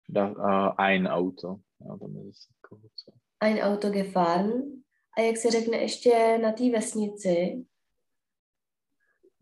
Da, 0.08 0.30
äh, 0.30 0.74
ein 0.76 1.06
Auto. 1.06 1.60
Ja, 1.80 1.96
dann 1.96 2.16
ist 2.28 2.48
es 2.50 2.54
kurz. 2.62 3.06
ein 3.40 3.60
Auto 3.62 3.90
gefahren. 3.90 4.82
A 5.18 5.20
jak 5.20 5.36
se 5.36 5.50
řekne 5.50 5.76
ještě 5.76 6.38
na 6.42 6.52
té 6.52 6.70
vesnici? 6.70 7.66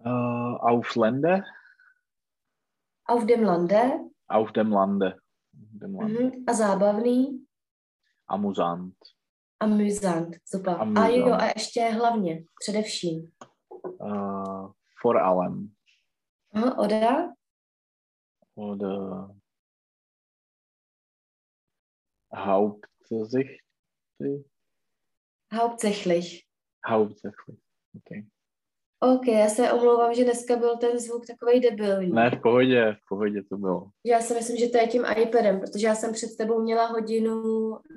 Äh, 0.07 0.57
auf 0.61 0.97
Lande? 0.97 1.43
Auf 3.09 3.25
dem 3.27 3.43
Lande. 3.45 3.91
Auf 4.29 4.53
dem 4.53 4.73
Lande. 4.73 5.19
Dem 5.53 5.95
Lande. 5.95 6.21
Mhm. 6.25 6.45
A 6.47 6.53
zábavný? 6.53 7.45
Amüsant. 8.29 8.95
Amüsant. 9.61 10.37
Super. 10.45 10.75
A 10.75 10.79
Amüsant. 10.79 11.17
jo, 11.17 11.33
a 11.33 11.45
ještě 11.47 11.81
hlavně, 11.85 12.45
především. 12.61 13.33
Äh, 14.01 14.69
vor 15.05 15.19
allem. 15.19 15.73
Aha, 16.53 16.79
Oda? 16.79 17.33
Oder 18.55 19.29
hauptsächlich. 22.35 23.59
Hauptsächlich. 25.53 26.45
Hauptsächlich. 26.89 27.59
Okay. 27.97 28.25
OK, 29.01 29.27
já 29.27 29.49
se 29.49 29.73
omlouvám, 29.73 30.15
že 30.15 30.25
dneska 30.25 30.57
byl 30.57 30.77
ten 30.77 30.99
zvuk 30.99 31.27
takový 31.27 31.61
debilní. 31.61 32.11
Ne, 32.13 32.31
v 32.31 32.43
pohodě, 32.43 32.93
v 33.05 33.09
pohodě 33.09 33.43
to 33.43 33.57
bylo. 33.57 33.91
Já 34.05 34.21
si 34.21 34.35
myslím, 34.35 34.57
že 34.57 34.69
to 34.69 34.79
je 34.79 34.87
tím 34.87 35.05
iPadem, 35.23 35.61
protože 35.61 35.87
já 35.87 35.95
jsem 35.95 36.13
před 36.13 36.37
tebou 36.39 36.63
měla 36.63 36.87
hodinu 36.87 37.43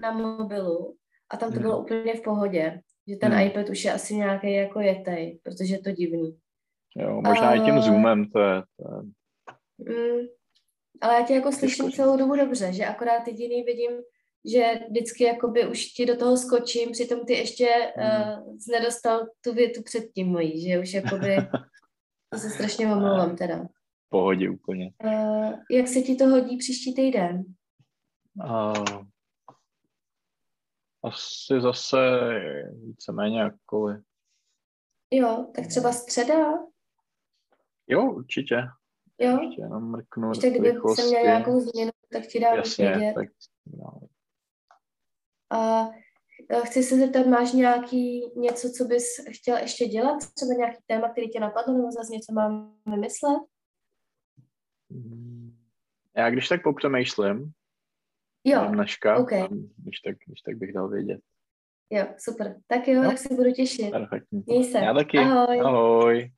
na 0.02 0.12
mobilu 0.12 0.96
a 1.30 1.38
tam 1.38 1.50
to 1.50 1.54
Mhm. 1.56 1.62
bylo 1.62 1.80
úplně 1.84 2.16
v 2.16 2.22
pohodě. 2.22 2.82
Že 3.08 3.16
ten 3.16 3.32
Mhm. 3.34 3.42
iPad 3.48 3.70
už 3.70 3.86
je 3.86 3.94
asi 3.94 4.16
nějaký 4.16 4.54
jako 4.54 4.80
jetej, 4.80 5.40
protože 5.44 5.74
je 5.76 5.82
to 5.82 5.92
divný. 5.92 6.40
Jo, 6.96 7.22
možná 7.28 7.56
i 7.56 7.60
tím 7.60 7.74
A- 7.78 7.82
zoomem, 7.82 8.30
to 8.32 8.40
je, 8.40 8.62
to 8.78 8.84
je 8.94 9.02
Mm, 9.80 10.28
ale 11.02 11.14
já 11.14 11.26
tě 11.26 11.34
jako 11.34 11.52
slyším 11.52 11.92
celou 11.92 12.18
dobu 12.18 12.36
dobře, 12.36 12.74
že 12.74 12.86
akorát 12.86 13.28
jediný 13.28 13.64
vidím, 13.64 13.92
že 14.54 14.80
vždycky 14.90 15.24
jakoby 15.24 15.68
už 15.68 15.86
ti 15.86 16.06
do 16.06 16.18
toho 16.18 16.38
skočím, 16.38 16.92
přitom 16.92 17.26
ty 17.26 17.34
ještě 17.34 17.94
uh, 17.98 18.56
nedostal 18.72 19.28
tu 19.42 19.54
větu 19.54 19.84
předtím 19.84 20.28
mojí, 20.28 20.62
že 20.70 20.80
už 20.80 20.94
jakoby, 20.94 21.36
to 22.30 22.40
se 22.40 22.50
strašně 22.50 22.86
omlouvám 22.88 23.36
teda. 23.36 23.68
pohodě 24.10 24.50
úplně. 24.50 24.92
Uh, 25.04 25.54
jak 25.72 25.88
se 25.88 26.02
ti 26.02 26.16
to 26.16 26.26
hodí 26.28 26.58
příští 26.58 26.96
týden? 26.96 27.44
Uh, 28.36 29.04
asi 31.04 31.62
zase 31.62 31.98
víceméně 32.86 33.40
jakkoliv. 33.40 34.04
Jo, 35.12 35.52
tak 35.56 35.68
třeba 35.68 35.92
středa, 35.92 36.54
Jo, 37.90 38.12
určitě. 38.12 38.56
jo? 39.20 39.40
Ještě 39.42 39.62
jenom 39.62 39.92
mrknu 39.92 40.30
Ještě 40.30 40.50
kdyby 40.50 40.70
jsem 40.96 41.08
měl 41.08 41.24
nějakou 41.24 41.60
změnu, 41.60 41.92
tak 42.12 42.28
ti 42.28 42.40
dám 42.40 42.56
Jasně, 42.58 42.90
vědět. 42.90 43.14
tak 43.16 43.28
no. 43.78 44.00
A 45.50 45.90
eh, 46.52 46.62
chci 46.66 46.84
se 46.84 46.96
zeptat, 46.98 47.26
máš 47.26 47.54
nějaký 47.54 48.32
něco, 48.36 48.70
co 48.70 48.86
bys 48.86 49.04
chtěl 49.32 49.58
ještě 49.58 49.86
dělat? 49.86 50.18
Třeba 50.36 50.54
nějaký 50.58 50.78
téma, 50.88 51.10
který 51.10 51.30
tě 51.30 51.40
napadlo, 51.40 51.74
nebo 51.78 51.92
zase 51.92 52.14
něco 52.14 52.34
mám 52.34 52.76
vymyslet? 52.86 53.40
Já 56.18 56.30
když 56.30 56.48
tak 56.48 56.64
popřemýšlím, 56.64 57.52
Jo, 58.44 58.64
jo. 58.64 58.72
dneška, 58.72 59.18
OK. 59.18 59.34
a 59.34 59.48
když 59.78 60.00
tak, 60.06 60.16
když 60.28 60.42
tak 60.42 60.56
bych 60.58 60.74
dal 60.74 60.90
vědět. 60.90 61.20
jo, 61.90 62.06
super. 62.18 62.56
Tak 62.68 62.88
jo, 62.88 62.94
Jo. 63.04 63.10
tak 63.10 63.18
se 63.18 63.34
budu 63.34 63.52
těšit. 63.52 63.92
Perfektní. 63.92 64.44
Měj 64.48 64.64
se. 64.64 64.78
Já 64.78 64.94
taky. 64.94 65.18
Ahoj. 65.18 65.62
Ahoj. 65.62 66.32